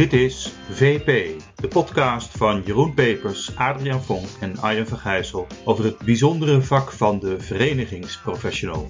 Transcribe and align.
Dit 0.00 0.12
is 0.12 0.52
VP, 0.70 1.40
de 1.56 1.68
podcast 1.68 2.36
van 2.36 2.62
Jeroen 2.62 2.94
Pepers, 2.94 3.56
Adriaan 3.56 4.02
Vonk 4.02 4.28
en 4.40 4.58
Arjen 4.58 4.86
Vergijssel 4.86 5.46
over 5.64 5.84
het 5.84 5.98
bijzondere 5.98 6.62
vak 6.62 6.92
van 6.92 7.18
de 7.18 7.40
verenigingsprofessional. 7.40 8.88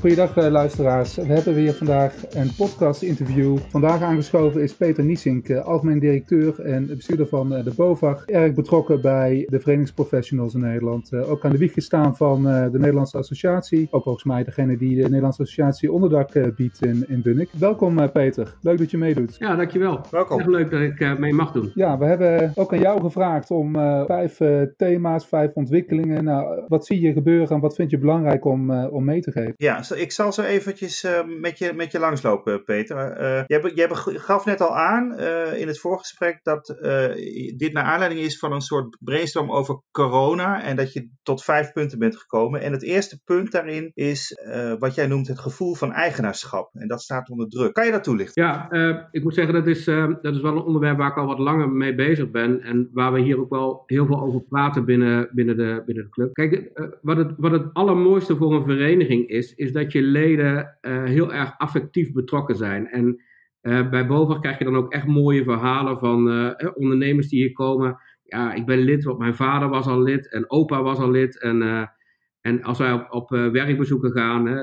Goedendag 0.00 0.36
eh, 0.36 0.50
luisteraars. 0.50 1.16
We 1.16 1.32
hebben 1.32 1.54
weer 1.54 1.74
vandaag 1.74 2.14
een 2.30 2.54
podcast 2.56 3.02
interview. 3.02 3.58
Vandaag 3.58 4.02
aangeschoven 4.02 4.62
is 4.62 4.74
Peter 4.74 5.04
Niesink, 5.04 5.48
eh, 5.48 5.64
algemeen 5.64 5.98
directeur 5.98 6.60
en 6.60 6.86
bestuurder 6.86 7.26
van 7.26 7.54
eh, 7.54 7.64
de 7.64 7.72
BOVAG. 7.76 8.24
Erg 8.26 8.54
betrokken 8.54 9.00
bij 9.00 9.46
de 9.50 9.60
verenigingsprofessionals 9.60 10.54
in 10.54 10.60
Nederland. 10.60 11.14
Ook 11.14 11.44
aan 11.44 11.50
de 11.50 11.58
wieg 11.58 11.72
gestaan 11.72 12.16
van 12.16 12.42
de 12.42 12.78
Nederlandse 12.78 13.18
Associatie. 13.18 13.88
Ook 13.90 14.02
volgens 14.02 14.24
mij 14.24 14.44
degene 14.44 14.76
die 14.76 14.96
de 14.96 15.02
Nederlandse 15.02 15.42
Associatie 15.42 15.92
onderdak 15.92 16.54
biedt 16.56 16.84
in, 16.84 17.04
in 17.08 17.22
Bunnik. 17.22 17.48
Welkom 17.58 18.10
Peter, 18.12 18.54
leuk 18.62 18.78
dat 18.78 18.90
je 18.90 18.98
meedoet. 18.98 19.36
Ja, 19.38 19.56
dankjewel. 19.56 20.00
Welkom. 20.10 20.38
Echt 20.38 20.48
leuk 20.48 20.70
dat 20.70 20.80
ik 20.80 21.18
mee 21.18 21.34
mag 21.34 21.52
doen. 21.52 21.70
Ja, 21.74 21.98
we 21.98 22.04
hebben 22.04 22.52
ook 22.54 22.72
aan 22.72 22.80
jou 22.80 23.00
gevraagd 23.00 23.50
om 23.50 23.72
vijf 24.06 24.40
thema's, 24.76 25.26
vijf 25.26 25.52
ontwikkelingen. 25.54 26.24
Nou, 26.24 26.62
wat 26.68 26.86
zie 26.86 27.00
je 27.00 27.12
gebeuren 27.12 27.48
en 27.48 27.60
wat 27.60 27.74
vind 27.74 27.90
je 27.90 27.98
belangrijk 27.98 28.44
om, 28.44 28.70
om 28.70 29.04
mee 29.04 29.20
te 29.20 29.32
geven? 29.32 29.54
Ja, 29.56 29.82
ik 29.90 30.12
zal 30.12 30.32
zo 30.32 30.42
eventjes 30.42 31.04
uh, 31.04 31.20
met, 31.40 31.58
je, 31.58 31.72
met 31.72 31.92
je 31.92 31.98
langslopen, 31.98 32.64
Peter. 32.64 32.96
Jij, 33.46 33.72
jij 33.74 33.88
gaf 33.92 34.44
net 34.44 34.60
al 34.60 34.76
aan 34.76 35.20
uh, 35.20 35.60
in 35.60 35.66
het 35.66 35.80
voorgesprek 35.80 36.40
dat 36.42 36.66
dit 37.56 37.72
naar 37.72 37.84
aanleiding 37.84 38.20
is 38.20 38.38
van 38.38 38.52
een 38.52 38.60
soort 38.60 38.96
brainstorm 39.00 39.50
over 39.50 39.82
corona 39.90 40.62
en 40.62 40.76
dat 40.76 40.92
je 40.92 41.10
tot 41.22 41.44
vijf 41.44 41.72
punten 41.72 41.98
bent 41.98 42.16
gekomen. 42.16 42.60
En 42.60 42.72
het 42.72 42.82
eerste 42.82 43.20
punt 43.24 43.52
daarin 43.52 43.90
is 43.94 44.40
wat 44.78 44.94
jij 44.94 45.06
noemt 45.06 45.28
het 45.28 45.38
gevoel 45.38 45.74
van 45.74 45.92
eigenaarschap. 45.92 46.70
En 46.74 46.88
dat 46.88 47.02
staat 47.02 47.30
onder 47.30 47.48
druk. 47.48 47.72
Kan 47.72 47.84
je 47.86 47.92
dat 47.92 48.04
toelichten? 48.04 48.42
Ja, 48.42 48.68
ik 49.10 49.22
moet 49.22 49.34
zeggen 49.34 49.54
dat 49.54 49.66
is, 49.66 49.84
dat 49.84 50.34
is 50.34 50.40
wel 50.40 50.52
een 50.52 50.62
onderwerp 50.62 50.98
waar 50.98 51.10
ik 51.10 51.16
al 51.16 51.26
wat 51.26 51.38
langer 51.38 51.68
mee 51.68 51.94
bezig 51.94 52.30
ben 52.30 52.60
en 52.62 52.90
waar 52.92 53.12
we 53.12 53.20
hier 53.20 53.38
ook 53.40 53.50
wel 53.50 53.82
heel 53.86 54.06
veel 54.06 54.20
over 54.20 54.40
praten 54.40 54.84
binnen, 54.84 55.28
binnen, 55.32 55.56
de, 55.56 55.82
binnen 55.86 56.04
de 56.04 56.10
club. 56.10 56.32
Kijk, 56.32 56.70
wat, 57.02 57.16
het, 57.16 57.30
wat 57.36 57.50
het 57.50 57.66
allermooiste 57.72 58.36
voor 58.36 58.54
een 58.54 58.64
vereniging 58.64 59.28
is, 59.28 59.54
is 59.54 59.72
dat 59.72 59.77
je 59.86 60.02
leden 60.02 60.78
uh, 60.82 61.04
heel 61.04 61.32
erg 61.32 61.54
affectief 61.58 62.12
betrokken 62.12 62.56
zijn. 62.56 62.88
En 62.88 63.22
uh, 63.62 63.90
bij 63.90 64.06
BOVAG 64.06 64.40
krijg 64.40 64.58
je 64.58 64.64
dan 64.64 64.76
ook 64.76 64.92
echt 64.92 65.06
mooie 65.06 65.44
verhalen 65.44 65.98
van 65.98 66.28
uh, 66.28 66.50
ondernemers 66.74 67.28
die 67.28 67.42
hier 67.44 67.52
komen. 67.52 67.98
Ja, 68.22 68.52
ik 68.52 68.66
ben 68.66 68.78
lid, 68.78 69.04
want 69.04 69.18
mijn 69.18 69.34
vader 69.34 69.68
was 69.68 69.86
al 69.86 70.02
lid 70.02 70.32
en 70.32 70.50
opa 70.50 70.82
was 70.82 70.98
al 70.98 71.10
lid. 71.10 71.40
En, 71.40 71.88
en 72.40 72.62
als 72.62 72.78
wij 72.78 72.92
op, 72.92 73.06
op 73.10 73.30
werkbezoeken 73.30 74.12
gaan, 74.12 74.46
hè, 74.46 74.54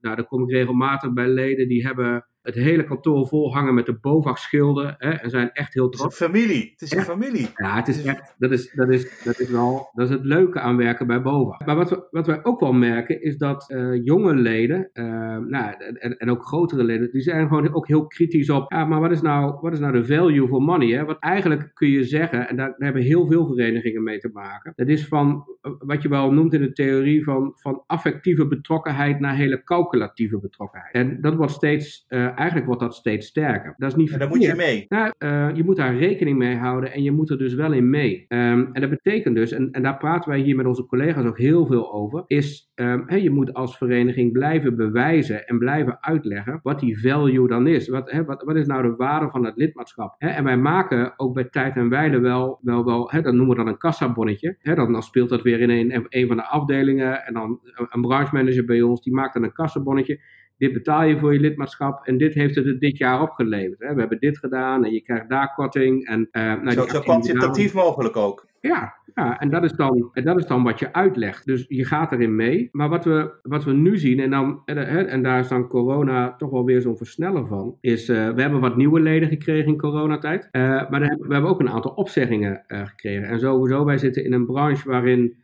nou, 0.00 0.16
dan 0.16 0.26
kom 0.26 0.42
ik 0.42 0.50
regelmatig 0.50 1.12
bij 1.12 1.28
leden 1.28 1.68
die 1.68 1.86
hebben 1.86 2.27
het 2.48 2.64
hele 2.64 2.84
kantoor 2.84 3.26
vol 3.26 3.54
hangen 3.54 3.74
met 3.74 3.86
de 3.86 3.98
BOVAG-schilden. 4.00 4.94
Hè, 4.98 5.10
en 5.10 5.30
zijn 5.30 5.52
echt 5.52 5.74
heel 5.74 5.88
trots. 5.88 6.02
Het 6.02 6.12
is 6.12 6.20
een 6.20 6.26
familie. 6.26 6.70
Het 6.70 6.82
is 6.82 6.92
een 6.92 7.02
familie. 7.02 7.48
Ja, 7.54 7.76
het 7.76 7.88
is 7.88 8.04
echt, 8.04 8.34
dat 8.38 8.50
is, 8.50 8.72
dat 8.72 8.88
is, 8.88 9.22
dat 9.24 9.40
is 9.40 9.50
wel, 9.50 9.90
dat 9.94 10.08
is 10.08 10.14
het 10.14 10.24
leuke 10.24 10.60
aan 10.60 10.76
werken 10.76 11.06
bij 11.06 11.22
BOVAG. 11.22 11.66
Maar 11.66 11.76
wat, 11.76 11.90
we, 11.90 12.06
wat 12.10 12.26
wij 12.26 12.44
ook 12.44 12.60
wel 12.60 12.72
merken, 12.72 13.22
is 13.22 13.36
dat 13.36 13.70
uh, 13.70 14.04
jonge 14.04 14.34
leden, 14.34 14.90
uh, 14.92 15.04
nou, 15.36 15.74
en, 15.98 16.16
en 16.16 16.30
ook 16.30 16.44
grotere 16.44 16.84
leden, 16.84 17.10
die 17.10 17.20
zijn 17.20 17.48
gewoon 17.48 17.74
ook 17.74 17.86
heel 17.86 18.06
kritisch 18.06 18.50
op, 18.50 18.72
ja, 18.72 18.84
maar 18.84 19.00
wat 19.00 19.10
is 19.10 19.20
nou, 19.20 19.58
wat 19.60 19.72
is 19.72 19.78
nou 19.78 19.92
de 19.92 20.04
value 20.04 20.48
for 20.48 20.62
money? 20.62 20.88
Hè? 20.88 21.04
Wat 21.04 21.18
eigenlijk 21.18 21.70
kun 21.74 21.88
je 21.88 22.04
zeggen, 22.04 22.48
en 22.48 22.56
daar, 22.56 22.68
daar 22.68 22.76
hebben 22.78 23.02
heel 23.02 23.26
veel 23.26 23.46
verenigingen 23.46 24.02
mee 24.02 24.18
te 24.18 24.30
maken, 24.32 24.72
dat 24.76 24.88
is 24.88 25.06
van, 25.06 25.44
wat 25.78 26.02
je 26.02 26.08
wel 26.08 26.32
noemt 26.32 26.54
in 26.54 26.60
de 26.60 26.72
theorie 26.72 27.24
van, 27.24 27.52
van 27.54 27.82
affectieve 27.86 28.46
betrokkenheid 28.46 29.20
naar 29.20 29.36
hele 29.36 29.62
calculatieve 29.62 30.40
betrokkenheid. 30.40 30.94
En 30.94 31.20
dat 31.20 31.34
wordt 31.34 31.52
steeds 31.52 32.04
uh, 32.08 32.37
eigenlijk 32.38 32.66
wordt 32.66 32.80
dat 32.82 32.94
steeds 32.94 33.26
sterker. 33.26 33.74
Dat 33.76 33.90
is 33.90 33.96
niet 33.96 34.12
en 34.12 34.18
daar 34.18 34.28
moet 34.28 34.42
je 34.42 34.54
mee. 34.54 34.84
Nou, 34.88 35.12
uh, 35.18 35.56
je 35.56 35.64
moet 35.64 35.76
daar 35.76 35.96
rekening 35.96 36.38
mee 36.38 36.56
houden 36.56 36.92
en 36.92 37.02
je 37.02 37.12
moet 37.12 37.30
er 37.30 37.38
dus 37.38 37.54
wel 37.54 37.72
in 37.72 37.90
mee. 37.90 38.24
Um, 38.28 38.68
en 38.72 38.80
dat 38.80 38.90
betekent 38.90 39.34
dus, 39.34 39.52
en, 39.52 39.70
en 39.70 39.82
daar 39.82 39.96
praten 39.96 40.30
wij 40.30 40.40
hier 40.40 40.56
met 40.56 40.66
onze 40.66 40.86
collega's 40.86 41.24
ook 41.24 41.38
heel 41.38 41.66
veel 41.66 41.92
over, 41.92 42.24
is 42.26 42.72
um, 42.74 43.02
hey, 43.06 43.22
je 43.22 43.30
moet 43.30 43.54
als 43.54 43.76
vereniging 43.76 44.32
blijven 44.32 44.76
bewijzen 44.76 45.46
en 45.46 45.58
blijven 45.58 45.98
uitleggen 46.00 46.60
wat 46.62 46.80
die 46.80 47.00
value 47.00 47.48
dan 47.48 47.66
is. 47.66 47.88
Wat, 47.88 48.12
wat, 48.26 48.42
wat 48.42 48.56
is 48.56 48.66
nou 48.66 48.82
de 48.82 48.96
waarde 48.96 49.30
van 49.30 49.44
het 49.44 49.56
lidmaatschap? 49.56 50.14
En 50.18 50.44
wij 50.44 50.56
maken 50.56 51.12
ook 51.16 51.34
bij 51.34 51.44
tijd 51.44 51.76
en 51.76 51.88
wijle 51.88 52.18
wel, 52.18 52.58
wel, 52.62 52.84
wel 52.84 53.10
dat 53.22 53.34
noemen 53.34 53.48
we 53.48 53.54
dan 53.54 53.66
een 53.66 53.78
kassabonnetje. 53.78 54.56
Dan, 54.62 54.92
dan 54.92 55.02
speelt 55.02 55.28
dat 55.28 55.42
weer 55.42 55.60
in 55.60 55.70
een, 55.70 56.06
een 56.08 56.26
van 56.26 56.36
de 56.36 56.46
afdelingen 56.46 57.26
en 57.26 57.34
dan 57.34 57.60
een 57.88 58.00
branchemanager 58.00 58.64
bij 58.64 58.82
ons, 58.82 59.02
die 59.02 59.14
maakt 59.14 59.34
dan 59.34 59.42
een 59.42 59.52
kassabonnetje 59.52 60.20
dit 60.58 60.72
betaal 60.72 61.04
je 61.04 61.18
voor 61.18 61.32
je 61.32 61.40
lidmaatschap 61.40 62.06
en 62.06 62.18
dit 62.18 62.34
heeft 62.34 62.54
het 62.54 62.80
dit 62.80 62.98
jaar 62.98 63.22
opgeleverd. 63.22 63.78
Hè. 63.78 63.94
We 63.94 64.00
hebben 64.00 64.18
dit 64.18 64.38
gedaan 64.38 64.84
en 64.84 64.92
je 64.92 65.00
krijgt 65.00 65.28
daar 65.28 65.54
korting. 65.54 66.06
En, 66.06 66.28
uh, 66.32 66.42
nou, 66.42 66.70
zo, 66.70 66.86
zo 66.86 67.00
kwantitatief 67.00 67.74
mogelijk 67.74 68.16
ook. 68.16 68.46
Ja, 68.60 68.94
ja 69.14 69.40
en, 69.40 69.50
dat 69.50 69.64
is 69.64 69.72
dan, 69.72 70.10
en 70.12 70.24
dat 70.24 70.38
is 70.38 70.46
dan 70.46 70.62
wat 70.62 70.78
je 70.78 70.92
uitlegt. 70.92 71.46
Dus 71.46 71.64
je 71.68 71.84
gaat 71.84 72.12
erin 72.12 72.36
mee. 72.36 72.68
Maar 72.72 72.88
wat 72.88 73.04
we, 73.04 73.30
wat 73.42 73.64
we 73.64 73.72
nu 73.72 73.98
zien, 73.98 74.20
en, 74.20 74.30
dan, 74.30 74.62
en 74.64 75.22
daar 75.22 75.38
is 75.38 75.48
dan 75.48 75.68
corona 75.68 76.36
toch 76.36 76.50
wel 76.50 76.64
weer 76.64 76.80
zo'n 76.80 76.96
versneller 76.96 77.46
van, 77.46 77.76
is 77.80 78.08
uh, 78.08 78.30
we 78.30 78.40
hebben 78.40 78.60
wat 78.60 78.76
nieuwe 78.76 79.00
leden 79.00 79.28
gekregen 79.28 79.72
in 79.72 79.78
coronatijd. 79.78 80.48
Uh, 80.52 80.90
maar 80.90 81.00
we 81.00 81.32
hebben 81.32 81.50
ook 81.50 81.60
een 81.60 81.70
aantal 81.70 81.92
opzeggingen 81.92 82.64
gekregen. 82.66 83.28
En 83.28 83.40
sowieso, 83.40 83.84
wij 83.84 83.98
zitten 83.98 84.24
in 84.24 84.32
een 84.32 84.46
branche 84.46 84.88
waarin 84.88 85.36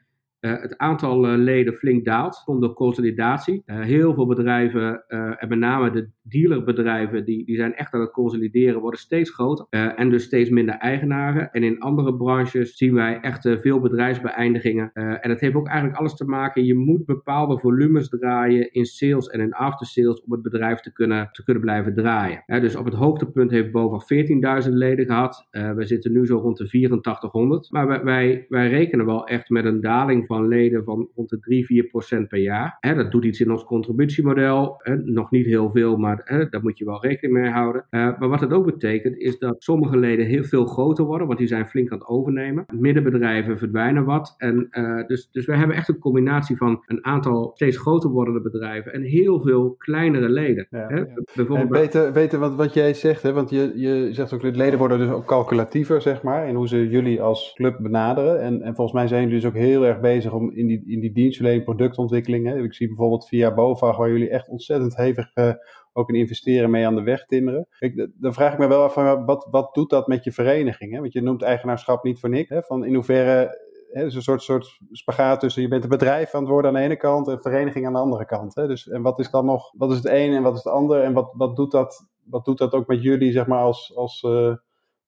uh, 0.45 0.61
het 0.61 0.79
aantal 0.79 1.33
uh, 1.33 1.39
leden 1.39 1.75
flink 1.75 2.05
daalt, 2.05 2.43
komt 2.45 2.61
door 2.61 2.75
consolidatie. 2.75 3.63
Uh, 3.67 3.81
heel 3.81 4.15
veel 4.15 4.27
bedrijven, 4.27 5.05
en 5.09 5.49
met 5.49 5.59
name 5.59 5.91
de 5.91 6.09
dealerbedrijven, 6.23 7.25
die, 7.25 7.45
die 7.45 7.57
zijn 7.57 7.75
echt 7.75 7.93
aan 7.93 8.01
het 8.01 8.11
consolideren, 8.11 8.81
worden 8.81 9.01
steeds 9.01 9.31
groter 9.31 9.67
en 9.71 10.11
dus 10.11 10.25
steeds 10.25 10.51
minder 10.51 10.75
eigenaren. 10.75 11.51
En 11.51 11.63
in 11.63 11.81
andere 11.81 12.17
branches 12.17 12.77
zien 12.77 12.95
wij 12.95 13.21
echt 13.21 13.49
veel 13.61 13.81
bedrijfsbeëindigingen. 13.81 14.93
en 14.93 15.29
dat 15.29 15.41
heeft 15.41 15.55
ook 15.55 15.67
eigenlijk 15.67 15.99
alles 15.99 16.15
te 16.15 16.25
maken, 16.25 16.65
je 16.65 16.75
moet 16.75 17.05
bepaalde 17.05 17.59
volumes 17.59 18.09
draaien 18.09 18.73
in 18.73 18.85
sales 18.85 19.27
en 19.27 19.41
in 19.41 19.53
aftersales 19.53 20.23
om 20.23 20.33
het 20.33 20.43
bedrijf 20.43 20.81
te 20.81 20.93
kunnen, 20.93 21.29
te 21.33 21.45
kunnen 21.45 21.63
blijven 21.63 21.95
draaien. 21.95 22.43
dus 22.47 22.77
op 22.77 22.85
het 22.85 22.95
hoogtepunt 22.95 23.51
heeft 23.51 23.73
boven 23.73 24.27
14.000 24.65 24.71
leden 24.71 25.07
gehad. 25.07 25.47
we 25.51 25.85
zitten 25.85 26.13
nu 26.13 26.27
zo 26.27 26.39
rond 26.39 26.57
de 26.57 26.65
8400. 26.65 27.71
Maar 27.71 27.87
wij, 27.87 28.03
wij, 28.03 28.47
wij 28.49 28.69
rekenen 28.69 29.07
wel 29.07 29.27
echt 29.27 29.49
met 29.49 29.65
een 29.65 29.81
daling 29.81 30.27
van 30.27 30.34
van 30.35 30.49
leden 30.49 30.85
van 30.85 31.09
rond 31.15 31.29
de 31.29 31.39
3, 31.39 31.67
4 31.67 31.85
procent 31.85 32.29
per 32.29 32.39
jaar. 32.39 32.77
Hè, 32.81 32.95
dat 32.95 33.11
doet 33.11 33.25
iets 33.25 33.41
in 33.41 33.51
ons 33.51 33.65
contributiemodel. 33.65 34.75
Hè, 34.79 34.97
nog 34.97 35.31
niet 35.31 35.47
heel 35.47 35.71
veel, 35.71 35.97
maar 35.97 36.21
hè, 36.25 36.49
daar 36.49 36.63
moet 36.63 36.79
je 36.79 36.85
wel 36.85 37.03
rekening 37.03 37.39
mee 37.39 37.51
houden. 37.51 37.87
Uh, 37.91 38.19
maar 38.19 38.29
wat 38.29 38.41
het 38.41 38.53
ook 38.53 38.65
betekent, 38.65 39.17
is 39.17 39.39
dat 39.39 39.63
sommige 39.63 39.97
leden 39.97 40.27
heel 40.27 40.45
veel 40.45 40.67
groter 40.67 41.05
worden, 41.05 41.27
want 41.27 41.39
die 41.39 41.49
zijn 41.49 41.69
flink 41.69 41.93
aan 41.93 41.99
het 41.99 42.09
overnemen. 42.09 42.65
Middenbedrijven 42.73 43.59
verdwijnen 43.59 44.05
wat. 44.05 44.35
En, 44.39 44.69
uh, 44.71 45.07
dus, 45.07 45.29
dus 45.31 45.47
we 45.47 45.57
hebben 45.57 45.77
echt 45.77 45.89
een 45.89 45.99
combinatie 45.99 46.57
van 46.57 46.83
een 46.87 47.05
aantal 47.05 47.51
steeds 47.55 47.77
groter 47.77 48.11
wordende 48.11 48.41
bedrijven 48.41 48.93
en 48.93 49.03
heel 49.03 49.41
veel 49.41 49.75
kleinere 49.79 50.29
leden. 50.29 50.67
Ja, 50.71 50.87
hè? 50.89 50.99
Ja. 50.99 51.07
Bijvoorbeeld... 51.35 51.71
weten, 51.71 52.13
weten 52.13 52.41
wat, 52.41 52.55
wat 52.55 52.75
jij 52.75 52.95
zegt, 52.95 53.23
hè? 53.23 53.33
want 53.33 53.51
je, 53.51 53.73
je 53.75 54.09
zegt 54.13 54.33
ook, 54.33 54.41
de 54.41 54.51
leden 54.51 54.79
worden 54.79 54.99
dus 54.99 55.11
ook 55.11 55.25
calculatiever, 55.25 56.01
zeg 56.01 56.23
maar, 56.23 56.49
in 56.49 56.55
hoe 56.55 56.69
ze 56.69 56.89
jullie 56.89 57.23
als 57.23 57.53
club 57.55 57.79
benaderen. 57.81 58.41
En, 58.41 58.63
en 58.63 58.75
volgens 58.75 58.97
mij 58.97 59.07
zijn 59.07 59.23
jullie 59.23 59.41
dus 59.41 59.49
ook 59.49 59.57
heel 59.57 59.87
erg 59.87 60.01
bezig 60.01 60.24
om 60.33 60.51
in 60.51 60.67
die, 60.67 60.83
in 60.87 61.01
die 61.01 61.13
dienstverlening, 61.13 61.65
productontwikkeling. 61.65 62.47
Hè. 62.47 62.63
Ik 62.63 62.75
zie 62.75 62.87
bijvoorbeeld 62.87 63.29
via 63.29 63.55
BOVAG, 63.55 63.97
waar 63.97 64.11
jullie 64.11 64.31
echt 64.31 64.49
ontzettend 64.49 64.97
hevig 64.97 65.31
uh, 65.35 65.53
ook 65.93 66.09
in 66.09 66.15
investeren 66.15 66.71
mee 66.71 66.87
aan 66.87 66.95
de 66.95 67.03
weg 67.03 67.27
timmeren. 67.27 67.69
Dan 68.15 68.35
vraag 68.35 68.53
ik 68.53 68.59
me 68.59 68.67
wel 68.67 68.83
af, 68.83 68.95
wat, 69.25 69.47
wat 69.51 69.75
doet 69.75 69.91
dat 69.91 70.07
met 70.07 70.25
je 70.25 70.33
vereniging? 70.33 70.93
Hè? 70.93 71.01
Want 71.01 71.13
je 71.13 71.23
noemt 71.23 71.43
eigenaarschap 71.43 72.05
niet 72.05 72.21
voor 72.21 72.29
niks. 72.29 72.67
Van 72.67 72.85
in 72.85 72.95
hoeverre 72.95 73.63
is 74.03 74.15
een 74.15 74.23
soort, 74.23 74.43
soort 74.43 74.79
spagaat 74.91 75.41
tussen 75.41 75.63
je 75.63 75.69
bent 75.69 75.83
een 75.83 75.89
bedrijf 75.89 76.35
aan 76.35 76.41
het 76.41 76.51
worden 76.51 76.71
aan 76.71 76.77
de 76.77 76.83
ene 76.83 76.97
kant 76.97 77.29
en 77.29 77.41
vereniging 77.41 77.87
aan 77.87 77.93
de 77.93 77.99
andere 77.99 78.27
kant. 78.27 78.55
Dus, 78.55 78.89
en 78.89 79.03
wat 79.03 79.19
is 79.19 79.31
dan 79.31 79.45
nog, 79.45 79.73
wat 79.77 79.91
is 79.91 79.97
het 79.97 80.07
een 80.07 80.33
en 80.33 80.43
wat 80.43 80.57
is 80.57 80.65
het 80.65 80.73
ander? 80.73 81.03
En 81.03 81.13
wat, 81.13 81.33
wat, 81.37 81.57
doet, 81.57 81.71
dat, 81.71 82.07
wat 82.25 82.45
doet 82.45 82.59
dat 82.59 82.73
ook 82.73 82.87
met 82.87 83.03
jullie, 83.03 83.33
zeg 83.33 83.47
maar, 83.47 83.63
als, 83.63 83.97
als 83.97 84.23
uh, 84.23 84.55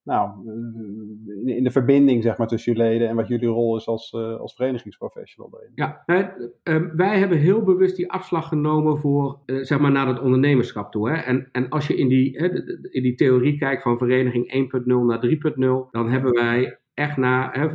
nou, 0.07 0.31
in 1.45 1.65
de 1.65 1.71
verbinding 1.71 2.23
zeg 2.23 2.39
maar, 2.39 2.47
tussen 2.47 2.73
jullie 2.73 2.89
leden 2.89 3.09
en 3.09 3.17
wat 3.17 3.29
jullie 3.29 3.49
rol 3.49 3.77
is 3.77 3.87
als, 3.87 4.13
uh, 4.13 4.37
als 4.37 4.55
verenigingsprofessional 4.55 5.51
daarin. 5.51 5.73
Ja, 5.75 6.03
uh, 6.07 6.93
wij 6.97 7.19
hebben 7.19 7.39
heel 7.39 7.63
bewust 7.63 7.97
die 7.97 8.11
afslag 8.11 8.49
genomen 8.49 8.99
voor, 8.99 9.39
uh, 9.47 9.63
zeg 9.63 9.79
maar, 9.79 9.93
naar 9.93 10.07
het 10.07 10.21
ondernemerschap 10.21 10.93
toe. 10.93 11.11
Hè? 11.11 11.17
En, 11.17 11.49
en 11.53 11.69
als 11.69 11.87
je 11.87 11.97
in 11.97 12.09
die, 12.09 12.39
in 12.91 13.03
die 13.03 13.15
theorie 13.15 13.59
kijkt 13.59 13.83
van 13.83 13.99
vereniging 13.99 14.71
1.0 14.75 14.87
naar 14.87 15.27
3.0, 15.27 15.91
dan 15.91 16.11
hebben 16.11 16.33
wij 16.33 16.79
echt 16.95 17.17
naar, 17.17 17.61
hè, 17.61 17.69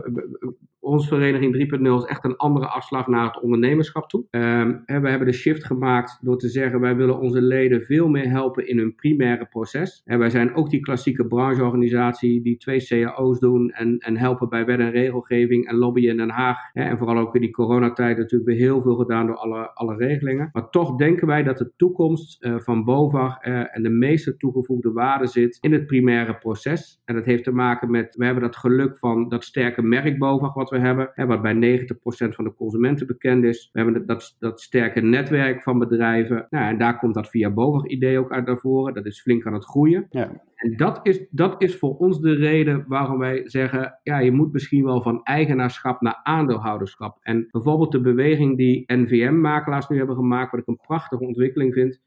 onze 0.82 1.08
vereniging 1.08 1.72
3.0 1.80 1.82
is 1.82 2.04
echt 2.04 2.24
een 2.24 2.38
andere 2.38 2.68
afslag 2.68 3.08
naar 3.08 3.26
het 3.26 3.42
ondernemerschap 3.42 4.10
toe. 4.10 4.26
Um, 4.30 4.84
we 4.86 5.10
hebben 5.10 5.28
de 5.28 5.34
shift 5.34 5.66
gemaakt 5.66 6.18
door 6.22 6.38
te 6.38 6.50
zeggen 6.50 6.80
wij 6.80 6.96
willen 6.96 7.20
onze 7.20 7.42
leden 7.42 7.82
veel 7.82 8.08
meer 8.08 8.30
helpen 8.30 8.68
in 8.68 8.78
hun 8.78 8.96
primaire 8.96 9.46
proces. 9.46 10.02
En 10.06 10.20
wij 10.20 10.30
zijn 10.30 10.56
ook 10.56 10.70
die 10.70 10.80
klassieke 10.80 11.28
brancheorganisatie 11.28 12.42
die 12.42 12.58
twee 12.58 12.86
cao's 12.88 13.40
doen 13.40 13.72
en, 13.72 13.98
en 13.98 14.18
helpen 14.18 14.50
bij 14.50 14.66
wet 14.66 14.80
en 14.80 14.92
regelgeving 14.92 15.68
en 15.68 15.76
lobbyen 15.76 16.12
in 16.12 16.18
Den 16.18 16.30
Haag. 16.30 16.58
En 16.74 16.98
vooral 16.98 17.18
ook 17.18 17.36
in 17.36 17.42
die 17.42 17.52
coronatijd 17.52 18.18
natuurlijk 18.18 18.50
weer 18.50 18.60
heel 18.60 18.82
veel 18.82 18.96
gedaan 18.96 19.26
door 19.26 19.36
alle, 19.36 19.72
alle 19.74 19.96
regelingen. 19.96 20.50
Maar 20.54 20.70
toch 20.70 20.96
denken 20.96 21.28
wij 21.28 21.44
dat 21.44 21.58
de 21.58 21.72
toekomst 21.76 22.44
uh, 22.44 22.60
van 22.60 22.84
BOVAG 22.84 23.46
uh, 23.46 23.76
en 23.76 23.84
de 23.84 23.90
meeste 23.90 24.38
toegevoegde 24.38 24.92
waarde 24.92 25.28
zit 25.28 25.58
in 25.62 25.74
het 25.74 25.86
primaire 25.86 26.38
proces. 26.38 27.02
En 27.06 27.16
dat 27.16 27.26
heeft 27.26 27.44
te 27.44 27.52
maken 27.52 27.92
met, 27.92 28.16
we 28.16 28.26
hebben 28.26 28.44
dat 28.44 28.56
geluk 28.56 28.98
van 28.98 29.30
dat 29.30 29.44
sterke 29.44 29.82
merk 29.82 30.18
BOVAG 30.18 30.54
wat 30.54 30.70
we 30.72 30.80
hebben, 30.80 31.12
hè, 31.14 31.26
wat 31.26 31.42
bij 31.42 31.54
90% 31.54 32.36
van 32.36 32.44
de 32.44 32.54
consumenten 32.54 33.08
bekend 33.08 33.44
is. 33.44 33.70
We 33.72 33.82
hebben 33.82 34.06
dat, 34.06 34.36
dat 34.40 34.62
sterke 34.62 35.02
netwerk 35.02 35.64
van 35.64 35.80
bedrijven. 35.80 36.48
Nou, 36.50 36.66
en 36.66 36.78
daar 36.78 36.98
komt 36.98 37.14
dat 37.14 37.30
via 37.30 37.50
BOVAG-idee 37.50 38.20
ook 38.20 38.32
uit 38.32 38.46
naar 38.46 38.58
voren. 38.58 38.94
Dat 38.94 39.06
is 39.06 39.22
flink 39.22 39.46
aan 39.46 39.54
het 39.54 39.66
groeien. 39.66 40.06
Ja. 40.10 40.42
En 40.56 40.78
dat 40.78 41.00
is, 41.04 41.26
dat 41.30 41.62
is 41.62 41.78
voor 41.78 41.98
ons 41.98 42.20
de 42.20 42.34
reden 42.34 42.86
waarom 42.88 43.18
wij 43.18 43.42
zeggen, 43.44 44.00
ja, 44.04 44.20
je 44.20 44.32
moet 44.32 44.54
misschien 44.54 44.84
wel 44.84 45.02
van 45.02 45.24
eigenaarschap 45.24 46.02
naar 46.02 46.20
aandeelhouderschap. 46.24 47.18
En 47.22 47.48
bijvoorbeeld 47.52 47.92
de 47.92 48.02
beweging 48.02 48.58
die 48.58 48.84
NVM-makelaars 48.94 49.88
nu 49.88 49.98
hebben 49.98 50.16
gemaakt, 50.16 50.52
wat 50.52 50.60
ik 50.60 50.68
een 50.68 50.80
prachtige 50.88 51.24
ontwikkeling 51.24 51.74
vind, 51.74 52.02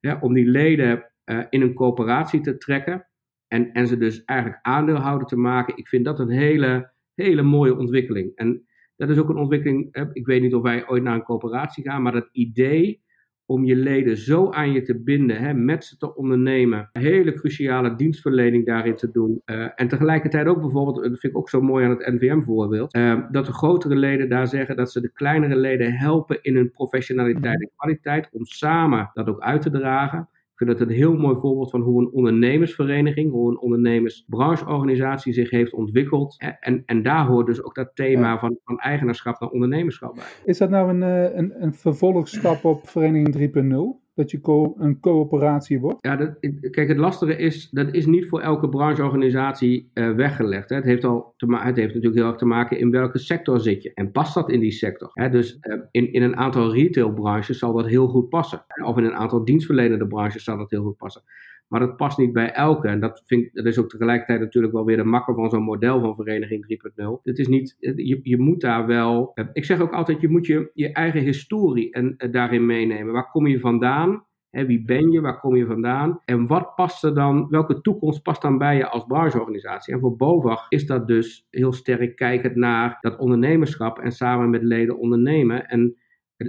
ja, 0.00 0.18
om 0.20 0.34
die 0.34 0.46
leden 0.46 1.10
uh, 1.24 1.38
in 1.50 1.60
een 1.60 1.74
coöperatie 1.74 2.40
te 2.40 2.56
trekken 2.56 3.06
en, 3.48 3.72
en 3.72 3.86
ze 3.86 3.96
dus 3.96 4.24
eigenlijk 4.24 4.58
aandeelhouder 4.62 5.26
te 5.26 5.36
maken. 5.36 5.76
Ik 5.76 5.88
vind 5.88 6.04
dat 6.04 6.18
een 6.18 6.30
hele, 6.30 6.92
hele 7.14 7.42
mooie 7.42 7.76
ontwikkeling. 7.76 8.32
En 8.34 8.66
dat 8.96 9.10
is 9.10 9.18
ook 9.18 9.28
een 9.28 9.36
ontwikkeling, 9.36 10.08
ik 10.12 10.26
weet 10.26 10.42
niet 10.42 10.54
of 10.54 10.62
wij 10.62 10.88
ooit 10.88 11.02
naar 11.02 11.14
een 11.14 11.22
coöperatie 11.22 11.84
gaan, 11.84 12.02
maar 12.02 12.12
dat 12.12 12.28
idee 12.32 13.02
om 13.46 13.64
je 13.64 13.76
leden 13.76 14.16
zo 14.16 14.50
aan 14.50 14.72
je 14.72 14.82
te 14.82 15.02
binden, 15.02 15.36
hè, 15.36 15.54
met 15.54 15.84
ze 15.84 15.96
te 15.96 16.14
ondernemen, 16.14 16.88
hele 16.92 17.32
cruciale 17.32 17.94
dienstverlening 17.94 18.66
daarin 18.66 18.94
te 18.94 19.10
doen. 19.10 19.42
Uh, 19.46 19.68
en 19.74 19.88
tegelijkertijd 19.88 20.46
ook 20.46 20.60
bijvoorbeeld, 20.60 20.96
dat 20.96 21.20
vind 21.20 21.32
ik 21.32 21.38
ook 21.38 21.48
zo 21.48 21.60
mooi 21.60 21.84
aan 21.84 21.90
het 21.90 22.06
NVM-voorbeeld, 22.06 22.92
eh, 22.92 23.20
dat 23.30 23.46
de 23.46 23.52
grotere 23.52 23.96
leden 23.96 24.28
daar 24.28 24.46
zeggen 24.46 24.76
dat 24.76 24.92
ze 24.92 25.00
de 25.00 25.12
kleinere 25.12 25.56
leden 25.56 25.92
helpen 25.92 26.42
in 26.42 26.56
hun 26.56 26.70
professionaliteit 26.70 27.60
en 27.60 27.70
kwaliteit, 27.76 28.28
om 28.32 28.44
samen 28.44 29.10
dat 29.14 29.28
ook 29.28 29.40
uit 29.40 29.62
te 29.62 29.70
dragen. 29.70 30.28
Ik 30.54 30.66
vind 30.66 30.78
het 30.78 30.88
een 30.88 30.94
heel 30.94 31.16
mooi 31.16 31.36
voorbeeld 31.40 31.70
van 31.70 31.80
hoe 31.80 32.00
een 32.00 32.12
ondernemersvereniging, 32.12 33.30
hoe 33.30 33.50
een 33.50 33.58
ondernemersbrancheorganisatie 33.58 35.32
zich 35.32 35.50
heeft 35.50 35.72
ontwikkeld. 35.72 36.36
En, 36.60 36.82
en 36.86 37.02
daar 37.02 37.26
hoort 37.26 37.46
dus 37.46 37.62
ook 37.62 37.74
dat 37.74 37.90
thema 37.94 38.38
van, 38.38 38.58
van 38.64 38.78
eigenaarschap 38.78 39.40
naar 39.40 39.50
ondernemerschap 39.50 40.14
bij. 40.14 40.24
Is 40.44 40.58
dat 40.58 40.70
nou 40.70 40.88
een, 40.88 41.02
eh, 41.02 41.36
een, 41.36 41.62
een 41.62 41.74
vervolgstap 41.74 42.64
op 42.64 42.88
Vereniging 42.88 43.32
3.0? 43.32 44.03
Dat 44.14 44.30
je 44.30 44.72
een 44.78 45.00
coöperatie 45.00 45.80
wordt? 45.80 45.98
Ja, 46.00 46.16
dat, 46.16 46.38
kijk, 46.70 46.88
het 46.88 46.96
lastige 46.96 47.36
is, 47.36 47.70
dat 47.70 47.94
is 47.94 48.06
niet 48.06 48.28
voor 48.28 48.40
elke 48.40 48.68
brancheorganisatie 48.68 49.90
uh, 49.94 50.14
weggelegd. 50.14 50.68
Hè. 50.68 50.76
Het, 50.76 50.84
heeft 50.84 51.04
al 51.04 51.34
te 51.36 51.46
het 51.46 51.76
heeft 51.76 51.94
natuurlijk 51.94 52.14
heel 52.14 52.26
erg 52.26 52.36
te 52.36 52.44
maken 52.44 52.78
in 52.78 52.90
welke 52.90 53.18
sector 53.18 53.60
zit 53.60 53.82
je. 53.82 53.94
En 53.94 54.10
past 54.10 54.34
dat 54.34 54.50
in 54.50 54.60
die 54.60 54.70
sector? 54.70 55.10
Hè? 55.12 55.30
Dus 55.30 55.58
uh, 55.60 55.80
in, 55.90 56.12
in 56.12 56.22
een 56.22 56.36
aantal 56.36 56.72
retailbranches 56.72 57.58
zal 57.58 57.72
dat 57.72 57.86
heel 57.86 58.08
goed 58.08 58.28
passen. 58.28 58.64
Of 58.84 58.96
in 58.96 59.04
een 59.04 59.14
aantal 59.14 59.44
dienstverlenende 59.44 60.06
branches 60.06 60.44
zal 60.44 60.58
dat 60.58 60.70
heel 60.70 60.82
goed 60.82 60.96
passen. 60.96 61.22
Maar 61.68 61.80
dat 61.80 61.96
past 61.96 62.18
niet 62.18 62.32
bij 62.32 62.52
elke. 62.52 62.88
En 62.88 63.00
dat, 63.00 63.22
vind, 63.26 63.54
dat 63.54 63.64
is 63.64 63.78
ook 63.78 63.88
tegelijkertijd 63.88 64.40
natuurlijk 64.40 64.74
wel 64.74 64.84
weer 64.84 64.96
de 64.96 65.04
makker 65.04 65.34
van 65.34 65.50
zo'n 65.50 65.62
model 65.62 66.00
van 66.00 66.14
Vereniging 66.14 66.80
3.0. 66.94 67.04
Het 67.22 67.38
is 67.38 67.48
niet, 67.48 67.76
je, 67.78 68.20
je 68.22 68.38
moet 68.38 68.60
daar 68.60 68.86
wel. 68.86 69.32
Ik 69.52 69.64
zeg 69.64 69.80
ook 69.80 69.92
altijd, 69.92 70.20
je 70.20 70.28
moet 70.28 70.46
je, 70.46 70.70
je 70.74 70.92
eigen 70.92 71.20
historie 71.20 71.92
en, 71.92 72.14
uh, 72.18 72.32
daarin 72.32 72.66
meenemen. 72.66 73.12
Waar 73.12 73.30
kom 73.30 73.46
je 73.46 73.60
vandaan? 73.60 74.24
Wie 74.50 74.84
ben 74.84 75.10
je? 75.10 75.20
Waar 75.20 75.40
kom 75.40 75.56
je 75.56 75.66
vandaan? 75.66 76.20
En 76.24 76.46
wat 76.46 76.74
past 76.74 77.04
er 77.04 77.14
dan? 77.14 77.46
Welke 77.50 77.80
toekomst 77.80 78.22
past 78.22 78.42
dan 78.42 78.58
bij 78.58 78.76
je 78.76 78.88
als 78.88 79.04
brancheorganisatie? 79.04 79.94
En 79.94 80.00
voor 80.00 80.16
BOVAG 80.16 80.66
is 80.68 80.86
dat 80.86 81.06
dus 81.06 81.46
heel 81.50 81.72
sterk 81.72 82.16
kijkend 82.16 82.54
naar 82.54 82.98
dat 83.00 83.18
ondernemerschap 83.18 83.98
en 83.98 84.12
samen 84.12 84.50
met 84.50 84.62
leden 84.62 84.98
ondernemen. 84.98 85.68
En 85.68 85.96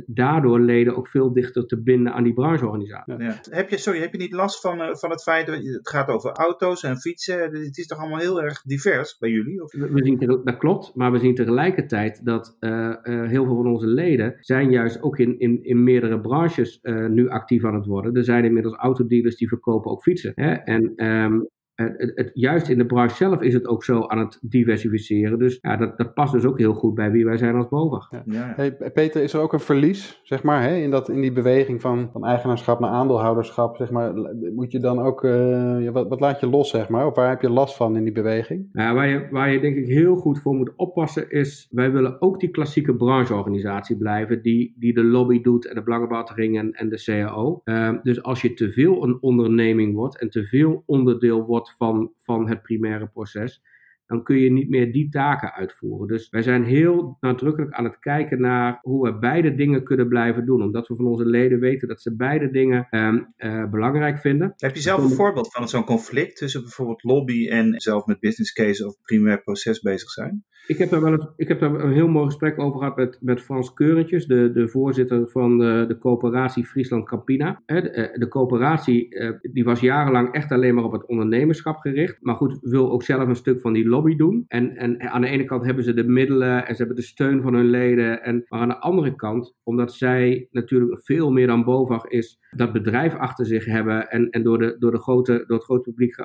daardoor 0.06 0.60
leden 0.60 0.96
ook 0.96 1.08
veel 1.08 1.34
dichter 1.34 1.66
te 1.66 1.82
binden 1.82 2.14
aan 2.14 2.24
die 2.24 2.34
brancheorganisatie. 2.34 3.18
Ja. 3.18 3.40
Heb, 3.50 3.70
je, 3.70 3.78
sorry, 3.78 4.00
heb 4.00 4.12
je 4.12 4.18
niet 4.18 4.34
last 4.34 4.62
van, 4.62 4.82
uh, 4.82 4.96
van 4.96 5.10
het 5.10 5.24
feit 5.24 5.46
dat 5.46 5.56
het 5.56 5.90
gaat 5.90 6.08
over 6.08 6.32
auto's 6.32 6.84
en 6.84 6.98
fietsen? 6.98 7.42
Het 7.42 7.78
is 7.78 7.88
toch 7.88 8.00
allemaal 8.00 8.20
heel 8.20 8.42
erg 8.42 8.62
divers 8.62 9.18
bij 9.18 9.30
jullie? 9.30 9.64
Of? 9.64 9.72
We 9.72 10.04
zien, 10.04 10.42
dat 10.44 10.58
klopt, 10.58 10.96
maar 10.96 11.12
we 11.12 11.20
zien 11.20 11.36
tegelijkertijd 11.36 12.26
dat 12.26 12.58
uh, 12.60 12.72
uh, 13.04 13.28
heel 13.28 13.46
veel 13.46 13.56
van 13.56 13.68
onze 13.68 13.88
leden 13.88 14.36
zijn 14.40 14.72
juist 14.72 15.02
ook 15.02 15.20
in, 15.20 15.40
in, 15.40 15.64
in 15.64 15.84
meerdere 15.84 16.22
branches 16.22 16.80
nu 17.08 17.30
actief 17.30 17.66
aan 17.66 17.76
het 17.76 17.86
worden. 17.86 18.16
Er 18.16 18.24
zijn 18.24 18.46
inmiddels 18.46 18.76
autodealers 18.76 19.38
die 19.38 19.48
verkopen 19.48 19.92
ook 19.92 20.02
fietsen. 20.02 20.32
Hè? 20.36 20.52
En 20.52 21.06
um, 21.06 21.50
het, 21.76 22.12
het, 22.16 22.32
juist 22.34 22.70
in 22.70 22.78
de 22.78 22.86
branche 22.86 23.16
zelf 23.16 23.42
is 23.42 23.54
het 23.54 23.68
ook 23.68 23.84
zo 23.84 24.08
aan 24.08 24.20
het 24.20 24.40
diversificeren. 24.42 25.40
Dus 25.40 25.58
ja, 25.62 25.78
dat, 25.78 25.98
dat 25.98 26.14
past 26.14 26.34
dus 26.34 26.46
ook 26.46 26.58
heel 26.58 26.74
goed 26.74 26.96
bij 26.96 27.12
wie 27.12 27.26
wij 27.26 27.38
zijn 27.38 27.56
als 27.56 27.68
BOVAG. 27.68 28.10
Ja. 28.26 28.54
Hey, 28.56 28.72
Peter, 28.94 29.24
is 29.24 29.34
er 29.34 29.40
ook 29.40 29.54
een 29.54 29.60
verlies, 29.60 30.22
zeg 30.24 30.44
maar, 30.44 30.62
hè, 30.62 30.76
in, 30.76 30.92
dat, 30.92 31.10
in 31.10 31.22
die 31.22 31.32
beweging 31.32 31.82
van, 31.82 32.10
van 32.12 32.26
eigenaarschap 32.26 32.80
naar 32.80 32.90
aandeelhouderschap? 32.90 33.76
Zeg 33.76 33.92
maar, 33.92 34.14
moet 34.56 34.72
je 34.72 34.80
dan 34.80 35.00
ook, 35.00 35.24
uh, 35.24 35.90
wat, 35.90 36.08
wat, 36.08 36.20
laat 36.20 36.40
je 36.40 36.48
los, 36.48 36.70
zeg 36.70 36.90
maar? 36.90 37.06
Of 37.06 37.16
waar 37.16 37.30
heb 37.30 37.42
je 37.42 37.50
last 37.50 37.76
van 37.76 37.96
in 37.96 38.04
die 38.04 38.14
beweging? 38.14 38.70
Nou, 38.72 38.96
waar, 38.96 39.08
je, 39.08 39.28
waar 39.32 39.52
je 39.52 39.60
denk 39.60 39.76
ik 39.76 39.88
heel 39.88 40.16
goed 40.16 40.40
voor 40.40 40.56
moet 40.56 40.74
oppassen 40.76 41.30
is, 41.30 41.68
wij 41.72 41.92
willen 41.92 42.22
ook 42.22 42.40
die 42.40 42.50
klassieke 42.50 42.96
brancheorganisatie 42.96 43.98
blijven, 43.98 44.42
die, 44.42 44.76
die 44.78 44.94
de 44.94 45.04
lobby 45.04 45.42
doet 45.42 45.68
en 45.68 45.76
de 45.76 45.84
belangenbehartiging 45.84 46.58
en, 46.58 46.72
en 46.72 46.90
de 46.90 47.04
CAO. 47.04 47.62
Uh, 47.66 47.90
dus 48.04 48.24
als 48.24 48.42
je 48.42 48.54
te 48.54 48.72
veel 48.72 49.04
een 49.04 49.18
onderneming 49.22 49.96
wordt 49.96 50.20
en 50.20 50.30
te 50.30 50.44
veel 50.46 50.84
onderdeel 50.86 51.46
wordt 51.46 51.65
van, 51.78 52.14
van 52.18 52.50
het 52.50 52.62
primaire 52.62 53.08
proces, 53.08 53.62
dan 54.08 54.24
kun 54.24 54.38
je 54.38 54.52
niet 54.52 54.70
meer 54.70 54.92
die 54.92 55.10
taken 55.10 55.54
uitvoeren. 55.54 56.08
Dus 56.08 56.30
wij 56.30 56.42
zijn 56.42 56.64
heel 56.64 57.18
nadrukkelijk 57.20 57.74
aan 57.74 57.84
het 57.84 58.00
kijken 58.00 58.42
naar 58.42 58.80
hoe 58.82 59.04
we 59.04 59.18
beide 59.18 59.56
dingen 59.56 59.84
kunnen 59.84 60.08
blijven 60.08 60.46
doen. 60.46 60.62
Omdat 60.62 60.88
we 60.88 60.96
van 60.96 61.06
onze 61.06 61.26
leden 61.26 61.60
weten 61.60 61.88
dat 61.88 62.02
ze 62.02 62.16
beide 62.16 62.52
dingen 62.52 62.88
um, 62.92 63.34
uh, 63.38 63.70
belangrijk 63.70 64.20
vinden. 64.20 64.54
Heb 64.56 64.76
je 64.76 64.82
zelf 64.82 65.04
een 65.04 65.10
voorbeeld 65.10 65.54
van 65.54 65.70
zo'n 65.70 65.86
conflict 65.86 66.38
tussen 66.38 66.62
bijvoorbeeld 66.62 67.04
lobby 67.04 67.48
en 67.48 67.74
zelf 67.82 68.06
met 68.06 68.20
business 68.20 68.54
case 68.54 68.86
of 68.86 69.02
primair 69.02 69.42
proces 69.42 69.82
bezig 69.82 70.10
zijn? 70.10 70.46
Ik 70.68 70.78
heb 70.78 70.90
daar 70.90 71.02
wel 71.02 71.14
een, 71.14 71.30
ik 71.36 71.48
heb 71.48 71.60
daar 71.60 71.74
een 71.74 71.94
heel 71.94 72.08
mooi 72.08 72.26
gesprek 72.26 72.60
over 72.60 72.80
gehad 72.80 72.96
met, 72.96 73.18
met 73.22 73.42
Frans 73.42 73.74
Keurentjes, 73.74 74.26
de, 74.26 74.52
de 74.52 74.68
voorzitter 74.68 75.28
van 75.28 75.58
de, 75.58 75.86
de 75.88 75.98
coöperatie 75.98 76.66
Friesland 76.66 77.06
Campina. 77.06 77.62
De, 77.66 77.90
eh, 77.90 78.20
de 78.20 78.28
coöperatie 78.28 79.16
uh, 79.16 79.32
die 79.42 79.64
was 79.64 79.80
jarenlang 79.80 80.34
echt 80.34 80.52
alleen 80.52 80.76
maar 80.76 80.84
op 80.84 80.92
het 80.92 81.06
ondernemerschap 81.06 81.78
gericht. 81.78 82.18
Maar 82.22 82.36
goed, 82.36 82.58
wil 82.62 82.92
ook 82.92 83.04
zelf 83.04 83.28
een 83.28 83.36
stuk 83.36 83.62
van 83.62 83.74
die 83.74 83.88
lobby 83.96 84.16
doen. 84.16 84.46
En, 84.48 84.76
en 84.76 85.02
aan 85.02 85.22
de 85.22 85.28
ene 85.28 85.44
kant 85.44 85.66
hebben 85.66 85.84
ze 85.84 85.94
de 85.94 86.04
middelen 86.04 86.68
en 86.68 86.76
ze 86.76 86.78
hebben 86.78 86.96
de 86.96 87.08
steun 87.08 87.42
van 87.42 87.54
hun 87.54 87.70
leden. 87.70 88.24
En, 88.24 88.46
maar 88.48 88.60
aan 88.60 88.68
de 88.68 88.80
andere 88.80 89.16
kant, 89.16 89.56
omdat 89.64 89.94
zij 89.94 90.48
natuurlijk 90.52 91.06
veel 91.06 91.32
meer 91.32 91.48
dan 91.48 91.64
BOVAG 91.64 92.06
is, 92.06 92.40
dat 92.56 92.74
bedrijf 92.74 93.16
achter 93.16 93.46
zich 93.46 93.66
hebben 93.66 94.10
en, 94.10 94.30
en 94.30 94.44
door, 94.44 94.58
de, 94.58 94.76
door, 94.80 94.92
de 94.92 95.00
grote, 95.00 95.44
door 95.48 95.58
het 95.58 95.66
grote 95.66 95.90
publiek 95.90 96.16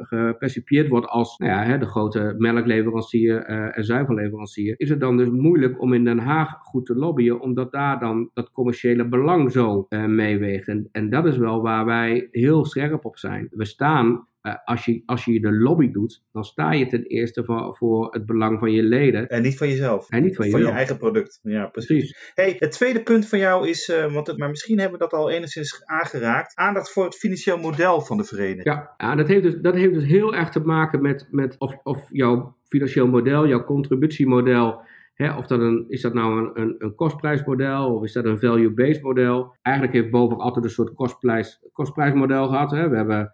gepercipieerd 0.00 0.88
wordt 0.88 1.06
als 1.06 1.38
nou 1.38 1.52
ja, 1.52 1.62
hè, 1.62 1.78
de 1.78 1.86
grote 1.86 2.34
melkleverancier 2.38 3.50
uh, 3.50 3.78
en 3.78 3.84
zuivelleverancier, 3.84 4.74
is 4.76 4.88
het 4.88 5.00
dan 5.00 5.16
dus 5.16 5.30
moeilijk 5.30 5.80
om 5.80 5.92
in 5.92 6.04
Den 6.04 6.18
Haag 6.18 6.58
goed 6.62 6.86
te 6.86 6.94
lobbyen, 6.94 7.40
omdat 7.40 7.72
daar 7.72 7.98
dan 8.00 8.30
dat 8.32 8.50
commerciële 8.50 9.08
belang 9.08 9.52
zo 9.52 9.86
uh, 9.88 10.04
meeweegt. 10.04 10.68
En, 10.68 10.88
en 10.92 11.10
dat 11.10 11.26
is 11.26 11.36
wel 11.36 11.62
waar 11.62 11.84
wij 11.84 12.28
heel 12.30 12.64
scherp 12.64 13.04
op 13.04 13.18
zijn. 13.18 13.46
We 13.50 13.64
staan 13.64 14.26
uh, 14.46 14.54
als, 14.64 14.84
je, 14.84 15.02
als 15.06 15.24
je 15.24 15.40
de 15.40 15.52
lobby 15.52 15.90
doet, 15.90 16.22
dan 16.32 16.44
sta 16.44 16.72
je 16.72 16.86
ten 16.86 17.02
eerste 17.02 17.44
voor, 17.44 17.76
voor 17.76 18.12
het 18.12 18.26
belang 18.26 18.58
van 18.58 18.72
je 18.72 18.82
leden. 18.82 19.28
En 19.28 19.42
niet 19.42 19.56
van 19.56 19.68
jezelf. 19.68 20.10
En 20.10 20.22
niet 20.22 20.36
van, 20.36 20.50
van 20.50 20.60
je 20.60 20.68
eigen 20.68 20.96
product. 20.96 21.40
Ja, 21.42 21.66
precies. 21.66 21.88
precies. 21.96 22.32
Hey, 22.34 22.56
het 22.58 22.72
tweede 22.72 23.02
punt 23.02 23.28
van 23.28 23.38
jou 23.38 23.68
is, 23.68 23.88
uh, 23.88 24.12
want 24.12 24.26
het, 24.26 24.38
maar 24.38 24.48
misschien 24.48 24.78
hebben 24.78 24.98
we 24.98 25.04
dat 25.08 25.20
al 25.20 25.30
enigszins 25.30 25.82
aangeraakt, 25.84 26.56
aandacht 26.56 26.92
voor 26.92 27.04
het 27.04 27.14
financieel 27.14 27.58
model 27.58 28.00
van 28.00 28.16
de 28.16 28.24
vereniging. 28.24 28.64
Ja, 28.64 28.94
ja 28.96 29.14
dat, 29.14 29.28
heeft 29.28 29.42
dus, 29.42 29.54
dat 29.60 29.74
heeft 29.74 29.94
dus 29.94 30.04
heel 30.04 30.34
erg 30.34 30.48
te 30.48 30.60
maken 30.60 31.02
met, 31.02 31.28
met 31.30 31.58
of, 31.58 31.78
of 31.82 32.08
jouw 32.10 32.56
financieel 32.68 33.06
model, 33.06 33.48
jouw 33.48 33.64
contributiemodel. 33.64 34.80
Hè, 35.14 35.36
of 35.36 35.46
dat 35.46 35.60
een, 35.60 35.84
is 35.88 36.00
dat 36.00 36.14
nou 36.14 36.38
een, 36.38 36.62
een, 36.62 36.74
een 36.78 36.94
kostprijsmodel 36.94 37.94
of 37.94 38.04
is 38.04 38.12
dat 38.12 38.24
een 38.24 38.38
value-based 38.38 39.02
model? 39.02 39.56
Eigenlijk 39.62 39.96
heeft 39.96 40.10
Boven 40.10 40.38
altijd 40.38 40.64
een 40.64 40.70
soort 40.70 40.94
kostprijs, 40.94 41.60
kostprijsmodel 41.72 42.48
gehad. 42.48 42.70
Hè. 42.70 42.88
We 42.88 42.96
hebben 42.96 43.32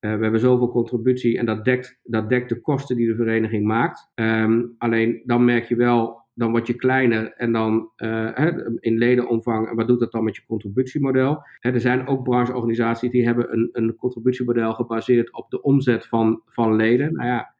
we 0.00 0.08
hebben 0.08 0.40
zoveel 0.40 0.70
contributie 0.70 1.38
en 1.38 1.46
dat 1.46 1.64
dekt, 1.64 1.98
dat 2.02 2.28
dekt 2.28 2.48
de 2.48 2.60
kosten 2.60 2.96
die 2.96 3.06
de 3.06 3.16
vereniging 3.16 3.66
maakt. 3.66 4.10
Um, 4.14 4.74
alleen 4.78 5.22
dan 5.24 5.44
merk 5.44 5.64
je 5.64 5.76
wel, 5.76 6.24
dan 6.34 6.50
word 6.50 6.66
je 6.66 6.74
kleiner 6.74 7.32
en 7.32 7.52
dan 7.52 7.90
uh, 7.96 8.48
in 8.80 8.98
ledenomvang. 8.98 9.68
En 9.68 9.76
wat 9.76 9.86
doet 9.86 10.00
dat 10.00 10.12
dan 10.12 10.24
met 10.24 10.36
je 10.36 10.46
contributiemodel? 10.46 11.42
Hè, 11.60 11.70
er 11.70 11.80
zijn 11.80 12.06
ook 12.06 12.22
brancheorganisaties 12.22 13.10
die 13.10 13.24
hebben 13.24 13.52
een, 13.52 13.68
een 13.72 13.94
contributiemodel 13.94 14.74
gebaseerd 14.74 15.32
op 15.32 15.50
de 15.50 15.62
omzet 15.62 16.06
van, 16.06 16.42
van 16.46 16.76
leden. 16.76 17.12
Nou 17.12 17.28
ja, 17.28 17.54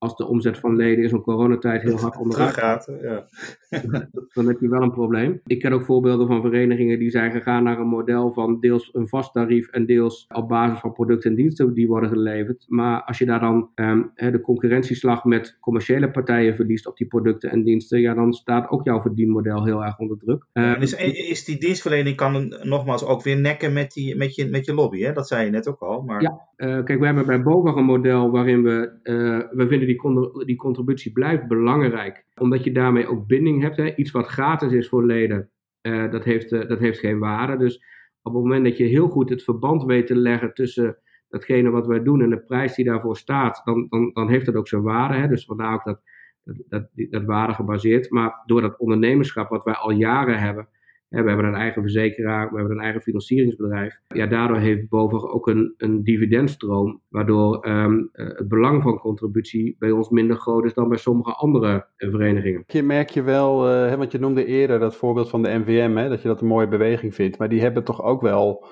als 0.00 0.16
de 0.16 0.26
omzet 0.26 0.58
van 0.58 0.76
leden 0.76 1.02
in 1.02 1.08
zo'n 1.08 1.22
coronatijd 1.22 1.82
heel 1.82 1.98
hard 1.98 2.16
onderuit 2.16 2.54
gaat, 2.54 2.92
ja. 3.02 3.26
dan 4.34 4.46
heb 4.46 4.60
je 4.60 4.68
wel 4.68 4.82
een 4.82 4.92
probleem. 4.92 5.40
Ik 5.46 5.58
ken 5.58 5.72
ook 5.72 5.84
voorbeelden 5.84 6.26
van 6.26 6.40
verenigingen 6.40 6.98
die 6.98 7.10
zijn 7.10 7.32
gegaan 7.32 7.62
naar 7.62 7.78
een 7.78 7.86
model 7.86 8.32
van 8.32 8.60
deels 8.60 8.90
een 8.92 9.08
vast 9.08 9.32
tarief 9.32 9.68
en 9.68 9.86
deels 9.86 10.26
op 10.34 10.48
basis 10.48 10.80
van 10.80 10.92
producten 10.92 11.30
en 11.30 11.36
diensten 11.36 11.74
die 11.74 11.88
worden 11.88 12.10
geleverd. 12.10 12.64
Maar 12.68 13.02
als 13.02 13.18
je 13.18 13.24
daar 13.24 13.40
dan 13.40 13.70
um, 13.74 14.10
de 14.14 14.40
concurrentieslag 14.40 15.24
met 15.24 15.56
commerciële 15.60 16.10
partijen 16.10 16.54
verliest 16.54 16.86
op 16.86 16.96
die 16.96 17.06
producten 17.06 17.50
en 17.50 17.62
diensten, 17.62 18.00
ja, 18.00 18.14
dan 18.14 18.32
staat 18.32 18.70
ook 18.70 18.84
jouw 18.84 19.00
verdienmodel 19.00 19.64
heel 19.64 19.84
erg 19.84 19.98
onder 19.98 20.18
druk. 20.18 20.46
Um, 20.52 20.74
is, 20.74 20.94
is 21.30 21.44
die 21.44 21.58
dienstverlening 21.58 22.16
kan 22.16 22.54
nogmaals 22.62 23.04
ook 23.04 23.22
weer 23.22 23.40
nekken 23.40 23.72
met, 23.72 23.92
die, 23.92 24.16
met, 24.16 24.34
je, 24.34 24.46
met 24.46 24.64
je 24.64 24.74
lobby, 24.74 25.00
hè? 25.00 25.12
dat 25.12 25.28
zei 25.28 25.44
je 25.44 25.50
net 25.50 25.68
ook 25.68 25.80
al. 25.80 26.02
Maar... 26.02 26.22
Ja, 26.22 26.48
uh, 26.56 26.84
kijk, 26.84 26.98
we 26.98 27.06
hebben 27.06 27.26
bij 27.26 27.42
BOVAG 27.42 27.76
een 27.76 27.84
model 27.84 28.30
waarin 28.30 28.62
we, 28.62 28.90
uh, 29.02 29.38
we 29.50 29.68
vinden 29.68 29.88
die, 29.98 30.44
die 30.44 30.56
contributie 30.56 31.12
blijft 31.12 31.48
belangrijk, 31.48 32.24
omdat 32.34 32.64
je 32.64 32.72
daarmee 32.72 33.06
ook 33.06 33.26
binding 33.26 33.62
hebt. 33.62 33.76
Hè? 33.76 33.94
Iets 33.94 34.10
wat 34.10 34.26
gratis 34.26 34.72
is 34.72 34.88
voor 34.88 35.06
leden, 35.06 35.50
uh, 35.82 36.10
dat, 36.10 36.24
heeft, 36.24 36.50
dat 36.50 36.78
heeft 36.78 36.98
geen 36.98 37.18
waarde. 37.18 37.56
Dus 37.56 37.76
op 38.22 38.34
het 38.34 38.42
moment 38.42 38.64
dat 38.64 38.76
je 38.76 38.84
heel 38.84 39.08
goed 39.08 39.28
het 39.28 39.42
verband 39.42 39.84
weet 39.84 40.06
te 40.06 40.16
leggen 40.16 40.54
tussen 40.54 40.98
datgene 41.28 41.70
wat 41.70 41.86
wij 41.86 42.02
doen 42.02 42.22
en 42.22 42.30
de 42.30 42.40
prijs 42.40 42.74
die 42.74 42.84
daarvoor 42.84 43.16
staat, 43.16 43.60
dan, 43.64 43.86
dan, 43.88 44.10
dan 44.12 44.28
heeft 44.28 44.46
dat 44.46 44.54
ook 44.54 44.68
zijn 44.68 44.82
waarde. 44.82 45.14
Hè? 45.14 45.28
Dus 45.28 45.44
vandaar 45.44 45.74
ook 45.74 45.84
dat, 45.84 46.00
dat, 46.44 46.56
dat, 46.68 46.88
dat 47.10 47.24
waarde 47.24 47.54
gebaseerd. 47.54 48.10
Maar 48.10 48.42
door 48.46 48.60
dat 48.60 48.78
ondernemerschap 48.78 49.48
wat 49.48 49.64
wij 49.64 49.74
al 49.74 49.90
jaren 49.90 50.38
hebben, 50.38 50.68
we 51.10 51.28
hebben 51.28 51.44
een 51.44 51.54
eigen 51.54 51.82
verzekeraar, 51.82 52.50
we 52.50 52.58
hebben 52.58 52.76
een 52.76 52.82
eigen 52.82 53.00
financieringsbedrijf. 53.00 54.00
Ja, 54.06 54.26
daardoor 54.26 54.58
heeft 54.58 54.88
BOVAG 54.88 55.24
ook 55.24 55.46
een, 55.46 55.74
een 55.76 56.02
dividendstroom, 56.02 57.00
waardoor 57.08 57.68
um, 57.68 58.08
het 58.12 58.48
belang 58.48 58.82
van 58.82 58.98
contributie 58.98 59.76
bij 59.78 59.90
ons 59.90 60.08
minder 60.08 60.36
groot 60.36 60.64
is 60.64 60.74
dan 60.74 60.88
bij 60.88 60.98
sommige 60.98 61.32
andere 61.32 61.86
verenigingen. 61.96 62.64
Je 62.66 62.82
merk 62.82 63.10
je 63.10 63.22
wel, 63.22 63.74
uh, 63.74 63.94
want 63.94 64.12
je 64.12 64.18
noemde 64.18 64.44
eerder 64.44 64.78
dat 64.78 64.96
voorbeeld 64.96 65.30
van 65.30 65.42
de 65.42 65.58
NVM, 65.58 65.96
hè, 65.96 66.08
dat 66.08 66.22
je 66.22 66.28
dat 66.28 66.40
een 66.40 66.46
mooie 66.46 66.68
beweging 66.68 67.14
vindt, 67.14 67.38
maar 67.38 67.48
die 67.48 67.60
hebben 67.60 67.84
toch 67.84 68.02
ook 68.02 68.20
wel 68.20 68.64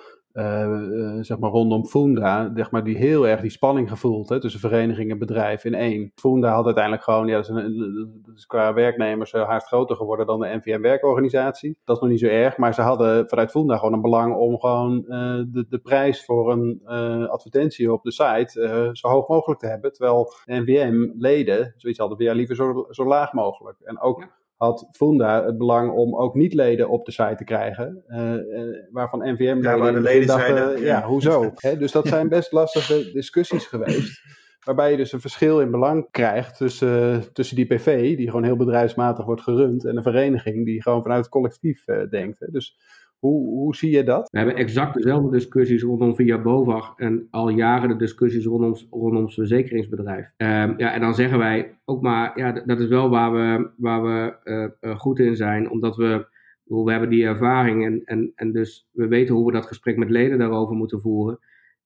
zeg 1.21 1.39
maar 1.39 1.51
rondom 1.51 1.87
Funda, 1.87 2.51
zeg 2.55 2.71
maar, 2.71 2.85
die 2.85 2.97
heel 2.97 3.29
erg 3.29 3.41
die 3.41 3.51
spanning 3.51 3.89
gevoeld 3.89 4.29
hè, 4.29 4.41
tussen 4.41 4.61
vereniging 4.61 5.11
en 5.11 5.19
bedrijf 5.19 5.65
in 5.65 5.75
één. 5.75 6.13
Funda 6.15 6.53
had 6.55 6.65
uiteindelijk 6.65 7.05
gewoon, 7.05 7.27
ja, 7.27 7.35
dat 7.35 7.49
is, 7.49 7.49
een, 7.49 8.23
dat 8.27 8.37
is 8.37 8.47
qua 8.47 8.75
werknemers 8.75 9.33
uh, 9.33 9.49
haast 9.49 9.67
groter 9.67 9.97
geworden 9.97 10.27
dan 10.27 10.41
de 10.41 10.61
NVM-werkorganisatie. 10.63 11.79
Dat 11.85 11.97
is 11.97 12.03
nog 12.03 12.11
niet 12.11 12.21
zo 12.21 12.27
erg, 12.27 12.57
maar 12.57 12.75
ze 12.75 12.83
hadden 12.83 13.29
vanuit 13.29 13.51
Funda 13.51 13.77
gewoon 13.77 13.93
een 13.93 14.01
belang 14.01 14.37
om 14.37 14.59
gewoon 14.59 15.05
de, 15.53 15.67
de 15.69 15.79
prijs 15.79 16.25
voor 16.25 16.53
een 16.53 16.81
advertentie 17.29 17.93
op 17.93 18.03
de 18.03 18.13
site 18.13 18.91
zo 18.93 19.09
hoog 19.09 19.29
mogelijk 19.29 19.61
te 19.61 19.67
hebben. 19.67 19.93
Terwijl 19.93 20.33
NVM-leden 20.45 21.75
zoiets 21.77 21.99
hadden, 21.99 22.25
ja, 22.25 22.33
liever 22.33 22.57
zo, 22.57 22.87
zo 22.91 23.05
laag 23.05 23.33
mogelijk. 23.33 23.81
En 23.81 24.01
ook 24.01 24.27
had 24.59 24.88
Funda 24.91 25.45
het 25.45 25.59
belang 25.59 25.93
om 25.93 26.17
ook 26.17 26.35
niet-leden 26.35 26.88
op 26.88 27.05
de 27.05 27.12
site 27.12 27.35
te 27.37 27.45
krijgen, 27.45 28.05
uh, 28.09 28.35
uh, 28.35 28.87
waarvan 28.91 29.33
NVM 29.33 29.62
ja, 29.62 29.79
waar 29.79 29.93
de 29.93 30.00
leden 30.00 30.27
dachten, 30.27 30.57
zijn, 30.57 30.81
ja, 30.81 31.03
hoezo? 31.03 31.53
dus 31.79 31.93
dat 31.93 32.09
zijn 32.09 32.29
best 32.29 32.53
lastige 32.53 33.11
discussies 33.12 33.67
geweest, 33.67 34.23
waarbij 34.65 34.91
je 34.91 34.97
dus 34.97 35.12
een 35.12 35.21
verschil 35.21 35.61
in 35.61 35.71
belang 35.71 36.11
krijgt 36.11 36.57
tussen, 36.57 37.33
tussen 37.33 37.57
die 37.57 37.67
PV, 37.67 38.17
die 38.17 38.27
gewoon 38.27 38.45
heel 38.45 38.57
bedrijfsmatig 38.57 39.25
wordt 39.25 39.43
gerund, 39.43 39.85
en 39.85 39.97
een 39.97 40.03
vereniging 40.03 40.65
die 40.65 40.83
gewoon 40.83 41.03
vanuit 41.03 41.21
het 41.21 41.31
collectief 41.31 41.88
uh, 41.88 42.11
denkt. 42.11 42.38
Hè. 42.41 42.47
Dus 42.50 42.79
hoe, 43.19 43.47
hoe 43.49 43.77
zie 43.77 43.91
je 43.91 44.05
dat? 44.05 44.31
We 44.31 44.39
hebben 44.39 44.57
exact 44.57 44.95
dezelfde 44.95 45.31
discussies 45.31 45.83
rondom 45.83 46.15
Via 46.15 46.39
BOVAG 46.39 46.95
en 46.97 47.27
al 47.31 47.49
jaren 47.49 47.89
de 47.89 47.97
discussies 47.97 48.45
rondom, 48.45 48.75
rondom 48.91 49.23
ons 49.23 49.35
verzekeringsbedrijf. 49.35 50.33
Um, 50.37 50.75
ja, 50.79 50.93
en 50.93 51.01
dan 51.01 51.15
zeggen 51.15 51.39
wij 51.39 51.79
ook 51.85 52.03
maar, 52.03 52.39
ja, 52.39 52.53
dat 52.53 52.81
is 52.81 52.89
wel 52.89 53.11
waar 53.11 53.33
we, 53.33 53.71
waar 53.77 54.03
we 54.03 54.37
uh, 54.81 54.99
goed 54.99 55.19
in 55.19 55.37
zijn, 55.37 55.71
omdat 55.71 55.97
we, 55.97 56.27
we 56.65 56.91
hebben 56.91 57.11
die 57.11 57.25
ervaring 57.25 57.85
en, 57.85 58.03
en, 58.05 58.33
en 58.35 58.53
dus 58.53 58.89
we 58.93 59.09
weten 59.09 59.35
hoe 59.35 59.47
we 59.47 59.53
dat 59.53 59.67
gesprek 59.67 59.97
met 59.97 60.11
leden 60.11 60.39
daarover 60.39 60.77
moeten 60.77 61.01
voeren. 61.01 61.39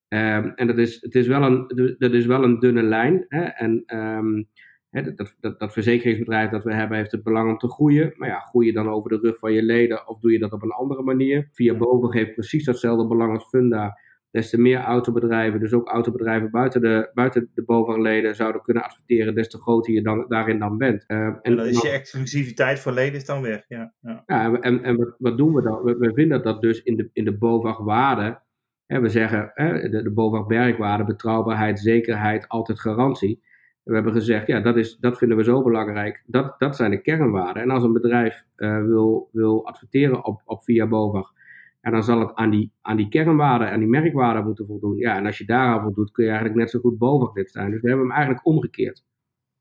Um, 0.09 0.53
en 0.55 0.67
dat 0.67 0.79
is, 0.79 1.01
het 1.01 1.15
is 1.15 1.27
wel 1.27 1.43
een, 1.43 1.67
dat 1.99 2.12
is 2.12 2.27
wel 2.27 2.45
een 2.45 2.59
dunne 2.59 2.83
lijn. 2.83 3.25
Hè? 3.29 3.43
En 3.43 3.85
um, 3.97 4.49
dat, 4.93 5.35
dat, 5.41 5.59
dat, 5.59 5.73
verzekeringsbedrijf 5.73 6.51
dat 6.51 6.65
we 6.65 6.75
hebben 6.75 6.97
heeft 6.97 7.13
het 7.13 7.23
belang 7.23 7.51
om 7.51 7.59
te 7.59 7.71
groeien. 7.71 8.13
Maar 8.17 8.29
ja, 8.29 8.39
groei 8.39 8.67
je 8.67 8.73
dan 8.73 8.89
over 8.89 9.11
de 9.11 9.19
rug 9.23 9.39
van 9.39 9.53
je 9.53 9.63
leden 9.63 10.09
of 10.09 10.21
doe 10.21 10.33
je 10.33 10.39
dat 10.39 10.53
op 10.53 10.63
een 10.63 10.71
andere 10.71 11.03
manier? 11.03 11.49
Via 11.53 11.75
boven 11.75 12.11
geeft 12.11 12.35
precies 12.35 12.65
datzelfde 12.65 13.07
belang 13.07 13.33
als 13.33 13.49
Funda. 13.49 13.99
Des 14.31 14.51
te 14.51 14.61
meer 14.61 14.79
autobedrijven, 14.79 15.61
dus 15.61 15.73
ook 15.73 15.89
autobedrijven 15.89 16.51
buiten 16.51 16.81
de, 16.81 17.11
buiten 17.15 17.51
de 17.55 17.63
bovenleden 17.63 18.35
zouden 18.35 18.63
kunnen 18.63 18.83
adverteren, 18.83 19.35
des 19.35 19.49
te 19.49 19.59
groter 19.59 19.95
je 19.95 20.03
dan, 20.03 20.25
daarin 20.29 20.59
dan 20.59 20.79
bent. 20.79 21.05
Uh, 21.09 21.19
en, 21.19 21.39
en 21.43 21.57
dan 21.57 21.67
is 21.67 21.83
je 21.83 21.89
exclusiviteit 21.89 22.81
voor 22.81 22.93
leden 22.93 23.15
is 23.15 23.25
dan 23.25 23.43
weg. 23.43 23.65
Ja, 23.69 23.95
ja. 24.01 24.23
ja 24.27 24.61
en, 24.61 24.83
en 24.83 24.97
wat, 24.97 25.15
wat, 25.19 25.37
doen 25.37 25.55
we 25.55 25.63
dan? 25.63 25.83
We, 25.83 25.97
we, 25.97 26.13
vinden 26.15 26.43
dat 26.43 26.61
dus 26.61 26.83
in 26.83 26.97
de, 26.97 27.11
in 27.13 27.25
de 27.25 27.37
BOVAG-waarde. 27.39 28.41
We 28.87 29.09
zeggen 29.09 29.51
hè, 29.55 29.89
de, 29.89 30.03
de 30.03 30.11
BOVAG-werkwaarde, 30.11 31.05
betrouwbaarheid, 31.05 31.81
zekerheid, 31.81 32.49
altijd 32.49 32.81
garantie. 32.81 33.43
We 33.83 33.95
hebben 33.95 34.12
gezegd, 34.12 34.47
ja, 34.47 34.61
dat, 34.61 34.77
is, 34.77 34.97
dat 34.97 35.19
vinden 35.19 35.37
we 35.37 35.45
zo 35.45 35.62
belangrijk. 35.62 36.23
Dat, 36.27 36.55
dat 36.59 36.77
zijn 36.77 36.91
de 36.91 37.01
kernwaarden. 37.01 37.62
En 37.62 37.71
als 37.71 37.83
een 37.83 37.93
bedrijf 37.93 38.45
uh, 38.57 38.85
wil, 38.85 39.29
wil 39.33 39.67
adverteren 39.67 40.25
op, 40.25 40.43
op 40.45 40.62
via 40.62 40.87
BOVAG, 40.87 41.33
ja, 41.81 41.91
dan 41.91 42.03
zal 42.03 42.21
het 42.21 42.35
aan 42.35 42.51
die, 42.51 42.73
aan 42.81 42.97
die 42.97 43.09
kernwaarden, 43.09 43.71
aan 43.71 43.79
die 43.79 43.89
merkwaarden 43.89 44.45
moeten 44.45 44.67
voldoen. 44.67 44.97
Ja, 44.97 45.17
en 45.17 45.27
als 45.27 45.39
je 45.39 45.45
daaraan 45.45 45.83
voldoet, 45.83 46.11
kun 46.11 46.25
je 46.25 46.31
eigenlijk 46.31 46.61
net 46.61 46.71
zo 46.71 46.81
goed 46.81 46.99
BOVAG 46.99 47.35
lid 47.35 47.51
zijn. 47.51 47.71
Dus 47.71 47.81
we 47.81 47.89
hebben 47.89 48.07
hem 48.07 48.17
eigenlijk 48.17 48.47
omgekeerd. 48.47 49.05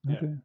Okay. 0.07 0.41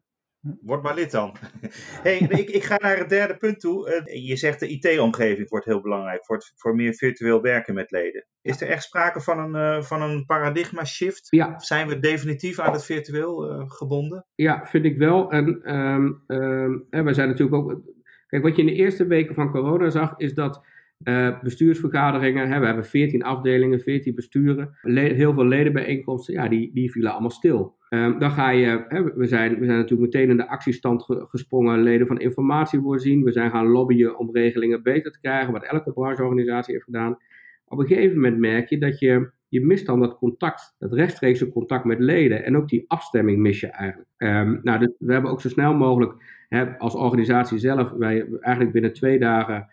Word 0.61 0.83
maar 0.83 0.95
lid 0.95 1.11
dan. 1.11 1.35
hey, 2.03 2.17
ik, 2.17 2.49
ik, 2.49 2.63
ga 2.63 2.77
naar 2.77 2.97
het 2.97 3.09
derde 3.09 3.37
punt 3.37 3.59
toe. 3.59 4.03
Uh, 4.07 4.27
je 4.27 4.35
zegt 4.35 4.59
de 4.59 4.67
IT-omgeving 4.67 5.49
wordt 5.49 5.65
heel 5.65 5.81
belangrijk 5.81 6.25
voor, 6.25 6.35
het, 6.35 6.53
voor 6.55 6.75
meer 6.75 6.93
virtueel 6.93 7.41
werken 7.41 7.73
met 7.73 7.91
leden. 7.91 8.25
Is 8.41 8.61
er 8.61 8.67
echt 8.67 8.83
sprake 8.83 9.21
van 9.21 9.39
een, 9.39 9.77
uh, 9.77 9.83
van 9.83 10.01
een 10.01 10.25
paradigma 10.25 10.85
shift? 10.85 11.27
Ja. 11.29 11.59
Zijn 11.59 11.87
we 11.87 11.99
definitief 11.99 12.59
aan 12.59 12.73
het 12.73 12.85
virtueel 12.85 13.51
uh, 13.51 13.69
gebonden? 13.69 14.25
Ja, 14.35 14.65
vind 14.65 14.85
ik 14.85 14.97
wel. 14.97 15.31
En 15.31 15.75
um, 15.75 16.23
um, 16.27 16.87
we 16.89 17.13
zijn 17.13 17.27
natuurlijk 17.27 17.57
ook. 17.57 17.81
Kijk, 18.27 18.43
wat 18.43 18.55
je 18.55 18.61
in 18.61 18.67
de 18.67 18.73
eerste 18.73 19.07
weken 19.07 19.35
van 19.35 19.51
corona 19.51 19.89
zag, 19.89 20.13
is 20.17 20.33
dat 20.33 20.65
uh, 21.03 21.41
bestuursvergaderingen, 21.41 22.51
hè, 22.51 22.59
we 22.59 22.65
hebben 22.65 22.85
14 22.85 23.23
afdelingen, 23.23 23.79
14 23.79 24.15
besturen, 24.15 24.77
heel 24.81 25.33
veel 25.33 25.45
ledenbijeenkomsten, 25.45 26.33
ja, 26.33 26.47
die, 26.47 26.73
die 26.73 26.91
vielen 26.91 27.11
allemaal 27.11 27.29
stil. 27.29 27.76
Um, 27.89 28.19
dan 28.19 28.31
ga 28.31 28.49
je, 28.49 28.85
hè, 28.87 29.03
we, 29.13 29.25
zijn, 29.25 29.59
we 29.59 29.65
zijn 29.65 29.77
natuurlijk 29.77 30.13
meteen 30.13 30.29
in 30.29 30.37
de 30.37 30.47
actiestand 30.47 31.03
ge 31.03 31.25
gesprongen, 31.29 31.83
leden 31.83 32.07
van 32.07 32.19
informatie 32.19 32.79
voorzien. 32.79 33.23
We 33.23 33.31
zijn 33.31 33.51
gaan 33.51 33.67
lobbyen 33.67 34.17
om 34.17 34.29
regelingen 34.31 34.83
beter 34.83 35.11
te 35.11 35.19
krijgen, 35.19 35.53
wat 35.53 35.63
elke 35.63 35.93
brancheorganisatie 35.93 36.73
heeft 36.73 36.85
gedaan. 36.85 37.17
Op 37.65 37.79
een 37.79 37.87
gegeven 37.87 38.15
moment 38.15 38.37
merk 38.37 38.69
je 38.69 38.77
dat 38.77 38.99
je, 38.99 39.31
je 39.47 39.65
mist 39.65 39.85
dan 39.85 39.99
dat 39.99 40.17
contact, 40.17 40.75
dat 40.79 40.93
rechtstreekse 40.93 41.49
contact 41.49 41.85
met 41.85 41.99
leden. 41.99 42.43
En 42.43 42.57
ook 42.57 42.67
die 42.67 42.85
afstemming 42.87 43.37
mis 43.37 43.59
je 43.59 43.67
eigenlijk. 43.67 44.09
Um, 44.17 44.59
nou, 44.63 44.79
dus 44.79 44.91
we 44.99 45.13
hebben 45.13 45.31
ook 45.31 45.41
zo 45.41 45.49
snel 45.49 45.73
mogelijk, 45.73 46.13
hè, 46.49 46.77
als 46.77 46.95
organisatie 46.95 47.57
zelf, 47.57 47.91
wij 47.91 48.27
eigenlijk 48.39 48.73
binnen 48.73 48.93
twee 48.93 49.19
dagen 49.19 49.67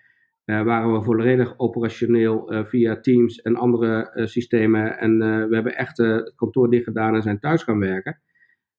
waren 0.45 0.93
we 0.93 1.03
volledig 1.03 1.59
operationeel 1.59 2.53
uh, 2.53 2.65
via 2.65 3.01
Teams 3.01 3.43
en 3.43 3.57
andere 3.57 4.13
uh, 4.15 4.27
systemen. 4.27 4.99
En 4.99 5.19
we 5.49 5.55
hebben 5.55 5.77
echt 5.77 5.97
het 5.97 6.33
kantoor 6.37 6.71
dicht 6.71 6.85
gedaan 6.85 7.15
en 7.15 7.23
zijn 7.23 7.39
thuis 7.39 7.63
gaan 7.63 7.79
werken. 7.79 8.21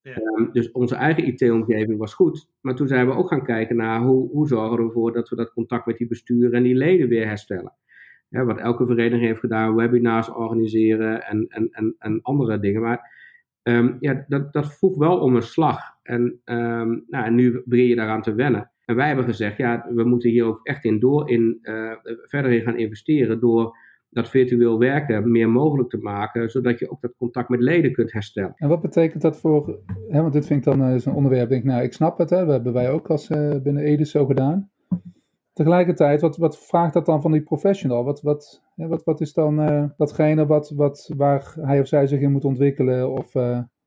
Ja. 0.02 0.16
Um, 0.18 0.50
dus 0.52 0.72
onze 0.72 0.96
eigen 0.96 1.26
IT-omgeving 1.28 1.98
was 1.98 2.14
goed. 2.14 2.50
Maar 2.62 2.76
toen 2.76 2.88
zijn 2.88 3.08
we 3.08 3.14
ook 3.14 3.28
gaan 3.28 3.44
kijken 3.44 3.76
naar 3.76 4.02
hoe, 4.02 4.30
hoe 4.30 4.48
zorgen 4.48 4.78
we 4.78 4.84
ervoor 4.84 5.14
dat 5.14 5.30
we 5.30 5.36
dat 5.36 5.54
contact 5.54 5.86
met 5.86 5.98
die 5.98 6.08
besturen 6.08 6.52
en 6.52 6.64
die 6.64 6.76
leden 6.76 7.08
weer 7.08 7.28
herstellen. 7.28 7.74
Ja, 8.30 8.46
wat 8.46 8.60
elke 8.60 8.86
vereniging 8.86 9.26
heeft 9.26 9.40
gedaan, 9.40 9.76
webinars 9.76 10.30
organiseren 10.30 11.24
en, 11.24 11.48
en, 11.48 11.70
en, 11.72 11.96
en 11.98 12.20
andere 12.22 12.60
dingen. 12.60 12.82
Maar 12.82 13.12
um, 13.64 13.98
ja, 14.00 14.26
dat, 14.28 14.54
dat 14.54 14.78
vroeg 14.78 14.98
wel 14.98 15.20
om 15.20 15.36
een 15.36 15.42
slag. 15.42 15.80
En, 16.04 16.42
um, 16.46 17.06
nou, 17.08 17.26
en 17.26 17.36
nu 17.36 17.62
begin 17.66 17.86
je 17.86 17.96
daaraan 17.96 18.22
te 18.22 18.34
wennen. 18.34 18.72
En 18.86 18.96
wij 18.96 19.08
hebben 19.08 19.26
gezegd, 19.26 19.58
ja, 19.58 19.88
we 19.94 20.04
moeten 20.04 20.30
hier 20.30 20.46
ook 20.46 20.60
echt 20.64 20.84
in 20.84 21.00
door 21.00 21.30
in, 21.30 21.60
uh, 21.62 21.92
verder 22.04 22.52
in 22.52 22.62
gaan 22.62 22.78
investeren 22.78 23.40
door 23.40 23.78
dat 24.10 24.30
virtueel 24.30 24.80
werken 24.80 25.32
meer 25.32 25.50
mogelijk 25.50 25.90
te 25.90 25.98
maken, 25.98 26.50
zodat 26.50 26.80
je 26.80 26.92
ook 26.92 27.02
dat 27.02 27.14
contact 27.18 27.50
met 27.50 27.60
leden 27.60 27.92
kunt 27.92 28.12
herstellen. 28.12 28.54
En 28.56 28.70
wat 28.70 28.82
betekent 28.82 29.22
dat 29.22 29.40
voor, 29.40 29.80
hè, 30.08 30.22
want 30.22 30.34
dit 30.34 30.46
vind 30.46 30.66
ik 30.66 30.74
dan 30.74 30.92
uh, 30.92 30.98
zo'n 31.00 31.16
onderwerp, 31.16 31.50
denk 31.50 31.64
ik, 31.64 31.70
nou, 31.70 31.84
ik 31.84 31.94
snap 31.94 32.18
het, 32.18 32.30
hè, 32.30 32.40
dat 32.40 32.50
hebben 32.50 32.74
wij 32.74 32.92
ook 32.92 33.10
als 33.10 33.30
uh, 33.30 33.62
binnen 33.64 33.84
Ede 33.84 34.06
zo 34.06 34.26
gedaan. 34.26 34.70
Tegelijkertijd, 35.54 36.22
wat, 36.22 36.38
wat 36.38 36.68
vraagt 36.68 36.94
dat 36.94 37.06
dan 37.06 37.22
van 37.22 37.32
die 37.32 37.44
professional? 37.44 38.04
Wat, 38.04 38.22
wat, 38.22 38.64
wat, 38.76 39.04
wat 39.04 39.22
is 39.22 39.34
dan 39.34 39.56
datgene 39.98 40.46
wat, 40.46 40.70
wat, 40.76 41.12
waar 41.18 41.54
hij 41.62 41.80
of 41.80 41.88
zij 41.88 42.08
zich 42.08 42.20
in 42.20 42.32
moet 42.32 42.46
ontwikkelen 42.46 43.12
of 43.12 43.34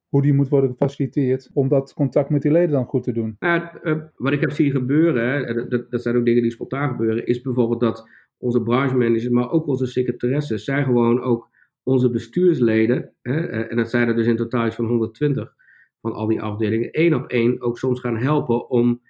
hoe 0.09 0.23
die 0.23 0.33
moet 0.33 0.49
worden 0.49 0.71
gefaciliteerd 0.71 1.51
om 1.53 1.69
dat 1.69 1.95
contact 1.95 2.31
met 2.31 2.43
die 2.43 2.53
leden 2.53 2.71
dan 2.71 2.85
goed 2.85 3.03
te 3.03 3.13
doen? 3.13 3.37
Nou, 3.39 3.63
uh, 3.83 4.03
wat 4.17 4.33
ik 4.33 4.41
heb 4.41 4.51
zien 4.51 4.71
gebeuren, 4.71 5.69
dat, 5.69 5.91
dat, 5.91 6.03
zijn 6.03 6.17
ook 6.17 6.25
dingen 6.25 6.43
die 6.43 6.51
spontaan 6.51 6.89
gebeuren, 6.89 7.27
is 7.27 7.41
bijvoorbeeld 7.41 7.81
dat 7.81 8.09
onze 8.39 8.63
branchemanagers, 8.63 9.29
maar 9.29 9.51
ook 9.51 9.67
onze 9.67 9.87
secretaresses, 9.87 10.65
zijn 10.65 10.85
gewoon 10.85 11.21
ook 11.21 11.49
onze 11.83 12.11
bestuursleden, 12.11 13.13
hè, 13.23 13.47
en 13.47 13.77
dat 13.77 13.91
zijn 13.91 14.09
er 14.09 14.17
dus 14.17 14.27
in 14.27 14.37
totaal 14.37 14.67
iets 14.67 14.77
van 14.77 14.87
120, 14.87 15.55
van 16.01 16.13
al 16.13 16.27
die 16.27 16.43
afdelingen 16.43 16.91
één 16.91 17.15
op 17.15 17.27
één 17.27 17.61
ook 17.61 17.79
soms 17.79 18.01
gaan 18.01 18.17
helpen 18.17 18.71
om 18.71 19.01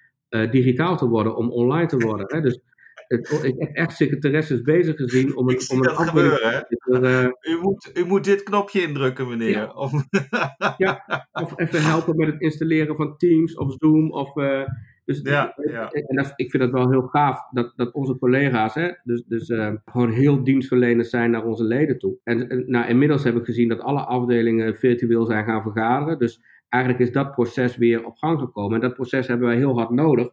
digitaal 0.51 0.97
te 0.97 1.07
worden, 1.07 1.35
om 1.35 1.51
online 1.51 1.87
te 1.87 1.97
worden. 1.97 2.25
Hè? 2.35 2.41
Dus 2.41 2.61
het, 3.09 3.43
ik 3.43 3.55
heb 3.57 3.75
echt 3.75 3.95
secretaresses 3.95 4.61
bezig 4.61 4.95
gezien 4.95 5.37
om 5.37 5.49
een, 5.49 5.59
om 5.71 5.83
een 5.83 5.95
gebeuren. 5.95 6.65
Hè? 6.89 7.25
u, 7.25 7.59
moet, 7.61 7.91
u 7.93 8.05
moet 8.05 8.23
dit 8.23 8.43
knopje 8.43 8.81
indrukken, 8.81 9.27
meneer. 9.27 9.49
Ja. 9.49 9.71
Of, 9.73 9.91
ja, 10.77 11.27
of 11.31 11.59
even 11.59 11.83
helpen 11.83 12.15
met 12.15 12.27
het 12.27 12.41
installeren 12.41 12.95
van 12.95 13.17
Teams 13.17 13.55
of 13.55 13.75
Zoom. 13.77 14.11
Of, 14.11 14.35
uh, 14.37 14.61
dus, 15.05 15.19
ja, 15.23 15.53
ja. 15.71 15.89
En 15.89 16.15
dat, 16.15 16.33
ik 16.35 16.49
vind 16.49 16.63
het 16.63 16.71
wel 16.71 16.89
heel 16.89 17.01
gaaf 17.01 17.49
dat, 17.51 17.73
dat 17.75 17.93
onze 17.93 18.17
collega's 18.17 18.73
hè, 18.73 18.91
dus, 19.03 19.23
dus, 19.27 19.49
uh, 19.49 19.73
gewoon 19.85 20.11
heel 20.11 20.43
dienstverleners 20.43 21.09
zijn 21.09 21.31
naar 21.31 21.45
onze 21.45 21.63
leden 21.63 21.99
toe. 21.99 22.17
En, 22.23 22.49
en 22.49 22.63
nou, 22.67 22.87
inmiddels 22.87 23.23
heb 23.23 23.35
ik 23.35 23.45
gezien 23.45 23.69
dat 23.69 23.79
alle 23.79 24.01
afdelingen 24.01 24.75
virtueel 24.75 25.25
zijn 25.25 25.45
gaan 25.45 25.61
vergaderen. 25.61 26.19
Dus 26.19 26.41
eigenlijk 26.69 27.03
is 27.03 27.11
dat 27.11 27.31
proces 27.31 27.77
weer 27.77 28.05
op 28.05 28.15
gang 28.15 28.39
gekomen. 28.39 28.75
En 28.75 28.81
dat 28.81 28.93
proces 28.93 29.27
hebben 29.27 29.47
wij 29.47 29.57
heel 29.57 29.77
hard 29.77 29.89
nodig 29.89 30.29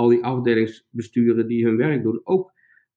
al 0.00 0.08
die 0.08 0.24
afdelingsbesturen 0.24 1.46
die 1.46 1.64
hun 1.64 1.76
werk 1.76 2.02
doen. 2.02 2.20
Ook 2.24 2.52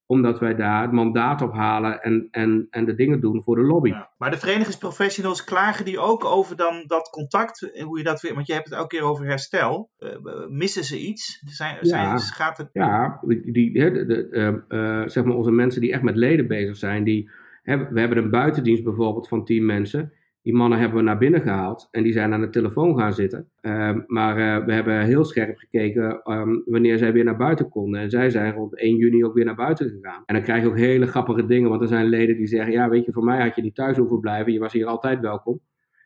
omdat 0.06 0.40
wij 0.40 0.56
daar 0.56 0.82
het 0.82 0.92
mandaat 0.92 1.42
op 1.42 1.54
halen 1.54 2.02
en, 2.02 2.28
en, 2.32 2.68
en 2.70 2.86
de 2.86 2.96
dingen 2.96 3.20
doen 3.20 3.44
voor 3.44 3.56
de 3.56 3.62
lobby. 3.62 3.90
Ja, 3.90 4.12
maar 4.18 4.32
de 4.32 4.38
verenigingsprofessionals 4.38 5.44
klagen 5.44 5.86
die 5.86 6.00
ook 6.00 6.26
over 6.26 6.56
dan 6.56 6.84
dat 6.88 7.10
contact, 7.10 7.72
hoe 7.84 7.98
je 7.98 8.04
dat 8.04 8.22
weer, 8.22 8.34
want 8.34 8.48
je 8.48 8.54
hebt 8.54 8.66
het 8.66 8.74
elke 8.74 8.96
keer 8.96 9.06
over 9.06 9.26
herstel. 9.26 9.90
Uh, 10.00 10.10
missen 10.50 10.84
ze 10.84 11.00
iets? 11.00 11.42
Zijn, 11.46 11.78
ja, 11.82 12.18
zijn, 12.18 12.20
gaat 12.20 12.58
het... 12.58 12.70
ja 12.74 13.20
die, 13.26 13.74
de, 13.74 14.06
de, 14.06 14.64
uh, 14.70 15.08
zeg 15.08 15.24
maar 15.24 15.36
onze 15.36 15.52
mensen 15.52 15.82
die 15.82 15.92
echt 15.92 16.04
met 16.04 16.16
leden 16.16 16.48
bezig 16.48 16.76
zijn, 16.76 17.04
die, 17.04 17.30
hè, 17.64 17.78
we 17.90 18.00
hebben 18.00 18.18
een 18.18 18.30
buitendienst 18.30 18.84
bijvoorbeeld 18.84 19.28
van 19.28 19.46
tien 19.46 19.66
mensen. 19.66 20.14
Die 20.44 20.54
mannen 20.54 20.80
hebben 20.80 20.98
we 20.98 21.04
naar 21.04 21.18
binnen 21.18 21.42
gehaald 21.42 21.88
en 21.92 22.04
die 22.04 22.14
zijn 22.14 22.34
aan 22.34 22.42
de 22.42 22.50
telefoon 22.50 22.98
gaan 22.98 23.14
zitten. 23.14 23.50
Ehm, 23.62 24.02
maar 24.08 24.38
uh, 24.38 24.66
we 24.66 24.74
hebben 24.74 25.02
heel 25.02 25.24
scherp 25.24 25.58
gekeken 25.58 26.32
um, 26.32 26.64
wanneer 26.66 26.98
zij 26.98 27.14
weer 27.14 27.24
naar 27.24 27.38
buiten 27.38 27.70
konden. 27.70 28.02
En 28.02 28.10
zij 28.10 28.30
zijn 28.30 28.54
rond 28.54 28.78
1 28.78 28.96
juni 28.96 29.26
ook 29.26 29.34
weer 29.34 29.46
naar 29.46 29.56
buiten 29.56 29.90
gegaan. 29.90 30.24
En 30.26 30.36
dan 30.36 30.44
krijg 30.44 30.64
je 30.64 30.70
ook 30.70 30.78
hele 30.78 31.08
grappige 31.08 31.46
dingen, 31.46 31.70
want 31.70 31.82
er 31.82 31.88
zijn 31.88 32.06
leden 32.06 32.38
die 32.38 32.48
zeggen: 32.48 32.74
Ja, 32.74 32.90
weet 32.90 33.06
je, 33.06 33.12
voor 33.12 33.24
mij 33.24 33.42
had 33.42 33.56
je 33.56 33.62
niet 33.62 33.76
thuis 33.76 33.98
hoeven 33.98 34.20
blijven, 34.20 34.54
je 34.54 34.60
was 34.60 34.74
hier 34.74 34.86
altijd 34.86 35.20
welkom. 35.20 35.60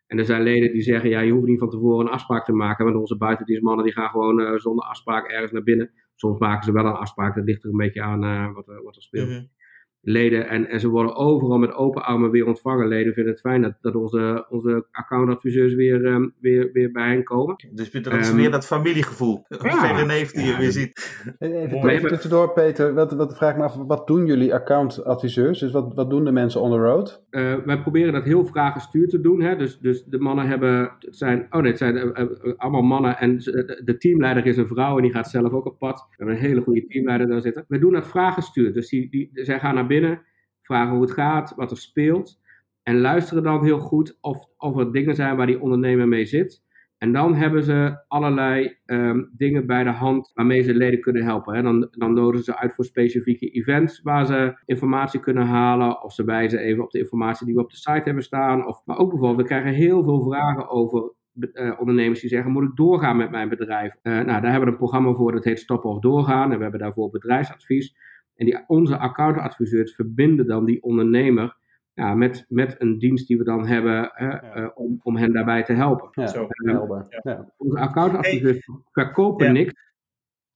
En 0.08 0.18
er 0.18 0.26
zijn 0.26 0.42
leden 0.42 0.72
die 0.72 0.82
zeggen: 0.82 1.10
Ja, 1.10 1.20
je 1.20 1.32
hoeft 1.32 1.48
niet 1.48 1.60
van 1.60 1.70
tevoren 1.70 2.06
een 2.06 2.12
afspraak 2.12 2.46
te 2.46 2.54
maken. 2.54 2.86
Want 2.86 2.98
onze 2.98 3.18
buitendienstmannen 3.18 3.86
die 3.86 3.94
gaan 3.94 4.10
gewoon 4.10 4.40
uh, 4.40 4.56
zonder 4.56 4.86
afspraak 4.86 5.28
ergens 5.28 5.52
naar 5.52 5.64
binnen. 5.64 5.92
Soms 6.16 6.40
maken 6.40 6.64
ze 6.64 6.72
wel 6.72 6.86
een 6.86 6.94
afspraak, 6.94 7.36
dat 7.36 7.46
ligt 7.46 7.64
er 7.64 7.70
een 7.70 7.78
beetje 7.78 8.02
aan 8.02 8.24
uh, 8.24 8.54
wat, 8.54 8.66
wat, 8.66 8.96
er 8.96 9.02
speelt. 9.02 9.30
-hmm 9.30 9.57
leden 10.02 10.48
en, 10.48 10.68
en 10.70 10.80
ze 10.80 10.90
worden 10.90 11.16
overal 11.16 11.58
met 11.58 11.74
open 11.74 12.06
armen 12.06 12.32
weer 12.32 12.46
ontvangen. 12.46 12.88
Leden 12.88 13.14
vinden 13.14 13.32
het 13.32 13.42
fijn 13.42 13.62
dat, 13.62 13.74
dat 13.82 13.96
onze, 13.96 14.46
onze 14.50 14.86
accountadviseurs 14.92 15.74
weer, 15.74 16.06
um, 16.06 16.34
weer, 16.40 16.70
weer 16.74 16.92
bij 16.92 17.08
hen 17.08 17.24
komen. 17.24 17.56
Dus 17.72 17.92
dat 17.92 18.14
is 18.14 18.30
um, 18.30 18.36
weer 18.36 18.52
dat 18.52 18.66
familiegevoel. 18.66 19.46
Ja, 19.48 19.58
Vele 19.88 20.06
neef 20.06 20.32
die 20.32 20.46
je 20.46 20.58
weer 20.58 20.72
ziet. 20.72 21.24
Even, 21.40 21.88
even 21.88 22.10
tussendoor 22.10 22.54
Peter, 22.54 22.94
wat, 22.94 23.12
wat 23.12 23.38
vraag 23.38 23.52
ik 23.52 23.58
me 23.58 23.64
af, 23.64 23.76
wat 23.76 24.08
doen 24.08 24.26
jullie 24.26 24.54
accountadviseurs? 24.54 25.60
Dus 25.60 25.72
wat, 25.72 25.94
wat 25.94 26.10
doen 26.10 26.26
de 26.26 26.32
mensen 26.32 26.62
on 26.62 26.72
the 26.72 26.78
road? 26.78 27.24
Uh, 27.30 27.56
wij 27.66 27.82
proberen 27.82 28.14
dat 28.14 28.24
heel 28.24 28.46
vragenstuur 28.46 29.08
te 29.08 29.22
doen. 29.22 29.42
Hè? 29.42 29.56
Dus, 29.56 29.80
dus 29.80 30.04
de 30.04 30.20
mannen 30.20 30.48
hebben, 30.48 30.92
het 31.00 31.16
zijn, 31.16 31.48
oh 31.50 31.62
nee, 31.62 31.70
het 31.70 31.80
zijn 31.80 31.96
uh, 31.96 32.04
uh, 32.44 32.54
allemaal 32.58 32.82
mannen 32.82 33.18
en 33.18 33.38
de, 33.38 33.82
de 33.84 33.98
teamleider 33.98 34.46
is 34.46 34.58
een 34.58 34.68
vrouw 34.68 34.96
en 34.96 35.04
die 35.04 35.12
gaat 35.12 35.30
zelf 35.30 35.52
ook 35.52 35.66
op 35.66 35.80
pad. 35.80 35.98
We 36.10 36.16
hebben 36.18 36.36
een 36.36 36.42
hele 36.42 36.62
goede 36.62 36.86
teamleider 36.88 37.28
daar 37.28 37.42
zitten. 37.42 37.66
We 37.68 37.80
doen 37.80 37.94
dat 37.94 38.08
vragenstuur, 38.08 38.74
dus 38.74 38.90
die, 38.90 39.10
die, 39.10 39.30
zij 39.34 39.60
gaan 39.60 39.76
naar 39.76 39.87
binnen 39.88 40.22
vragen 40.62 40.94
hoe 40.94 41.02
het 41.02 41.12
gaat, 41.12 41.54
wat 41.56 41.72
er 41.72 41.78
speelt. 41.78 42.40
En 42.84 43.00
luisteren 43.00 43.44
dan 43.44 43.64
heel 43.64 43.80
goed 43.80 44.18
of, 44.22 44.46
of 44.58 44.78
er 44.78 44.92
dingen 44.92 45.16
zijn 45.16 45.36
waar 45.36 45.48
die 45.48 45.62
ondernemer 45.62 46.08
mee 46.08 46.26
zit. 46.26 46.66
En 46.98 47.12
dan 47.12 47.36
hebben 47.36 47.64
ze 47.64 48.04
allerlei 48.08 48.78
um, 48.86 49.30
dingen 49.38 49.66
bij 49.66 49.84
de 49.84 49.90
hand 49.90 50.32
waarmee 50.34 50.62
ze 50.62 50.74
leden 50.74 51.00
kunnen 51.00 51.24
helpen. 51.24 51.56
Hè. 51.56 51.62
Dan, 51.62 51.88
dan 51.92 52.14
nodigen 52.14 52.46
ze 52.46 52.58
uit 52.58 52.74
voor 52.74 52.86
specifieke 52.86 53.50
events 53.50 54.02
waar 54.02 54.26
ze 54.26 54.60
informatie 54.66 55.20
kunnen 55.20 55.46
halen. 55.46 56.04
Of 56.04 56.14
ze 56.14 56.24
wijzen 56.24 56.60
even 56.60 56.84
op 56.84 56.92
de 56.92 57.00
informatie 57.00 57.46
die 57.46 57.56
we 57.56 57.62
op 57.62 57.70
de 57.70 57.78
site 57.78 58.02
hebben 58.04 58.24
staan. 58.24 58.68
Of, 58.68 58.82
maar 58.86 58.98
ook 58.98 59.10
bijvoorbeeld, 59.10 59.42
we 59.42 59.54
krijgen 59.54 59.74
heel 59.74 60.04
veel 60.04 60.22
vragen 60.22 60.70
over 60.70 61.12
uh, 61.34 61.80
ondernemers 61.80 62.20
die 62.20 62.30
zeggen: 62.30 62.52
Moet 62.52 62.64
ik 62.64 62.76
doorgaan 62.76 63.18
met 63.18 63.32
mijn 63.32 63.50
bedrijf? 63.50 63.96
Uh, 64.04 64.14
nou, 64.14 64.26
daar 64.26 64.52
hebben 64.52 64.62
we 64.62 64.72
een 64.72 64.78
programma 64.78 65.14
voor 65.14 65.32
dat 65.32 65.44
heet 65.44 65.60
Stoppen 65.60 65.90
of 65.90 66.00
Doorgaan. 66.00 66.52
En 66.52 66.58
we 66.58 66.64
hebben 66.64 66.80
daarvoor 66.80 67.10
bedrijfsadvies. 67.10 67.96
En 68.38 68.46
die, 68.46 68.64
onze 68.68 68.98
accountadviseurs 68.98 69.96
verbinden 69.96 70.48
dan 70.48 70.66
die 70.66 70.84
ondernemer 70.84 71.58
ja, 71.94 72.16
met, 72.16 72.46
met 72.48 72.76
een 72.78 72.98
dienst 72.98 73.28
die 73.28 73.38
we 73.38 73.44
dan 73.44 73.68
hebben 73.68 74.12
hè, 74.14 74.26
ja. 74.26 74.58
uh, 74.58 74.70
om, 74.74 75.00
om 75.04 75.18
hen 75.18 75.34
daarbij 75.34 75.64
te 75.64 75.74
helpen. 75.74 76.10
Ja, 76.12 76.28
Zo, 76.28 76.48
uh, 76.64 76.80
ja. 77.24 77.54
Onze 77.58 77.78
accountadviseurs 77.78 78.66
hey. 78.66 78.76
verkopen 78.92 79.54
niks. 79.54 79.74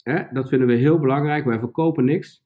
Hè, 0.04 0.24
dat 0.32 0.50
vinden 0.50 0.68
we 0.68 0.74
heel 0.74 1.00
belangrijk. 1.00 1.46
Wij 1.46 1.60
verkopen 1.60 2.06
niks. 2.06 2.44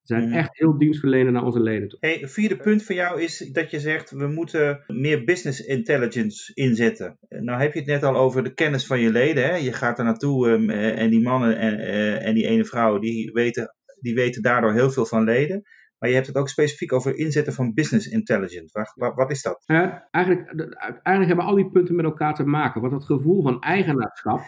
We 0.00 0.14
zijn 0.14 0.28
mm. 0.28 0.34
echt 0.34 0.58
heel 0.58 0.78
dienstverlener 0.78 1.32
naar 1.32 1.44
onze 1.44 1.60
leden 1.60 1.88
toe. 1.88 1.98
Hey, 2.00 2.28
vierde 2.28 2.56
punt 2.56 2.82
van 2.82 2.94
jou 2.94 3.20
is 3.20 3.38
dat 3.38 3.70
je 3.70 3.80
zegt 3.80 4.10
we 4.10 4.26
moeten 4.26 4.84
meer 4.86 5.24
business 5.24 5.60
intelligence 5.60 6.54
inzetten. 6.54 7.18
Nou 7.28 7.60
heb 7.60 7.72
je 7.72 7.78
het 7.78 7.88
net 7.88 8.02
al 8.02 8.16
over 8.16 8.44
de 8.44 8.54
kennis 8.54 8.86
van 8.86 9.00
je 9.00 9.10
leden. 9.10 9.44
Hè? 9.44 9.54
Je 9.54 9.72
gaat 9.72 9.98
er 9.98 10.04
naartoe 10.04 10.48
um, 10.48 10.70
en 10.70 11.10
die 11.10 11.22
mannen 11.22 11.58
en, 11.58 11.80
uh, 11.80 12.26
en 12.26 12.34
die 12.34 12.46
ene 12.46 12.64
vrouw 12.64 12.98
die 12.98 13.32
weten 13.32 13.74
die 14.04 14.14
weten 14.14 14.42
daardoor 14.42 14.72
heel 14.72 14.90
veel 14.90 15.06
van 15.06 15.24
leden. 15.24 15.62
Maar 15.98 16.08
je 16.08 16.14
hebt 16.14 16.26
het 16.26 16.36
ook 16.36 16.48
specifiek 16.48 16.92
over 16.92 17.16
inzetten 17.16 17.52
van 17.52 17.74
business 17.74 18.06
intelligence. 18.06 18.88
Wat, 18.94 19.14
wat 19.14 19.30
is 19.30 19.42
dat? 19.42 19.62
Uh, 19.66 19.92
eigenlijk, 20.10 20.54
eigenlijk 20.82 21.26
hebben 21.26 21.44
al 21.44 21.54
die 21.54 21.70
punten 21.70 21.94
met 21.94 22.04
elkaar 22.04 22.34
te 22.34 22.44
maken. 22.44 22.80
Want 22.80 22.92
het 22.92 23.04
gevoel 23.04 23.42
van 23.42 23.60
eigenaarschap, 23.60 24.40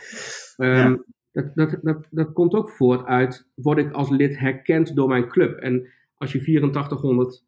um, 0.57 0.67
ja. 0.67 1.05
dat, 1.33 1.55
dat, 1.55 1.79
dat, 1.83 2.07
dat 2.11 2.33
komt 2.33 2.55
ook 2.55 2.71
voort 2.71 3.07
uit, 3.07 3.49
word 3.55 3.79
ik 3.79 3.93
als 3.93 4.11
lid 4.11 4.39
herkend 4.39 4.97
door 4.97 5.09
mijn 5.09 5.29
club? 5.29 5.59
En 5.59 5.89
als 6.17 6.33
je 6.33 6.39
8400 6.39 7.45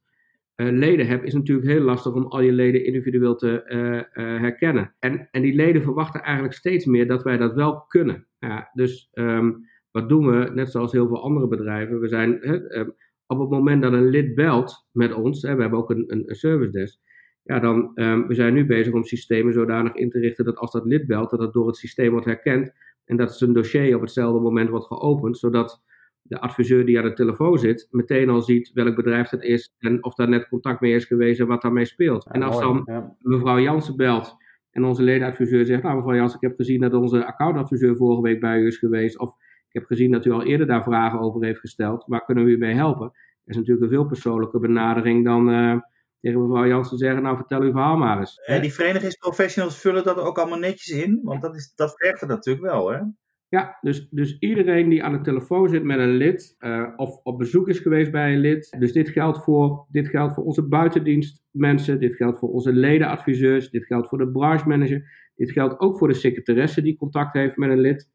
uh, 0.56 0.72
leden 0.72 1.06
hebt, 1.06 1.24
is 1.24 1.32
het 1.32 1.42
natuurlijk 1.42 1.68
heel 1.68 1.80
lastig 1.80 2.12
om 2.12 2.26
al 2.26 2.40
je 2.40 2.52
leden 2.52 2.84
individueel 2.84 3.36
te 3.36 3.64
uh, 3.66 4.24
uh, 4.24 4.40
herkennen. 4.40 4.94
En, 4.98 5.28
en 5.30 5.42
die 5.42 5.54
leden 5.54 5.82
verwachten 5.82 6.22
eigenlijk 6.22 6.54
steeds 6.54 6.84
meer 6.84 7.06
dat 7.06 7.22
wij 7.22 7.36
dat 7.36 7.54
wel 7.54 7.84
kunnen. 7.88 8.26
Ja, 8.38 8.70
dus 8.72 9.10
um, 9.12 9.66
wat 10.00 10.08
doen 10.08 10.26
we? 10.26 10.50
Net 10.54 10.70
zoals 10.70 10.92
heel 10.92 11.06
veel 11.08 11.22
andere 11.22 11.48
bedrijven. 11.48 12.00
We 12.00 12.08
zijn 12.08 12.38
hè, 12.40 12.68
ehm, 12.68 12.88
op 13.26 13.38
het 13.38 13.50
moment 13.50 13.82
dat 13.82 13.92
een 13.92 14.08
lid 14.08 14.34
belt 14.34 14.86
met 14.92 15.12
ons, 15.12 15.42
hè, 15.42 15.54
we 15.54 15.60
hebben 15.60 15.78
ook 15.78 15.90
een, 15.90 16.04
een, 16.06 16.22
een 16.26 16.34
service 16.34 16.70
desk. 16.70 16.98
Ja, 17.42 17.58
dan, 17.58 17.90
um, 17.94 18.26
we 18.26 18.34
zijn 18.34 18.54
nu 18.54 18.66
bezig 18.66 18.92
om 18.92 19.04
systemen 19.04 19.52
zodanig 19.52 19.94
in 19.94 20.10
te 20.10 20.18
richten 20.18 20.44
dat 20.44 20.56
als 20.56 20.72
dat 20.72 20.84
lid 20.84 21.06
belt, 21.06 21.30
dat 21.30 21.40
dat 21.40 21.52
door 21.52 21.66
het 21.66 21.76
systeem 21.76 22.10
wordt 22.10 22.26
herkend 22.26 22.72
en 23.04 23.16
dat 23.16 23.36
zijn 23.36 23.52
dossier 23.52 23.94
op 23.94 24.00
hetzelfde 24.00 24.40
moment 24.40 24.68
wordt 24.68 24.86
geopend, 24.86 25.38
zodat 25.38 25.82
de 26.22 26.40
adviseur 26.40 26.86
die 26.86 26.98
aan 26.98 27.04
de 27.04 27.12
telefoon 27.12 27.58
zit, 27.58 27.88
meteen 27.90 28.28
al 28.28 28.40
ziet 28.40 28.70
welk 28.74 28.96
bedrijf 28.96 29.30
het 29.30 29.42
is 29.42 29.74
en 29.78 30.04
of 30.04 30.14
daar 30.14 30.28
net 30.28 30.48
contact 30.48 30.80
mee 30.80 30.94
is 30.94 31.04
geweest 31.04 31.40
en 31.40 31.46
wat 31.46 31.62
daarmee 31.62 31.84
speelt. 31.84 32.24
Ja, 32.24 32.30
en 32.30 32.42
als 32.42 32.60
dan 32.60 32.82
ja. 32.84 33.16
mevrouw 33.20 33.58
Jansen 33.58 33.96
belt 33.96 34.36
en 34.70 34.84
onze 34.84 35.02
ledenadviseur 35.02 35.64
zegt, 35.64 35.82
nou 35.82 35.96
mevrouw 35.96 36.14
Jansen, 36.14 36.40
ik 36.40 36.48
heb 36.48 36.56
gezien 36.56 36.80
dat 36.80 36.94
onze 36.94 37.26
accountadviseur 37.26 37.96
vorige 37.96 38.22
week 38.22 38.40
bij 38.40 38.58
u 38.58 38.66
is 38.66 38.78
geweest, 38.78 39.18
of 39.18 39.32
ik 39.68 39.80
heb 39.80 39.84
gezien 39.84 40.10
dat 40.10 40.24
u 40.24 40.30
al 40.30 40.44
eerder 40.44 40.66
daar 40.66 40.82
vragen 40.82 41.20
over 41.20 41.44
heeft 41.44 41.60
gesteld. 41.60 42.04
Waar 42.06 42.24
kunnen 42.24 42.44
we 42.44 42.50
u 42.50 42.58
mee 42.58 42.74
helpen? 42.74 43.06
Dat 43.08 43.12
is 43.44 43.56
natuurlijk 43.56 43.82
een 43.82 43.96
veel 43.96 44.06
persoonlijke 44.06 44.58
benadering 44.58 45.24
dan 45.24 45.50
uh, 45.50 45.80
tegen 46.20 46.42
mevrouw 46.42 46.66
Jansen 46.66 46.98
zeggen, 46.98 47.22
nou 47.22 47.36
vertel 47.36 47.60
uw 47.60 47.70
verhaal 47.70 47.96
maar 47.96 48.18
eens. 48.18 48.40
En 48.44 48.60
die 48.60 48.72
verenigingsprofessionals 48.72 49.80
vullen 49.80 50.04
dat 50.04 50.18
ook 50.18 50.38
allemaal 50.38 50.58
netjes 50.58 51.04
in, 51.04 51.20
want 51.22 51.42
dat, 51.42 51.54
is, 51.54 51.72
dat 51.74 51.92
vergt 51.96 52.20
er 52.20 52.28
natuurlijk 52.28 52.66
wel, 52.66 52.90
hè? 52.90 53.00
Ja, 53.48 53.78
dus, 53.80 54.08
dus 54.10 54.38
iedereen 54.38 54.88
die 54.88 55.04
aan 55.04 55.12
de 55.12 55.20
telefoon 55.20 55.68
zit 55.68 55.82
met 55.82 55.98
een 55.98 56.16
lid 56.16 56.56
uh, 56.58 56.88
of 56.96 57.20
op 57.22 57.38
bezoek 57.38 57.68
is 57.68 57.78
geweest 57.78 58.10
bij 58.10 58.32
een 58.32 58.40
lid. 58.40 58.76
Dus 58.78 58.92
dit 58.92 59.08
geldt 59.08 59.44
voor, 59.44 59.86
dit 59.90 60.08
geldt 60.08 60.34
voor 60.34 60.44
onze 60.44 60.68
buitendienstmensen, 60.68 62.00
dit 62.00 62.16
geldt 62.16 62.38
voor 62.38 62.48
onze 62.48 62.72
ledenadviseurs, 62.72 63.70
dit 63.70 63.86
geldt 63.86 64.08
voor 64.08 64.18
de 64.18 64.30
branchemanager. 64.30 65.30
Dit 65.34 65.50
geldt 65.50 65.80
ook 65.80 65.98
voor 65.98 66.08
de 66.08 66.14
secretaresse 66.14 66.82
die 66.82 66.96
contact 66.96 67.32
heeft 67.32 67.56
met 67.56 67.70
een 67.70 67.80
lid 67.80 68.10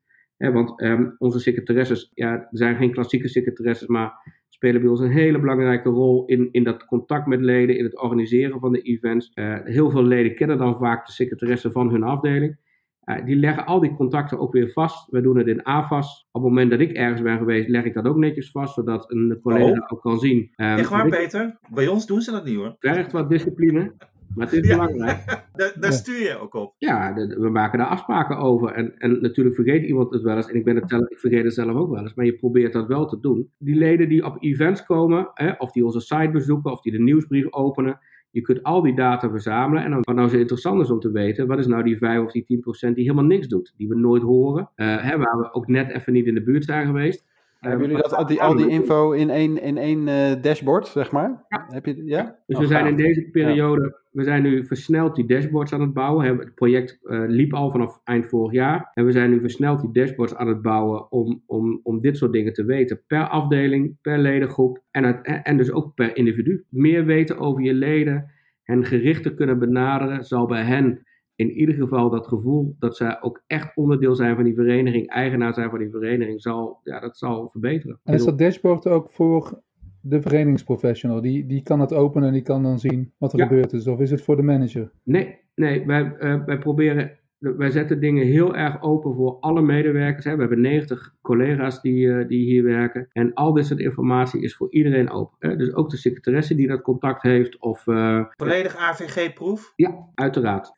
want 0.51 0.81
um, 0.81 1.15
onze 1.17 1.39
secretaresses, 1.39 2.11
ja, 2.13 2.47
zijn 2.51 2.75
geen 2.75 2.91
klassieke 2.91 3.27
secretaresses, 3.27 3.87
maar 3.87 4.13
spelen 4.49 4.81
bij 4.81 4.89
ons 4.89 4.99
een 4.99 5.11
hele 5.11 5.39
belangrijke 5.39 5.89
rol 5.89 6.25
in, 6.25 6.49
in 6.51 6.63
dat 6.63 6.85
contact 6.85 7.25
met 7.25 7.41
leden, 7.41 7.77
in 7.77 7.83
het 7.83 8.01
organiseren 8.01 8.59
van 8.59 8.71
de 8.71 8.81
events. 8.81 9.31
Uh, 9.35 9.55
heel 9.63 9.89
veel 9.89 10.03
leden 10.03 10.35
kennen 10.35 10.57
dan 10.57 10.77
vaak 10.77 11.05
de 11.05 11.11
secretaresse 11.11 11.71
van 11.71 11.89
hun 11.89 12.03
afdeling. 12.03 12.57
Uh, 13.05 13.25
die 13.25 13.35
leggen 13.35 13.65
al 13.65 13.79
die 13.79 13.95
contacten 13.95 14.39
ook 14.39 14.53
weer 14.53 14.69
vast. 14.69 15.09
We 15.11 15.21
doen 15.21 15.37
het 15.37 15.47
in 15.47 15.63
AFAS. 15.63 16.27
Op 16.31 16.41
het 16.41 16.49
moment 16.49 16.71
dat 16.71 16.79
ik 16.79 16.91
ergens 16.91 17.21
ben 17.21 17.37
geweest, 17.37 17.69
leg 17.69 17.83
ik 17.83 17.93
dat 17.93 18.05
ook 18.05 18.17
netjes 18.17 18.51
vast, 18.51 18.73
zodat 18.73 19.11
een 19.11 19.39
collega 19.41 19.79
oh. 19.79 19.91
ook 19.91 20.01
kan 20.01 20.19
zien. 20.19 20.37
Um, 20.37 20.77
Echt 20.77 20.89
waar, 20.89 21.09
Peter? 21.09 21.57
Bij 21.73 21.87
ons 21.87 22.05
doen 22.05 22.21
ze 22.21 22.31
dat 22.31 22.45
niet 22.45 22.55
hoor. 22.55 22.75
Vergt 22.79 23.11
wat 23.11 23.29
discipline. 23.29 23.93
Maar 24.35 24.45
het 24.45 24.55
is 24.55 24.67
ja, 24.67 24.75
belangrijk. 24.75 25.25
daar, 25.53 25.73
daar 25.79 25.93
stuur 25.93 26.21
je 26.21 26.37
ook 26.37 26.53
op. 26.53 26.75
Ja, 26.77 27.13
we 27.13 27.49
maken 27.49 27.79
daar 27.79 27.87
afspraken 27.87 28.37
over. 28.37 28.71
En, 28.71 28.97
en 28.97 29.21
natuurlijk 29.21 29.55
vergeet 29.55 29.83
iemand 29.83 30.13
het 30.13 30.21
wel 30.21 30.35
eens. 30.35 30.49
En 30.49 30.55
ik, 30.55 30.63
ben 30.63 30.75
het 30.75 30.89
zelf, 30.89 31.09
ik 31.09 31.19
vergeet 31.19 31.43
het 31.43 31.53
zelf 31.53 31.75
ook 31.75 31.89
wel 31.89 32.01
eens. 32.01 32.13
Maar 32.13 32.25
je 32.25 32.35
probeert 32.35 32.73
dat 32.73 32.87
wel 32.87 33.05
te 33.05 33.19
doen. 33.19 33.49
Die 33.57 33.75
leden 33.75 34.09
die 34.09 34.25
op 34.25 34.37
events 34.39 34.85
komen, 34.85 35.31
hè, 35.33 35.51
of 35.51 35.71
die 35.71 35.85
onze 35.85 35.99
site 35.99 36.29
bezoeken, 36.31 36.71
of 36.71 36.81
die 36.81 36.91
de 36.91 37.01
nieuwsbrief 37.01 37.51
openen. 37.53 37.99
Je 38.31 38.41
kunt 38.41 38.63
al 38.63 38.81
die 38.81 38.95
data 38.95 39.29
verzamelen. 39.29 39.83
En 39.83 39.91
dan, 39.91 39.99
wat 40.01 40.15
nou 40.15 40.29
zo 40.29 40.37
interessant 40.37 40.81
is 40.81 40.89
om 40.89 40.99
te 40.99 41.11
weten, 41.11 41.47
wat 41.47 41.59
is 41.59 41.67
nou 41.67 41.83
die 41.83 41.97
5 41.97 42.23
of 42.23 42.31
die 42.31 42.43
10 42.43 42.59
procent 42.59 42.95
die 42.95 43.03
helemaal 43.03 43.25
niks 43.25 43.47
doet, 43.47 43.73
die 43.77 43.87
we 43.87 43.95
nooit 43.95 44.21
horen, 44.21 44.69
uh, 44.75 45.03
hè, 45.03 45.17
waar 45.17 45.37
we 45.37 45.53
ook 45.53 45.67
net 45.67 45.91
even 45.91 46.13
niet 46.13 46.25
in 46.25 46.33
de 46.33 46.43
buurt 46.43 46.65
zijn 46.65 46.85
geweest. 46.85 47.25
Hebben 47.69 47.87
jullie 47.87 48.01
dat, 48.01 48.13
al 48.13 48.25
die, 48.25 48.41
al 48.41 48.55
die 48.55 48.67
info 48.69 49.11
in 49.11 49.29
één, 49.29 49.61
in 49.61 49.77
één 49.77 50.07
uh, 50.07 50.41
dashboard, 50.41 50.87
zeg 50.87 51.11
maar? 51.11 51.45
Ja. 51.47 51.65
Heb 51.69 51.85
je, 51.85 52.05
ja? 52.05 52.39
Dus 52.45 52.55
Oh, 52.55 52.61
we 52.61 52.67
zijn 52.67 52.81
gaaf. 52.81 52.89
in 52.89 52.97
deze 52.97 53.29
periode, 53.31 54.01
we 54.11 54.23
zijn 54.23 54.41
nu 54.43 54.65
versneld 54.65 55.15
die 55.15 55.25
dashboards 55.25 55.73
aan 55.73 55.81
het 55.81 55.93
bouwen. 55.93 56.37
Het 56.37 56.55
project 56.55 56.99
eh, 57.03 57.23
liep 57.27 57.53
al 57.53 57.71
vanaf 57.71 57.99
eind 58.03 58.25
vorig 58.25 58.51
jaar. 58.51 58.91
En 58.93 59.05
we 59.05 59.11
zijn 59.11 59.29
nu 59.29 59.39
versneld 59.39 59.81
die 59.81 59.91
dashboards 59.91 60.35
aan 60.35 60.47
het 60.47 60.61
bouwen 60.61 61.11
om, 61.11 61.43
om, 61.45 61.79
om 61.83 61.99
dit 62.01 62.17
soort 62.17 62.31
dingen 62.31 62.53
te 62.53 62.65
weten. 62.65 63.01
Per 63.07 63.27
afdeling, 63.27 63.97
per 64.01 64.17
ledengroep 64.19 64.83
en, 64.91 65.03
het, 65.03 65.21
en 65.21 65.43
en 65.43 65.57
dus 65.57 65.71
ook 65.71 65.93
per 65.95 66.17
individu. 66.17 66.65
Meer 66.69 67.05
weten 67.05 67.37
over 67.37 67.63
je 67.63 67.73
leden 67.73 68.31
en 68.63 68.85
gerichter 68.85 69.33
kunnen 69.33 69.59
benaderen 69.59 70.23
zal 70.23 70.45
bij 70.45 70.63
hen 70.63 71.05
in 71.35 71.51
ieder 71.51 71.75
geval 71.75 72.09
dat 72.09 72.27
gevoel 72.27 72.75
dat 72.79 72.95
zij 72.97 73.21
ook 73.21 73.43
echt 73.47 73.75
onderdeel 73.75 74.15
zijn 74.15 74.35
van 74.35 74.43
die 74.43 74.53
vereniging, 74.55 75.07
eigenaar 75.09 75.53
zijn 75.53 75.69
van 75.69 75.79
die 75.79 75.89
vereniging, 75.89 76.41
zal, 76.41 76.79
ja, 76.83 76.99
dat 76.99 77.17
zal 77.17 77.49
verbeteren. 77.49 77.99
En 78.03 78.13
is 78.13 78.25
dat 78.25 78.37
dashboard 78.37 78.87
ook 78.87 79.09
voor 79.11 79.61
de 80.01 80.21
verenigingsprofessional? 80.21 81.21
Die, 81.21 81.45
die 81.45 81.63
kan 81.63 81.79
het 81.79 81.93
openen 81.93 82.27
en 82.27 82.33
die 82.33 82.41
kan 82.41 82.63
dan 82.63 82.79
zien 82.79 83.13
wat 83.17 83.33
er 83.33 83.39
Ja. 83.39 83.47
gebeurd 83.47 83.73
is. 83.73 83.87
Of 83.87 83.99
is 83.99 84.11
het 84.11 84.21
voor 84.21 84.35
de 84.35 84.41
manager? 84.41 84.91
Nee, 85.03 85.39
nee 85.55 85.85
wij, 85.85 86.15
eh, 86.15 86.45
wij 86.45 86.57
proberen, 86.57 87.11
wij 87.37 87.69
zetten 87.69 87.99
dingen 87.99 88.25
heel 88.25 88.55
erg 88.55 88.81
open 88.81 89.15
voor 89.15 89.37
alle 89.39 89.61
medewerkers. 89.61 90.25
Hè. 90.25 90.33
We 90.35 90.39
hebben 90.39 90.61
90 90.61 91.15
collega's 91.23 91.81
die, 91.81 92.13
eh, 92.13 92.27
die 92.27 92.45
hier 92.45 92.63
werken. 92.63 93.07
En 93.11 93.33
al 93.33 93.53
dit 93.53 93.65
soort 93.65 93.79
informatie 93.79 94.41
is 94.41 94.55
voor 94.55 94.67
iedereen 94.71 95.09
open. 95.09 95.49
Hè. 95.49 95.55
Dus 95.55 95.73
ook 95.73 95.89
de 95.89 95.97
secretaresse 95.97 96.55
die 96.55 96.67
dat 96.67 96.81
contact 96.81 97.21
heeft. 97.21 97.59
Of, 97.59 97.87
eh, 97.87 98.23
Volledig 98.29 98.75
AVG-proef. 98.75 99.73
ja, 99.75 100.09
uiteraard. 100.13 100.71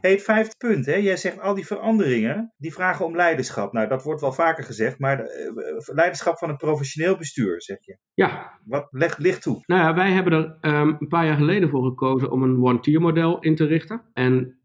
Hey, 0.00 0.10
het 0.10 0.22
vijfde 0.22 0.54
punt, 0.58 0.86
hè? 0.86 0.94
jij 0.94 1.16
zegt 1.16 1.40
al 1.40 1.54
die 1.54 1.66
veranderingen, 1.66 2.52
die 2.56 2.72
vragen 2.72 3.04
om 3.04 3.16
leiderschap. 3.16 3.72
Nou, 3.72 3.88
dat 3.88 4.02
wordt 4.02 4.20
wel 4.20 4.32
vaker 4.32 4.64
gezegd, 4.64 4.98
maar 4.98 5.18
eh, 5.20 5.50
leiderschap 5.94 6.38
van 6.38 6.48
een 6.48 6.56
professioneel 6.56 7.16
bestuur, 7.16 7.62
zeg 7.62 7.78
je. 7.80 7.96
Ja, 8.14 8.58
Wat 8.64 8.88
leg, 8.90 9.18
ligt 9.18 9.42
toe? 9.42 9.62
Nou 9.66 9.80
ja, 9.80 9.94
wij 9.94 10.10
hebben 10.10 10.32
er 10.32 10.56
ehm, 10.60 10.88
een 10.98 11.08
paar 11.08 11.26
jaar 11.26 11.36
geleden 11.36 11.68
voor 11.68 11.84
gekozen 11.84 12.30
om 12.30 12.42
een 12.42 12.62
one-tier 12.62 13.00
model 13.00 13.40
in 13.40 13.56
te 13.56 13.64
richten. 13.64 14.02
En 14.12 14.58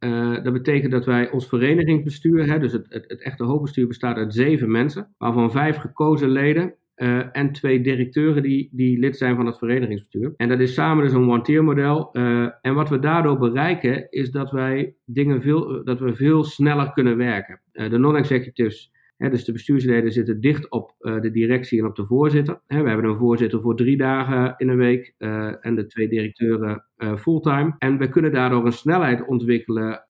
dat 0.43 0.53
betekent 0.53 0.91
dat 0.91 1.05
wij 1.05 1.29
ons 1.31 1.47
verenigingsbestuur, 1.47 2.47
hè, 2.47 2.59
dus 2.59 2.71
het, 2.71 2.85
het, 2.89 3.05
het 3.07 3.21
echte 3.21 3.43
hoofdbestuur 3.43 3.87
bestaat 3.87 4.17
uit 4.17 4.33
zeven 4.33 4.71
mensen, 4.71 5.15
waarvan 5.25 5.51
vijf 5.51 5.77
gekozen 5.77 6.29
leden 6.29 6.75
eh, 6.95 7.37
en 7.37 7.51
twee 7.51 7.81
directeuren 7.81 8.43
die, 8.43 8.69
die 8.71 8.99
lid 8.99 9.17
zijn 9.17 9.35
van 9.35 9.45
het 9.45 9.57
verenigingsbestuur. 9.57 10.33
En 10.37 10.49
dat 10.49 10.59
is 10.59 10.73
samen 10.73 11.03
dus 11.03 11.13
een 11.13 11.29
one-tier 11.29 11.63
model. 11.63 12.09
eh, 12.11 12.47
en 12.61 12.73
wat 12.73 12.89
we 12.89 12.99
daardoor 12.99 13.37
bereiken 13.37 14.09
is 14.09 14.31
dat 14.31 14.51
wij 14.51 14.95
dingen 15.05 15.41
veel, 15.41 15.83
dat 15.83 15.99
we 15.99 16.15
veel 16.15 16.43
sneller 16.43 16.91
kunnen 16.91 17.17
werken. 17.17 17.61
Eh, 17.71 17.89
de 17.89 17.97
non-executives 17.97 18.91
Dus 19.17 19.45
de 19.45 19.51
bestuursleden 19.51 20.11
zitten 20.11 20.39
dicht 20.39 20.69
op 20.69 20.95
eh, 20.99 21.21
de 21.21 21.31
directie 21.31 21.79
en 21.79 21.85
op 21.85 21.95
de 21.95 22.05
voorzitter. 22.05 22.61
We 22.67 22.75
hebben 22.75 23.05
een 23.05 23.17
voorzitter 23.17 23.61
voor 23.61 23.75
drie 23.75 23.97
dagen 23.97 24.53
in 24.57 24.69
een 24.69 24.77
week 24.77 25.13
eh, 25.17 25.65
en 25.65 25.75
de 25.75 25.85
twee 25.85 26.07
directeuren 26.07 26.85
eh, 26.95 27.15
fulltime. 27.15 27.75
En 27.77 27.97
we 27.97 28.09
kunnen 28.09 28.31
daardoor 28.31 28.65
een 28.65 28.71
snelheid 28.71 29.27
ontwikkelen, 29.27 30.05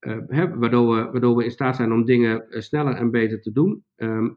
waardoor, 0.55 0.95
we, 0.95 1.11
waardoor 1.11 1.35
we 1.35 1.43
in 1.43 1.51
staat 1.51 1.75
zijn 1.75 1.91
om 1.91 2.05
dingen 2.05 2.45
sneller 2.49 2.93
en 2.93 3.11
beter 3.11 3.41
te 3.41 3.51
doen. 3.51 3.83
Ehm, 3.95 4.29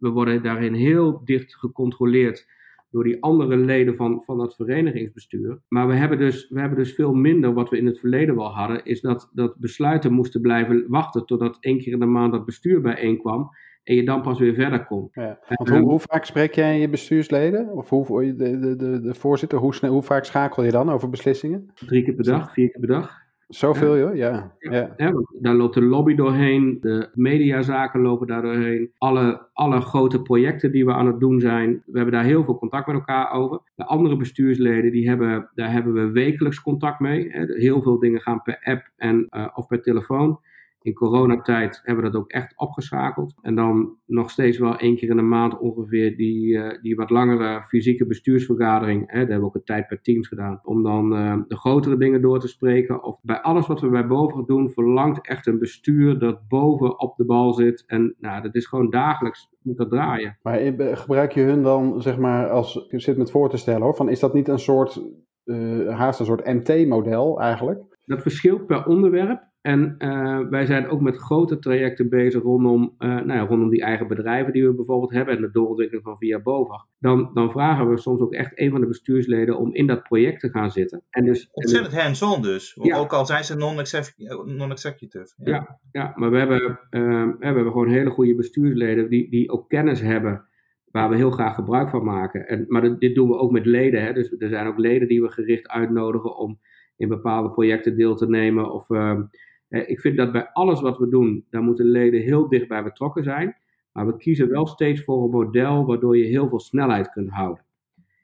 we 0.00 0.08
worden 0.08 0.42
daarin 0.42 0.74
heel 0.74 1.20
dicht 1.24 1.54
gecontroleerd 1.54 2.46
door 2.90 3.04
die 3.04 3.22
andere 3.22 3.56
leden 3.56 3.96
van, 3.96 4.22
van 4.24 4.40
het 4.40 4.54
verenigingsbestuur. 4.54 5.60
Maar 5.68 5.88
we 5.88 5.94
hebben, 5.94 6.18
dus, 6.18 6.48
we 6.48 6.60
hebben 6.60 6.78
dus 6.78 6.94
veel 6.94 7.12
minder 7.12 7.52
wat 7.52 7.70
we 7.70 7.78
in 7.78 7.86
het 7.86 7.98
verleden 7.98 8.36
wel 8.36 8.54
hadden, 8.54 8.84
is 8.84 9.00
dat, 9.00 9.30
dat 9.32 9.56
besluiten 9.56 10.12
moesten 10.12 10.40
blijven 10.40 10.84
wachten 10.88 11.26
totdat 11.26 11.56
één 11.60 11.78
keer 11.78 11.92
in 11.92 11.98
de 11.98 12.06
maand 12.06 12.32
dat 12.32 12.44
bestuur 12.44 12.80
bijeenkwam 12.80 13.50
en 13.82 13.94
je 13.94 14.04
dan 14.04 14.22
pas 14.22 14.38
weer 14.38 14.54
verder 14.54 14.84
kon. 14.84 15.08
Ja. 15.12 15.38
Want 15.48 15.68
hoe, 15.70 15.78
hoe 15.78 16.00
vaak 16.00 16.24
spreek 16.24 16.54
jij 16.54 16.80
je 16.80 16.88
bestuursleden? 16.88 17.68
Of 17.68 17.88
hoe, 17.88 18.34
de, 18.36 18.58
de, 18.58 18.76
de, 18.76 19.00
de 19.00 19.14
voorzitter, 19.14 19.58
hoe, 19.58 19.74
snel, 19.74 19.92
hoe 19.92 20.02
vaak 20.02 20.24
schakel 20.24 20.64
je 20.64 20.70
dan 20.70 20.90
over 20.90 21.08
beslissingen? 21.08 21.70
Drie 21.74 22.04
keer 22.04 22.14
per 22.14 22.24
dag, 22.24 22.52
vier 22.52 22.70
keer 22.70 22.80
per 22.80 22.88
dag. 22.88 23.25
Zoveel, 23.48 23.98
joh? 23.98 24.14
Ja. 24.16 24.52
ja. 24.58 24.94
Want 24.96 25.26
daar 25.40 25.54
loopt 25.54 25.74
de 25.74 25.82
lobby 25.82 26.14
doorheen, 26.14 26.78
de 26.80 27.10
mediazaken 27.14 28.00
lopen 28.00 28.26
daar 28.26 28.42
doorheen, 28.42 28.90
alle, 28.98 29.46
alle 29.52 29.80
grote 29.80 30.22
projecten 30.22 30.72
die 30.72 30.84
we 30.84 30.92
aan 30.92 31.06
het 31.06 31.20
doen 31.20 31.40
zijn. 31.40 31.82
We 31.86 31.96
hebben 31.96 32.14
daar 32.14 32.24
heel 32.24 32.44
veel 32.44 32.58
contact 32.58 32.86
met 32.86 32.96
elkaar 32.96 33.32
over. 33.32 33.60
De 33.74 33.84
andere 33.84 34.16
bestuursleden, 34.16 34.92
die 34.92 35.08
hebben, 35.08 35.50
daar 35.54 35.72
hebben 35.72 35.92
we 35.92 36.10
wekelijks 36.10 36.62
contact 36.62 37.00
mee. 37.00 37.30
Heel 37.46 37.82
veel 37.82 37.98
dingen 37.98 38.20
gaan 38.20 38.42
per 38.42 38.60
app 38.62 38.90
en, 38.96 39.26
uh, 39.30 39.46
of 39.54 39.66
per 39.66 39.82
telefoon. 39.82 40.40
In 40.86 40.94
coronatijd 40.94 41.80
hebben 41.82 42.04
we 42.04 42.10
dat 42.10 42.20
ook 42.20 42.30
echt 42.30 42.58
opgeschakeld. 42.58 43.34
En 43.42 43.54
dan 43.54 43.96
nog 44.06 44.30
steeds 44.30 44.58
wel 44.58 44.76
één 44.76 44.96
keer 44.96 45.08
in 45.08 45.16
de 45.16 45.22
maand 45.22 45.58
ongeveer 45.58 46.16
die, 46.16 46.46
uh, 46.46 46.82
die 46.82 46.96
wat 46.96 47.10
langere 47.10 47.62
fysieke 47.62 48.06
bestuursvergadering. 48.06 49.00
Hè, 49.00 49.06
daar 49.06 49.18
hebben 49.18 49.40
we 49.40 49.46
ook 49.46 49.54
een 49.54 49.64
tijd 49.64 49.86
per 49.86 50.00
teams 50.00 50.28
gedaan. 50.28 50.60
Om 50.62 50.82
dan 50.82 51.12
uh, 51.12 51.36
de 51.48 51.56
grotere 51.56 51.96
dingen 51.96 52.22
door 52.22 52.40
te 52.40 52.48
spreken. 52.48 53.02
Of 53.02 53.18
bij 53.22 53.40
alles 53.40 53.66
wat 53.66 53.80
we 53.80 53.88
bij 53.88 54.06
boven 54.06 54.44
doen, 54.46 54.70
verlangt 54.70 55.26
echt 55.26 55.46
een 55.46 55.58
bestuur 55.58 56.18
dat 56.18 56.48
boven 56.48 57.00
op 57.00 57.16
de 57.16 57.24
bal 57.24 57.52
zit. 57.52 57.84
En 57.86 58.14
nou, 58.18 58.42
dat 58.42 58.54
is 58.54 58.66
gewoon 58.66 58.90
dagelijks 58.90 59.50
moet 59.62 59.76
dat 59.76 59.90
draaien. 59.90 60.38
Maar 60.42 60.58
gebruik 60.96 61.32
je 61.32 61.42
hun 61.42 61.62
dan, 61.62 62.02
zeg 62.02 62.18
maar, 62.18 62.50
als 62.50 62.86
ik 62.88 63.00
zit 63.00 63.16
met 63.16 63.30
voor 63.30 63.50
te 63.50 63.56
stellen 63.56 63.82
hoor, 63.82 63.94
van 63.94 64.08
is 64.08 64.20
dat 64.20 64.34
niet 64.34 64.48
een 64.48 64.58
soort, 64.58 65.02
uh, 65.44 65.98
haast 65.98 66.20
een 66.20 66.26
soort 66.26 66.46
MT-model 66.46 67.40
eigenlijk? 67.40 67.84
Dat 68.04 68.22
verschilt 68.22 68.66
per 68.66 68.86
onderwerp. 68.86 69.54
En 69.66 69.94
uh, 69.98 70.38
wij 70.48 70.66
zijn 70.66 70.88
ook 70.88 71.00
met 71.00 71.16
grote 71.16 71.58
trajecten 71.58 72.08
bezig 72.08 72.42
rondom, 72.42 72.94
uh, 72.98 73.08
nou 73.08 73.32
ja, 73.32 73.40
rondom 73.40 73.70
die 73.70 73.82
eigen 73.82 74.08
bedrijven 74.08 74.52
die 74.52 74.66
we 74.66 74.74
bijvoorbeeld 74.74 75.12
hebben 75.12 75.36
en 75.36 75.40
de 75.40 75.50
doorontwikkeling 75.50 76.04
van 76.04 76.16
Via 76.18 76.40
Bovag. 76.40 76.86
Dan, 76.98 77.30
dan 77.34 77.50
vragen 77.50 77.90
we 77.90 77.98
soms 77.98 78.20
ook 78.20 78.32
echt 78.32 78.52
een 78.54 78.70
van 78.70 78.80
de 78.80 78.86
bestuursleden 78.86 79.58
om 79.58 79.74
in 79.74 79.86
dat 79.86 80.02
project 80.02 80.40
te 80.40 80.48
gaan 80.48 80.70
zitten. 80.70 81.02
En 81.10 81.24
dus, 81.24 81.48
Ontzettend 81.52 82.00
hands-on 82.00 82.42
dus, 82.42 82.78
ja. 82.82 82.96
ook 82.96 83.12
al 83.12 83.26
zijn 83.26 83.44
ze 83.44 83.56
non-executive. 83.56 85.34
Ja. 85.36 85.52
ja. 85.52 85.78
Ja, 85.92 86.12
maar 86.16 86.30
we 86.30 86.38
hebben, 86.38 86.80
uh, 86.90 87.24
we 87.38 87.46
hebben 87.46 87.64
gewoon 87.64 87.88
hele 87.88 88.10
goede 88.10 88.34
bestuursleden 88.34 89.10
die, 89.10 89.30
die 89.30 89.50
ook 89.50 89.68
kennis 89.68 90.00
hebben 90.00 90.44
waar 90.90 91.08
we 91.08 91.16
heel 91.16 91.30
graag 91.30 91.54
gebruik 91.54 91.90
van 91.90 92.04
maken. 92.04 92.48
En, 92.48 92.64
maar 92.68 92.98
dit 92.98 93.14
doen 93.14 93.28
we 93.28 93.38
ook 93.38 93.50
met 93.50 93.66
leden. 93.66 94.02
Hè? 94.02 94.12
Dus 94.12 94.34
er 94.38 94.48
zijn 94.48 94.66
ook 94.66 94.78
leden 94.78 95.08
die 95.08 95.22
we 95.22 95.28
gericht 95.28 95.68
uitnodigen 95.68 96.36
om 96.36 96.60
in 96.96 97.08
bepaalde 97.08 97.50
projecten 97.50 97.96
deel 97.96 98.16
te 98.16 98.28
nemen. 98.28 98.72
Of, 98.72 98.90
uh, 98.90 99.20
ik 99.68 100.00
vind 100.00 100.16
dat 100.16 100.32
bij 100.32 100.50
alles 100.52 100.80
wat 100.80 100.98
we 100.98 101.08
doen, 101.08 101.44
daar 101.50 101.62
moeten 101.62 101.86
leden 101.86 102.20
heel 102.20 102.48
dichtbij 102.48 102.82
betrokken 102.82 103.24
zijn. 103.24 103.56
Maar 103.92 104.06
we 104.06 104.16
kiezen 104.16 104.48
wel 104.48 104.66
steeds 104.66 105.04
voor 105.04 105.24
een 105.24 105.30
model 105.30 105.86
waardoor 105.86 106.18
je 106.18 106.24
heel 106.24 106.48
veel 106.48 106.60
snelheid 106.60 107.10
kunt 107.10 107.30
houden. 107.30 107.64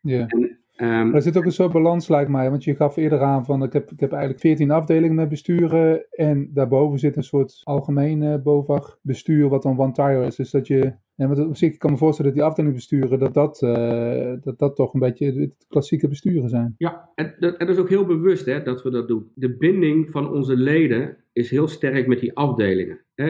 Ja. 0.03 0.27
En, 0.27 0.59
um, 0.77 1.15
er 1.15 1.23
zit 1.23 1.37
ook 1.37 1.45
een 1.45 1.53
soort 1.53 1.73
balans, 1.73 2.09
lijkt 2.09 2.31
mij. 2.31 2.51
Want 2.51 2.65
je 2.65 2.75
gaf 2.75 2.97
eerder 2.97 3.21
aan 3.21 3.45
van 3.45 3.63
ik 3.63 3.73
heb, 3.73 3.91
ik 3.91 4.01
heb 4.01 4.11
eigenlijk 4.11 4.41
14 4.41 4.71
afdelingen 4.71 5.17
met 5.17 5.29
besturen. 5.29 6.07
En 6.11 6.51
daarboven 6.53 6.99
zit 6.99 7.17
een 7.17 7.25
soort 7.25 7.61
algemeen 7.63 8.43
BOVAG 8.43 8.99
bestuur, 9.03 9.49
wat 9.49 9.63
dan 9.63 9.79
one-tire 9.79 10.27
is. 10.27 10.37
Dus 10.37 10.51
dat 10.51 10.67
je. 10.67 10.95
Zich, 11.53 11.73
ik 11.73 11.79
kan 11.79 11.91
me 11.91 11.97
voorstellen 11.97 12.31
dat 12.31 12.41
die 12.41 12.51
afdelingbesturen, 12.51 13.19
dat 13.19 13.35
dat, 13.35 13.63
uh, 13.63 14.33
dat 14.41 14.59
dat 14.59 14.77
toch 14.77 14.95
een 14.95 15.01
beetje 15.01 15.33
het 15.33 15.67
klassieke 15.69 16.09
besturen 16.09 16.49
zijn. 16.49 16.75
Ja, 16.79 17.11
en 17.15 17.35
dat, 17.39 17.57
en 17.57 17.67
dat 17.67 17.77
is 17.77 17.83
ook 17.83 17.89
heel 17.89 18.07
bewust 18.07 18.47
hè, 18.47 18.63
dat 18.63 18.83
we 18.83 18.91
dat 18.91 19.09
doen. 19.09 19.31
De 19.35 19.57
binding 19.57 20.11
van 20.11 20.33
onze 20.33 20.57
leden 20.57 21.17
is 21.33 21.51
heel 21.51 21.69
sterk 21.69 22.07
met 22.07 22.21
die 22.21 22.37
afdelingen. 22.37 23.01
Hè. 23.15 23.27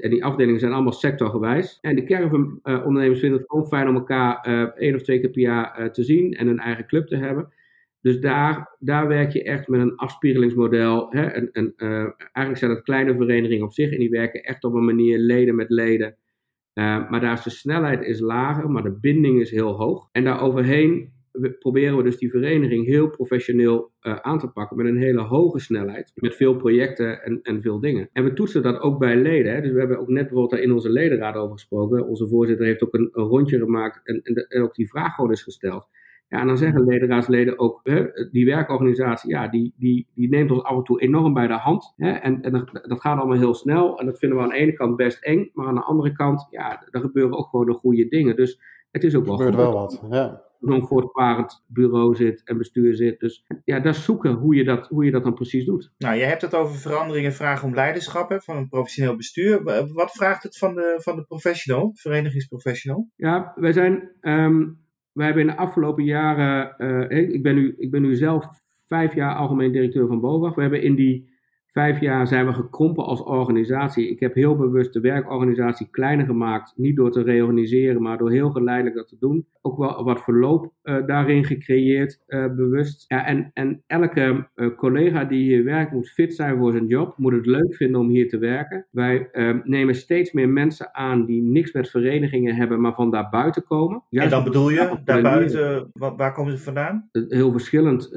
En 0.00 0.10
die 0.10 0.24
afdelingen 0.24 0.60
zijn 0.60 0.72
allemaal 0.72 0.92
sectorgewijs. 0.92 1.78
En 1.80 1.96
de 1.96 2.04
caravan-ondernemers 2.04 3.20
vinden 3.20 3.38
het 3.38 3.50
ook 3.50 3.66
fijn 3.66 3.88
om 3.88 3.94
elkaar 3.94 4.48
uh, 4.48 4.62
één 4.62 4.94
of 4.94 5.02
twee 5.02 5.20
keer 5.20 5.30
per 5.30 5.40
jaar 5.40 5.80
uh, 5.80 5.86
te 5.86 6.02
zien 6.02 6.32
en 6.32 6.48
een 6.48 6.58
eigen 6.58 6.86
club 6.86 7.06
te 7.06 7.16
hebben. 7.16 7.52
Dus 8.00 8.20
daar, 8.20 8.76
daar 8.78 9.08
werk 9.08 9.32
je 9.32 9.42
echt 9.42 9.68
met 9.68 9.80
een 9.80 9.96
afspiegelingsmodel. 9.96 11.10
Hè. 11.10 11.22
En, 11.22 11.52
en, 11.52 11.72
uh, 11.76 11.88
eigenlijk 12.16 12.56
zijn 12.56 12.70
het 12.70 12.82
kleine 12.82 13.14
verenigingen 13.14 13.64
op 13.64 13.72
zich 13.72 13.92
en 13.92 13.98
die 13.98 14.10
werken 14.10 14.42
echt 14.42 14.64
op 14.64 14.74
een 14.74 14.84
manier 14.84 15.18
leden 15.18 15.54
met 15.54 15.70
leden. 15.70 16.16
Uh, 16.74 17.10
maar 17.10 17.20
daar 17.20 17.32
is 17.32 17.42
de 17.42 17.50
snelheid 17.50 18.02
is 18.02 18.20
lager, 18.20 18.70
maar 18.70 18.82
de 18.82 18.98
binding 19.00 19.40
is 19.40 19.50
heel 19.50 19.72
hoog. 19.72 20.08
En 20.12 20.24
daar 20.24 20.40
overheen 20.40 21.12
proberen 21.58 21.96
we 21.96 22.02
dus 22.02 22.18
die 22.18 22.30
vereniging 22.30 22.86
heel 22.86 23.08
professioneel 23.08 23.92
uh, 24.02 24.16
aan 24.16 24.38
te 24.38 24.48
pakken 24.48 24.76
met 24.76 24.86
een 24.86 24.98
hele 24.98 25.20
hoge 25.20 25.58
snelheid. 25.58 26.12
Met 26.14 26.36
veel 26.36 26.56
projecten 26.56 27.22
en, 27.22 27.40
en 27.42 27.60
veel 27.60 27.80
dingen. 27.80 28.08
En 28.12 28.24
we 28.24 28.32
toetsen 28.32 28.62
dat 28.62 28.80
ook 28.80 28.98
bij 28.98 29.16
leden. 29.16 29.54
Hè. 29.54 29.60
Dus 29.60 29.72
we 29.72 29.78
hebben 29.78 29.98
ook 29.98 30.08
net 30.08 30.22
bijvoorbeeld 30.22 30.50
daar 30.50 30.60
in 30.60 30.72
onze 30.72 30.90
ledenraad 30.90 31.34
over 31.34 31.52
gesproken. 31.52 32.06
Onze 32.06 32.28
voorzitter 32.28 32.66
heeft 32.66 32.82
ook 32.82 32.94
een, 32.94 33.10
rondje 33.12 33.58
gemaakt 33.58 34.00
en, 34.04 34.22
en, 34.22 34.34
en 34.34 34.62
ook 34.62 34.74
die 34.74 34.88
vraag 34.88 35.14
gewoon 35.14 35.32
is 35.32 35.42
gesteld. 35.42 35.88
Ja, 36.32 36.40
en 36.40 36.46
dan 36.46 36.58
zeggen 36.58 36.84
ledenraadsleden 36.84 37.58
ook, 37.58 37.80
hè, 37.82 38.06
die 38.30 38.44
werkorganisatie, 38.44 39.30
ja, 39.30 39.48
die, 39.48 39.74
die, 39.76 40.06
die 40.14 40.28
neemt 40.28 40.50
ons 40.50 40.62
af 40.62 40.76
en 40.76 40.84
toe 40.84 41.00
enorm 41.00 41.34
bij 41.34 41.46
de 41.46 41.52
hand. 41.52 41.92
Hè, 41.96 42.10
en 42.10 42.42
en 42.42 42.52
dat, 42.52 42.70
dat 42.72 43.00
gaat 43.00 43.18
allemaal 43.18 43.38
heel 43.38 43.54
snel. 43.54 43.98
En 43.98 44.06
dat 44.06 44.18
vinden 44.18 44.38
we 44.38 44.44
aan 44.44 44.50
de 44.50 44.56
ene 44.56 44.72
kant 44.72 44.96
best 44.96 45.22
eng. 45.22 45.50
Maar 45.52 45.66
aan 45.66 45.74
de 45.74 45.82
andere 45.82 46.12
kant, 46.12 46.46
ja, 46.50 46.86
er 46.90 47.00
gebeuren 47.00 47.38
ook 47.38 47.48
gewoon 47.48 47.66
de 47.66 47.72
goede 47.72 48.08
dingen. 48.08 48.36
Dus 48.36 48.60
het 48.90 49.04
is 49.04 49.14
ook 49.14 49.24
wel 49.24 49.40
Er 49.40 49.44
gebeurt 49.44 49.62
wel 49.62 49.72
wat, 49.72 50.02
ja. 50.10 50.42
zo'n 50.60 50.86
voortvarend 50.86 51.64
bureau 51.66 52.14
zit 52.14 52.42
en 52.44 52.58
bestuur 52.58 52.94
zit. 52.94 53.20
Dus 53.20 53.44
ja, 53.64 53.80
dat 53.80 53.94
is 53.94 54.04
zoeken 54.04 54.32
hoe 54.32 54.54
je 54.54 54.64
dat, 54.64 54.88
hoe 54.88 55.04
je 55.04 55.10
dat 55.10 55.24
dan 55.24 55.34
precies 55.34 55.64
doet. 55.64 55.92
Nou, 55.98 56.16
je 56.16 56.24
hebt 56.24 56.42
het 56.42 56.54
over 56.54 56.76
veranderingen 56.76 57.32
vragen 57.32 57.68
om 57.68 57.74
leiderschap 57.74 58.28
hè, 58.28 58.40
van 58.40 58.56
een 58.56 58.68
professioneel 58.68 59.16
bestuur. 59.16 59.62
Wat 59.92 60.12
vraagt 60.12 60.42
het 60.42 60.58
van 60.58 60.74
de, 60.74 60.98
van 61.02 61.16
de 61.16 61.24
professional, 61.24 61.90
verenigingsprofessional? 61.94 63.08
Ja, 63.16 63.52
wij 63.54 63.72
zijn, 63.72 64.10
um, 64.20 64.80
wij 65.12 65.26
hebben 65.26 65.42
in 65.42 65.48
de 65.48 65.56
afgelopen 65.56 66.04
jaren, 66.04 66.74
uh, 66.78 67.32
ik, 67.34 67.42
ben 67.42 67.54
nu, 67.54 67.74
ik 67.78 67.90
ben 67.90 68.02
nu 68.02 68.14
zelf 68.14 68.46
vijf 68.86 69.14
jaar 69.14 69.34
algemeen 69.34 69.72
directeur 69.72 70.06
van 70.06 70.20
BOVAG. 70.20 70.54
We 70.54 70.60
hebben 70.60 70.82
in 70.82 70.94
die 70.94 71.31
vijf 71.72 72.00
jaar 72.00 72.26
zijn 72.26 72.46
we 72.46 72.52
gekrompen 72.52 73.04
als 73.04 73.22
organisatie. 73.22 74.10
Ik 74.10 74.20
heb 74.20 74.34
heel 74.34 74.56
bewust 74.56 74.92
de 74.92 75.00
werkorganisatie 75.00 75.88
kleiner 75.90 76.26
gemaakt. 76.26 76.72
Niet 76.76 76.96
door 76.96 77.10
te 77.10 77.22
reorganiseren, 77.22 78.02
maar 78.02 78.18
door 78.18 78.30
heel 78.30 78.50
geleidelijk 78.50 78.96
dat 78.96 79.08
te 79.08 79.16
doen. 79.20 79.46
Ook 79.60 79.78
wel 79.78 80.04
wat 80.04 80.22
verloop 80.22 80.72
uh, 80.84 81.06
daarin 81.06 81.44
gecreëerd, 81.44 82.22
uh, 82.28 82.46
bewust. 82.54 83.04
Ja, 83.08 83.26
en, 83.26 83.50
en 83.54 83.82
elke 83.86 84.48
uh, 84.56 84.76
collega 84.76 85.24
die 85.24 85.42
hier 85.42 85.64
werkt 85.64 85.92
moet 85.92 86.10
fit 86.10 86.34
zijn 86.34 86.58
voor 86.58 86.72
zijn 86.72 86.86
job. 86.86 87.14
Moet 87.16 87.32
het 87.32 87.46
leuk 87.46 87.74
vinden 87.74 88.00
om 88.00 88.08
hier 88.08 88.28
te 88.28 88.38
werken. 88.38 88.86
Wij 88.90 89.28
ehm, 89.32 89.60
nemen 89.64 89.94
steeds 89.94 90.32
meer 90.32 90.48
mensen 90.48 90.94
aan 90.94 91.24
die 91.24 91.42
niks 91.42 91.72
met 91.72 91.90
verenigingen 91.90 92.54
hebben, 92.54 92.80
maar 92.80 92.94
van 92.94 93.10
daar 93.10 93.28
buiten 93.30 93.64
komen. 93.64 94.02
Juist 94.08 94.32
en 94.32 94.36
dan 94.36 94.44
bedoel 94.44 94.70
je, 94.70 95.00
daarbuiten, 95.04 95.90
waar 95.92 96.32
komen 96.32 96.52
ze 96.52 96.64
vandaan? 96.64 97.08
Heel 97.28 97.52
verschillend 97.52 98.10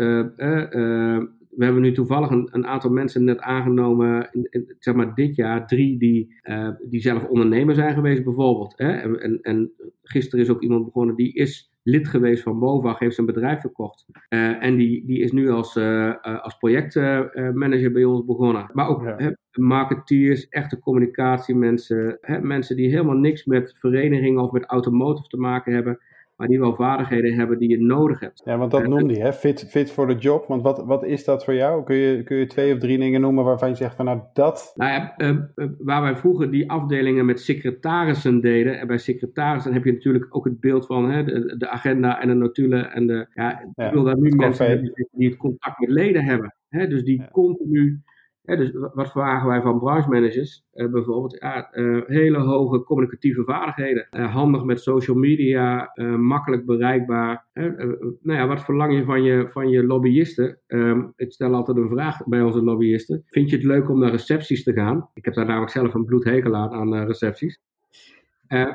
we 1.56 1.64
hebben 1.64 1.82
nu 1.82 1.92
toevallig 1.92 2.30
een, 2.30 2.48
een, 2.52 2.68
aantal 2.68 2.92
mensen 2.92 3.24
net 3.24 3.40
aangenomen, 3.40 4.30
in, 4.32 4.76
zeg 4.80 4.94
maar 4.94 5.16
dit 5.16 5.36
jaar, 5.36 5.68
drie 5.68 5.98
die, 5.98 6.36
uh, 6.44 6.70
die 6.90 7.02
zelf 7.02 7.24
ondernemer 7.24 7.76
zijn 7.76 7.94
geweest 7.94 8.24
bijvoorbeeld. 8.24 8.74
Hè? 8.78 9.18
En, 9.18 9.42
en, 9.42 9.72
gisteren 10.04 10.46
is 10.46 10.52
ook 10.52 10.62
iemand 10.62 10.86
begonnen 10.86 11.16
die 11.16 11.34
is 11.34 11.74
lid 11.84 12.08
geweest 12.08 12.44
van 12.44 12.60
BOVAG, 12.60 13.00
heeft 13.00 13.16
zijn 13.16 13.28
bedrijf 13.28 13.62
verkocht. 13.62 14.06
Uh, 14.30 14.64
en 14.64 14.76
die, 14.76 15.06
die 15.06 15.20
is 15.20 15.32
nu 15.32 15.50
als, 15.50 15.76
uh, 15.76 16.14
als 16.22 16.58
projectmanager 16.58 17.92
bij 17.92 18.04
ons 18.04 18.26
begonnen. 18.26 18.70
Maar 18.74 18.88
ook 18.88 19.04
ja. 19.04 19.36
marketeers, 19.52 20.50
echte 20.50 20.80
communicatiemensen, 20.80 22.18
hè, 22.22 22.42
mensen 22.42 22.76
die 22.76 22.90
helemaal 22.90 23.18
niks 23.18 23.46
met 23.46 23.76
verenigingen 23.80 24.44
of 24.44 24.52
met 24.52 24.66
automotive 24.66 25.28
te 25.28 25.38
maken 25.38 25.74
hebben 25.74 26.00
maar 26.36 26.48
die 26.48 26.60
wel 26.60 26.76
vaardigheden 26.76 27.34
hebben 27.34 27.58
die 27.58 27.70
je 27.70 27.82
nodig 27.82 28.20
hebt. 28.20 28.42
Ja, 28.46 28.58
want 28.58 28.72
dat 28.72 28.88
noemde 28.88 29.14
je, 29.14 29.20
hè? 29.20 29.34
Fit, 29.34 29.66
fit 29.70 29.92
voor 29.92 30.08
de 30.08 30.16
job. 30.16 30.46
Want 30.46 30.62
wat, 30.62 30.86
wat 30.86 31.04
is 31.04 31.24
dat 31.24 31.44
voor 31.44 31.54
jou? 31.54 31.84
Kun 31.84 31.96
je, 31.96 32.24
kun 32.24 32.38
je 32.38 32.46
twee 32.46 32.74
of 32.74 32.80
drie 32.80 32.98
dingen 32.98 33.22
noemen 33.22 33.44
waarvan 33.44 33.70
je 33.70 33.76
zegt 33.76 33.96
van 33.96 34.06
nou 34.06 34.20
dat... 34.34 34.72
Nou 34.76 34.92
ja, 34.92 35.14
uh, 35.18 35.38
waar 35.78 36.02
wij 36.02 36.16
vroeger 36.16 36.52
die 36.52 36.70
afdelingen 36.70 37.26
met 37.26 37.40
secretarissen 37.40 38.42
deden, 38.42 38.80
en 38.80 38.88
bij 38.88 38.98
secretarissen 38.98 39.74
heb 39.74 39.84
je 39.84 39.92
natuurlijk 39.92 40.36
ook 40.36 40.46
het 40.46 40.60
beeld 40.60 40.86
van 40.86 41.12
hè, 41.12 41.24
de, 41.24 41.56
de 41.58 41.70
agenda 41.70 42.22
en 42.22 42.28
de 42.28 42.34
notulen 42.34 42.92
en 42.92 43.08
de... 43.08 43.28
Ja, 43.34 43.62
ik 43.76 43.92
wil 43.92 44.04
daar 44.04 44.20
nu 44.20 44.36
mensen 44.36 44.94
die 45.12 45.28
het 45.28 45.38
contact 45.38 45.80
met 45.80 45.90
leden 45.90 46.24
hebben. 46.24 46.56
Hè? 46.70 46.88
Dus 46.88 47.04
die 47.04 47.24
continu 47.32 48.02
dus 48.46 48.72
wat 48.94 49.12
vragen 49.12 49.48
wij 49.48 49.62
van 49.62 49.80
branche 49.80 50.10
managers? 50.10 50.64
Uh, 50.74 50.92
bijvoorbeeld 50.92 51.38
ja, 51.40 51.70
uh, 51.74 52.02
hele 52.06 52.38
hoge 52.38 52.84
communicatieve 52.84 53.44
vaardigheden. 53.44 54.08
Uh, 54.12 54.34
handig 54.34 54.64
met 54.64 54.82
social 54.82 55.18
media, 55.18 55.92
makkelijk 56.18 56.66
bereikbaar. 56.66 57.46
nou 57.54 58.40
ja, 58.40 58.48
wat 58.48 58.64
verlang 58.64 58.94
je 58.94 59.04
van 59.04 59.24
je, 59.24 59.46
van 59.50 59.70
je 59.70 59.86
lobbyisten? 59.86 60.60
Um, 60.68 61.14
ik 61.16 61.32
stel 61.32 61.54
altijd 61.54 61.78
een 61.78 61.90
vraag 61.90 62.26
bij 62.26 62.42
onze 62.42 62.62
lobbyisten. 62.62 63.24
Vind 63.28 63.50
je 63.50 63.56
het 63.56 63.66
leuk 63.66 63.90
om 63.90 64.00
naar 64.00 64.12
recepties 64.12 64.64
te 64.64 64.74
gaan? 64.74 65.10
Ik 65.14 65.26
heb 65.26 65.34
daar 65.34 65.46
namelijk 65.46 65.72
zelf 65.72 65.94
een 65.94 66.06
bloedhekel 66.06 66.56
aan, 66.56 66.72
aan 66.74 67.06
recepties. 67.06 67.60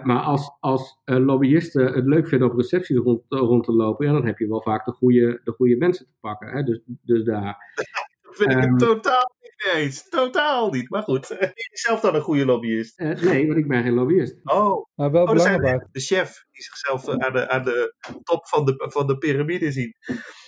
maar 0.03 0.21
als, 0.21 0.57
als 0.61 1.01
lobbyisten 1.05 1.93
het 1.93 2.05
leuk 2.05 2.29
vinden 2.29 2.51
op 2.51 2.57
recepties 2.57 2.97
rond, 2.97 3.23
rond 3.29 3.65
te 3.65 3.73
lopen, 3.73 4.07
ja, 4.07 4.13
dan 4.13 4.27
heb 4.27 4.39
je 4.39 4.49
wel 4.49 4.63
vaak 4.63 4.85
de 4.85 4.93
goede, 4.93 5.41
de 5.45 5.53
goede 5.53 5.77
mensen 5.77 6.07
te 6.07 6.15
pakken. 6.21 6.49
Hè? 6.49 6.63
Dus, 6.63 6.81
dus 7.03 7.25
daar. 7.25 7.57
vind 8.31 8.51
ik 8.51 8.57
het 8.57 8.67
ehm, 8.67 8.77
totaal 8.77 9.39
niet 9.65 9.75
eens. 9.75 10.09
Totaal 10.09 10.71
niet. 10.71 10.91
Maar 10.91 11.03
goed, 11.03 11.29
ben 11.29 11.53
je 11.55 11.69
zelf 11.71 12.01
dan 12.01 12.15
een 12.15 12.21
goede 12.21 12.45
lobbyist? 12.45 13.01
Uh, 13.01 13.21
nee, 13.21 13.47
want 13.47 13.59
ik 13.59 13.69
ben 13.69 13.83
geen 13.83 13.95
lobbyist. 13.95 14.37
Oh, 14.45 14.87
maar 14.95 15.11
wel 15.11 15.25
oh, 15.25 15.33
belangrijk. 15.33 15.87
De 15.93 16.01
chef 16.01 16.45
die 16.53 16.63
zichzelf 16.63 17.09
aan 17.09 17.33
de, 17.33 17.49
aan 17.49 17.65
de 17.65 17.95
top 18.23 18.49
van 18.49 18.65
de, 18.65 18.75
van 18.77 19.07
de 19.07 19.19
piramide 19.19 19.73
ziet. 19.73 19.97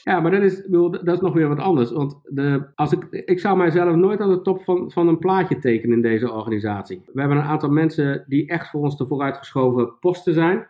Ja, 0.03 0.21
maar 0.21 0.31
dat 0.31 0.43
is, 0.43 0.67
dat 1.03 1.15
is 1.15 1.21
nog 1.21 1.35
weer 1.35 1.49
wat 1.49 1.59
anders. 1.59 1.91
Want 1.91 2.21
de, 2.23 2.71
als 2.75 2.93
ik, 2.93 3.05
ik 3.11 3.41
zou 3.41 3.57
mijzelf 3.57 3.95
nooit 3.95 4.21
aan 4.21 4.31
de 4.31 4.43
top 4.43 4.63
van, 4.63 4.91
van 4.91 5.09
een 5.09 5.19
plaatje 5.19 5.59
tekenen 5.59 5.97
in 5.97 6.03
deze 6.03 6.33
organisatie. 6.33 7.03
We 7.13 7.21
hebben 7.21 7.39
een 7.39 7.45
aantal 7.45 7.71
mensen 7.71 8.25
die 8.29 8.49
echt 8.49 8.71
voor 8.71 8.81
ons 8.81 8.97
de 8.97 9.07
vooruitgeschoven 9.07 9.99
posten 9.99 10.35
zijn. 10.35 10.67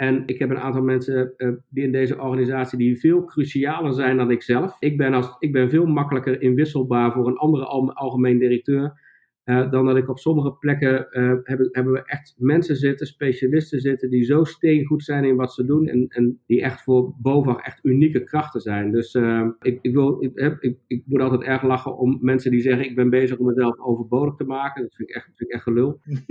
En 0.00 0.22
ik 0.26 0.38
heb 0.38 0.50
een 0.50 0.58
aantal 0.58 0.82
mensen 0.82 1.34
die 1.68 1.84
in 1.84 1.92
deze 1.92 2.20
organisatie 2.20 2.78
die 2.78 2.98
veel 2.98 3.24
crucialer 3.24 3.92
zijn 3.92 4.16
dan 4.16 4.30
ik 4.30 4.42
zelf. 4.42 4.76
Ik 4.78 4.96
ben, 4.96 5.14
als, 5.14 5.36
ik 5.38 5.52
ben 5.52 5.70
veel 5.70 5.86
makkelijker 5.86 6.42
inwisselbaar 6.42 7.12
voor 7.12 7.26
een 7.26 7.36
andere 7.36 7.64
al, 7.64 7.92
algemeen 7.92 8.38
directeur. 8.38 9.00
Uh, 9.44 9.70
dan 9.70 9.86
dat 9.86 9.96
ik 9.96 10.08
op 10.08 10.18
sommige 10.18 10.52
plekken 10.52 11.08
uh, 11.10 11.34
hebben, 11.42 11.68
hebben 11.72 11.92
we 11.92 12.02
echt 12.04 12.34
mensen 12.38 12.76
zitten, 12.76 13.06
specialisten 13.06 13.80
zitten, 13.80 14.10
die 14.10 14.24
zo 14.24 14.44
steengoed 14.44 15.04
zijn 15.04 15.24
in 15.24 15.36
wat 15.36 15.52
ze 15.52 15.64
doen. 15.64 15.86
En, 15.86 16.06
en 16.08 16.40
die 16.46 16.62
echt 16.62 16.82
voor 16.82 17.14
BOVAG 17.18 17.60
echt 17.60 17.84
unieke 17.84 18.24
krachten 18.24 18.60
zijn. 18.60 18.90
Dus 18.92 19.14
ik, 19.60 19.78
ik, 19.80 19.94
wil, 19.94 20.22
ik, 20.22 20.56
ik, 20.60 20.78
ik, 20.86 21.02
moet 21.06 21.20
altijd 21.20 21.42
erg 21.42 21.62
lachen 21.62 21.98
om 21.98 22.18
mensen 22.20 22.50
die 22.50 22.60
zeggen: 22.60 22.84
Ik 22.84 22.94
ben 22.94 23.10
bezig 23.10 23.38
om 23.38 23.46
mezelf 23.46 23.78
overbodig 23.78 24.34
te 24.34 24.44
maken. 24.44 24.82
Dat 24.82 24.94
vind 24.94 25.08
ik 25.08 25.14
echt, 25.14 25.24
vind 25.24 25.40
ik 25.40 25.54
echt 25.54 25.62
gelul. 25.62 26.00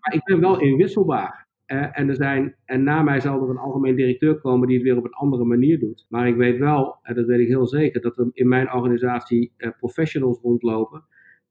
maar 0.00 0.14
ik 0.14 0.24
ben 0.24 0.40
wel 0.40 0.60
inwisselbaar. 0.60 1.43
Uh, 1.66 1.98
en, 1.98 2.08
er 2.08 2.14
zijn, 2.14 2.54
en 2.64 2.82
na 2.82 3.02
mij 3.02 3.20
zal 3.20 3.42
er 3.42 3.50
een 3.50 3.58
algemeen 3.58 3.96
directeur 3.96 4.40
komen 4.40 4.68
die 4.68 4.76
het 4.76 4.86
weer 4.86 4.96
op 4.96 5.04
een 5.04 5.12
andere 5.12 5.44
manier 5.44 5.78
doet. 5.78 6.06
Maar 6.08 6.28
ik 6.28 6.36
weet 6.36 6.58
wel, 6.58 6.98
en 7.02 7.14
dat 7.14 7.26
weet 7.26 7.40
ik 7.40 7.48
heel 7.48 7.66
zeker, 7.66 8.00
dat 8.00 8.18
er 8.18 8.30
in 8.32 8.48
mijn 8.48 8.72
organisatie 8.72 9.52
uh, 9.58 9.70
professionals 9.78 10.40
rondlopen 10.42 11.04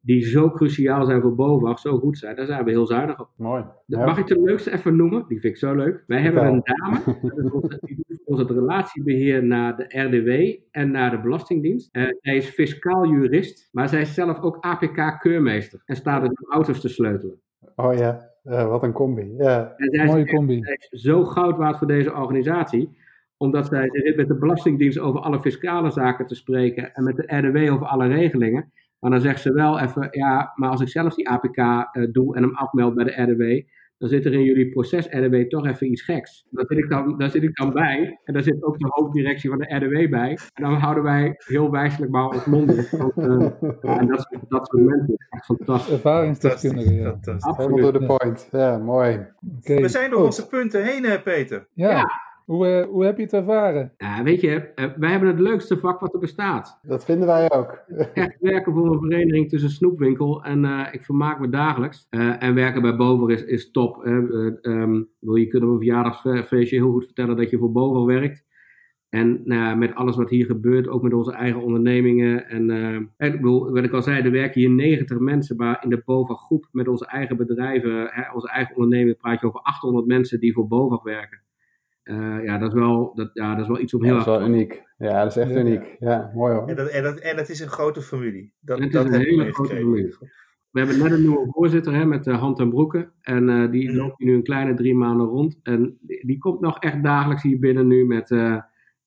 die 0.05 0.21
zo 0.21 0.51
cruciaal 0.51 1.05
zijn 1.05 1.21
voor 1.21 1.35
BOVAG, 1.35 1.79
zo 1.79 1.97
goed 1.97 2.17
zijn. 2.17 2.35
Daar 2.35 2.45
zijn 2.45 2.63
we 2.63 2.71
heel 2.71 2.85
zuinig 2.85 3.19
op. 3.19 3.29
Mooi. 3.35 3.65
Mag 3.85 4.17
ik 4.17 4.27
de 4.27 4.41
leukste 4.41 4.71
even 4.71 4.95
noemen? 4.95 5.25
Die 5.27 5.39
vind 5.39 5.53
ik 5.53 5.59
zo 5.59 5.75
leuk. 5.75 6.03
Wij 6.07 6.21
hebben 6.21 6.45
een 6.45 6.61
dame, 6.63 6.99
die 7.81 8.03
doet 8.07 8.21
ons 8.25 8.39
het 8.39 8.49
relatiebeheer 8.49 9.43
naar 9.43 9.77
de 9.77 10.01
RDW 10.01 10.59
en 10.71 10.91
naar 10.91 11.11
de 11.11 11.21
Belastingdienst. 11.21 11.95
Uh, 11.95 12.03
zij 12.21 12.35
is 12.35 12.49
fiscaal 12.49 13.07
jurist, 13.07 13.69
maar 13.71 13.89
zij 13.89 14.01
is 14.01 14.13
zelf 14.13 14.39
ook 14.39 14.57
APK-keurmeester 14.59 15.81
en 15.85 15.95
staat 15.95 16.23
in 16.23 16.37
auto's 16.49 16.81
te 16.81 16.89
sleutelen. 16.89 17.41
Oh 17.75 17.93
ja. 17.93 18.32
Ja, 18.43 18.67
wat 18.67 18.83
een 18.83 18.91
combi. 18.91 19.33
Ja. 19.37 19.75
Mooie 20.05 20.27
combi. 20.27 20.61
zo 20.89 21.23
goud 21.23 21.57
waard 21.57 21.77
voor 21.77 21.87
deze 21.87 22.13
organisatie 22.13 23.01
omdat 23.43 23.67
zij 23.67 23.89
zit 23.91 24.15
met 24.15 24.27
de 24.27 24.37
Belastingdienst 24.37 24.99
over 24.99 25.19
alle 25.19 25.39
fiscale 25.39 25.91
zaken 25.91 26.27
te 26.27 26.35
spreken 26.35 26.93
en 26.93 27.03
met 27.03 27.15
de 27.15 27.37
RDW 27.37 27.73
over 27.73 27.87
alle 27.87 28.07
regelingen. 28.07 28.71
Maar 28.99 29.11
dan 29.11 29.21
zegt 29.21 29.41
ze 29.41 29.53
wel 29.53 29.79
even, 29.79 30.07
ja, 30.11 30.51
maar 30.55 30.69
als 30.69 30.81
ik 30.81 30.87
zelf 30.87 31.15
die 31.15 31.29
APK 31.29 31.57
uh, 31.57 31.83
eh, 31.91 32.11
doe 32.11 32.35
en 32.35 32.43
hem 32.43 32.55
afmeld 32.55 32.95
bij 32.95 33.03
de 33.03 33.21
RDW, 33.21 33.69
dan 34.03 34.11
zit 34.11 34.25
er 34.25 34.33
in 34.33 34.43
jullie 34.43 34.69
proces 34.69 35.07
RDW 35.09 35.35
toch 35.35 35.65
even 35.67 35.91
iets 35.91 36.01
geks. 36.01 36.45
Daar 36.49 36.65
zit 36.67 36.77
ik 36.77 36.89
dan, 36.89 37.17
daar 37.17 37.29
zit 37.29 37.43
ik 37.43 37.55
dan 37.55 37.73
bij. 37.73 38.19
En 38.23 38.33
daar 38.33 38.43
zit 38.43 38.63
ook 38.63 38.79
de 38.79 38.85
hoofddirectie 38.89 39.49
van 39.49 39.59
de 39.59 39.75
RDW 39.75 40.09
bij. 40.09 40.37
En 40.53 40.63
dan 40.63 40.73
houden 40.73 41.03
wij 41.03 41.35
heel 41.37 41.71
wijselijk 41.71 42.11
maar 42.11 42.27
ons 42.27 42.45
mond 42.45 42.69
uh, 42.71 43.15
en 43.99 44.07
dat, 44.07 44.27
dat 44.47 44.67
soort 44.67 44.83
mensen 44.83 45.13
is 45.13 45.27
echt 45.29 45.45
fantastisch. 45.45 45.93
Ervaringsdeskundige, 45.93 46.93
ja. 46.93 47.17
Helemaal 47.21 47.77
door 47.77 47.99
de 47.99 48.05
point. 48.05 48.47
Ja, 48.51 48.77
mooi. 48.77 49.27
Okay. 49.59 49.81
We 49.81 49.87
zijn 49.87 50.09
door 50.09 50.23
onze 50.23 50.47
punten 50.47 50.83
heen, 50.83 51.21
Peter. 51.23 51.67
ja. 51.73 51.89
ja. 51.89 52.32
Hoe, 52.45 52.67
uh, 52.67 52.85
hoe 52.85 53.05
heb 53.05 53.17
je 53.17 53.23
het 53.23 53.33
ervaren? 53.33 53.93
Ja, 53.97 54.23
weet 54.23 54.41
je, 54.41 54.71
uh, 54.75 54.85
wij 54.97 55.11
hebben 55.11 55.29
het 55.29 55.39
leukste 55.39 55.77
vak 55.77 55.99
wat 55.99 56.13
er 56.13 56.19
bestaat. 56.19 56.79
Dat 56.81 57.05
vinden 57.05 57.27
wij 57.27 57.51
ook. 57.51 57.79
Echt 58.13 58.37
werken 58.39 58.73
voor 58.73 58.93
een 58.93 58.99
vereniging 58.99 59.49
tussen 59.49 59.69
snoepwinkel 59.69 60.43
en 60.43 60.63
uh, 60.63 60.87
ik 60.91 61.03
vermaak 61.03 61.39
me 61.39 61.49
dagelijks. 61.49 62.07
en 62.09 62.53
werken 62.53 62.81
bij 62.81 62.95
Bover 62.95 63.31
is, 63.31 63.43
is 63.43 63.71
top. 63.71 64.05
Um, 64.05 65.09
je 65.19 65.47
kunt 65.47 65.63
op 65.63 65.69
een 65.69 65.77
verjaardagsfeestje 65.77 66.75
heel 66.75 66.91
goed 66.91 67.05
vertellen 67.05 67.37
dat 67.37 67.49
je 67.49 67.57
voor 67.57 67.71
Bover 67.71 68.05
werkt. 68.05 68.45
En 69.09 69.41
nou, 69.45 69.77
met 69.77 69.95
alles 69.95 70.15
wat 70.15 70.29
hier 70.29 70.45
gebeurt, 70.45 70.87
ook 70.87 71.01
met 71.01 71.13
onze 71.13 71.31
eigen 71.31 71.61
ondernemingen. 71.61 72.49
En, 72.49 72.69
ik 73.17 73.31
bedoel, 73.31 73.71
wat 73.71 73.83
ik 73.83 73.93
al 73.93 74.01
zei, 74.01 74.21
er 74.21 74.31
werken 74.31 74.61
hier 74.61 74.69
90 74.69 75.19
mensen, 75.19 75.55
maar 75.55 75.83
in 75.83 75.89
de 75.89 76.01
BOVAG 76.05 76.39
groep 76.45 76.67
met 76.71 76.87
onze 76.87 77.05
eigen 77.05 77.37
bedrijven, 77.37 78.07
hè, 78.11 78.33
onze 78.33 78.49
eigen 78.49 78.75
onderneming, 78.75 79.17
praat 79.17 79.41
je 79.41 79.47
over 79.47 79.59
800 79.59 80.05
mensen 80.05 80.39
die 80.39 80.53
voor 80.53 80.67
BOVAG 80.67 81.03
werken. 81.03 81.41
Uh, 82.03 82.43
ja, 82.43 82.57
dat 82.57 82.73
is 82.73 82.79
wel, 82.79 83.15
dat, 83.15 83.29
ja, 83.33 83.51
dat 83.51 83.61
is 83.61 83.67
wel 83.67 83.79
iets 83.79 83.93
om 83.93 84.03
heel 84.03 84.15
erg... 84.15 84.23
Dat 84.23 84.33
is 84.33 84.39
wel 84.39 84.49
uniek. 84.49 84.83
Ja, 84.97 85.23
dat 85.23 85.37
is 85.37 85.43
echt 85.43 85.55
uniek. 85.55 85.95
Ja, 85.99 86.31
mooi 86.33 86.53
hoor. 86.53 86.67
En 86.67 86.75
dat, 86.75 86.87
en, 86.87 87.03
dat, 87.03 87.19
en 87.19 87.35
dat 87.35 87.49
is 87.49 87.59
een 87.59 87.67
grote 87.67 88.01
familie. 88.01 88.53
Dat, 88.59 88.79
het 88.79 88.91
dat 88.91 89.05
is 89.05 89.15
een 89.15 89.21
hele 89.21 89.53
grote 89.53 89.75
familie. 89.75 90.15
We 90.69 90.79
hebben 90.79 90.97
net 90.99 91.11
een 91.11 91.21
nieuwe 91.21 91.47
voorzitter 91.49 91.93
hè, 91.93 92.05
met 92.05 92.27
uh, 92.27 92.39
Hand 92.39 92.59
en 92.59 92.69
Broeken. 92.69 93.11
En 93.21 93.49
uh, 93.49 93.71
die 93.71 93.93
loopt 93.93 94.19
nu 94.19 94.33
een 94.33 94.43
kleine 94.43 94.73
drie 94.73 94.95
maanden 94.95 95.25
rond. 95.25 95.59
En 95.63 95.97
die, 96.01 96.25
die, 96.25 96.37
komt 96.37 96.59
nog 96.59 96.79
echt 96.79 97.03
dagelijks 97.03 97.43
hier 97.43 97.59
binnen 97.59 97.87
nu 97.87 98.05
met... 98.05 98.29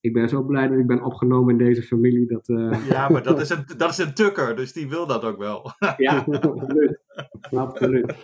ik 0.07 0.13
ben 0.13 0.29
zo 0.29 0.43
blij 0.43 0.69
dat 0.69 0.79
ik 0.79 0.87
ben 0.87 1.05
opgenomen 1.05 1.59
in 1.59 1.65
deze 1.65 1.83
familie. 1.83 2.27
Dat, 2.27 2.49
uh... 2.49 2.79
Ja, 2.91 3.09
maar 3.09 3.23
dat 3.23 3.41
is, 3.45 3.51
een, 3.51 3.65
dat 3.77 3.91
is 3.91 3.99
een 3.99 4.15
tukker, 4.15 4.57
dus 4.57 4.73
die 4.73 4.89
wil 4.89 5.07
dat 5.07 5.25
ook 5.25 5.39
wel. 5.39 5.71
ja, 5.97 6.17
absoluut. 6.17 6.99
absoluut. 7.51 8.15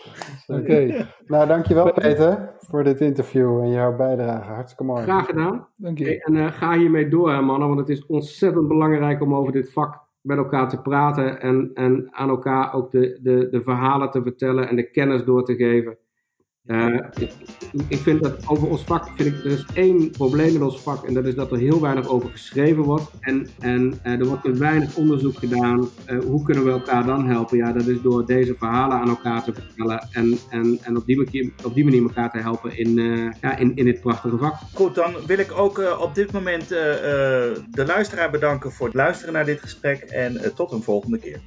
Oké. 0.47 0.61
Okay. 0.61 1.07
Nou, 1.27 1.47
dankjewel 1.47 1.93
Peter 1.93 2.53
voor 2.59 2.85
dit 2.85 3.01
interview 3.01 3.61
en 3.61 3.71
jouw 3.71 3.97
bijdrage. 3.97 4.51
Hartstikke 4.51 4.85
mooi. 4.85 5.03
Graag 5.03 5.27
gedaan. 5.27 5.69
Dank 5.77 5.99
je. 5.99 6.23
En 6.23 6.35
uh, 6.35 6.53
ga 6.53 6.79
hiermee 6.79 7.09
door, 7.09 7.45
mannen, 7.45 7.69
want 7.69 7.81
het 7.81 7.89
is 7.89 8.07
ontzettend 8.07 8.69
belangrijk 8.69 9.23
om 9.23 9.35
over 9.35 9.53
dit 9.53 9.73
vak 9.73 10.01
met 10.21 10.37
elkaar 10.37 10.69
te 10.69 10.81
praten 10.81 11.41
en, 11.41 11.71
en 11.75 12.09
aan 12.11 12.29
elkaar 12.29 12.75
ook 12.75 12.91
de, 12.91 13.19
de, 13.23 13.49
de 13.51 13.63
verhalen 13.63 14.11
te 14.11 14.23
vertellen 14.23 14.69
en 14.69 14.77
de 14.77 14.91
kennis 14.91 15.25
door 15.25 15.45
te 15.45 15.55
geven. 15.55 15.99
Ik, 16.65 17.31
ik, 17.89 17.99
vind 17.99 18.23
dat 18.23 18.49
over 18.49 18.69
ons 18.69 18.83
vak, 18.83 19.09
vind 19.17 19.35
ik, 19.35 19.45
er 19.45 19.51
is 19.51 19.65
één 19.75 20.11
probleem 20.11 20.55
in 20.55 20.63
ons 20.63 20.81
vak 20.81 21.07
en 21.07 21.15
dat 21.15 21.25
is 21.25 21.35
dat 21.35 21.53
er 21.53 21.59
heel 21.59 21.81
weinig 21.81 22.09
over 22.09 22.31
geschreven 22.31 22.83
wordt. 22.83 23.11
En, 23.21 23.49
en 23.59 24.01
uh, 24.05 24.13
er 24.13 24.25
wordt 24.25 24.43
te 24.43 24.53
weinig 24.53 24.97
onderzoek 24.97 25.37
gedaan. 25.37 25.89
Uh, 26.11 26.25
hoe 26.25 26.43
kunnen 26.43 26.65
we 26.65 26.71
elkaar 26.71 27.07
dan 27.07 27.27
helpen? 27.27 27.57
Ja, 27.57 27.73
dat 27.73 27.87
is 27.87 28.01
door 28.01 28.27
deze 28.27 28.55
verhalen 28.55 28.99
aan 28.99 29.09
elkaar 29.09 29.45
te 29.45 29.53
vertellen 29.53 30.09
en, 30.11 30.39
en, 30.51 30.79
en 30.83 30.97
op, 30.97 31.07
die 31.07 31.17
manier, 31.17 31.53
op 31.65 31.75
die 31.75 31.85
manier 31.85 32.03
elkaar 32.03 32.31
te 32.31 32.39
helpen 32.39 32.79
in, 32.79 32.95
ja, 33.41 33.57
in, 33.57 33.77
in 33.77 33.85
dit 33.85 34.01
prachtige 34.01 34.37
vak. 34.37 34.55
Goed, 34.75 34.95
dan 34.95 35.15
wil 35.27 35.39
ik 35.39 35.53
ook 35.53 35.99
op 36.01 36.15
dit 36.15 36.33
moment 36.33 36.69
de 36.69 37.85
luisteraar 37.87 38.31
bedanken 38.31 38.73
voor 38.73 38.87
het 38.87 38.97
luisteren 38.97 39.35
naar 39.35 39.45
dit 39.45 39.61
gesprek 39.61 40.01
en 40.01 40.55
tot 40.55 40.73
een 40.73 40.83
volgende 40.83 41.19
keer. 41.19 41.41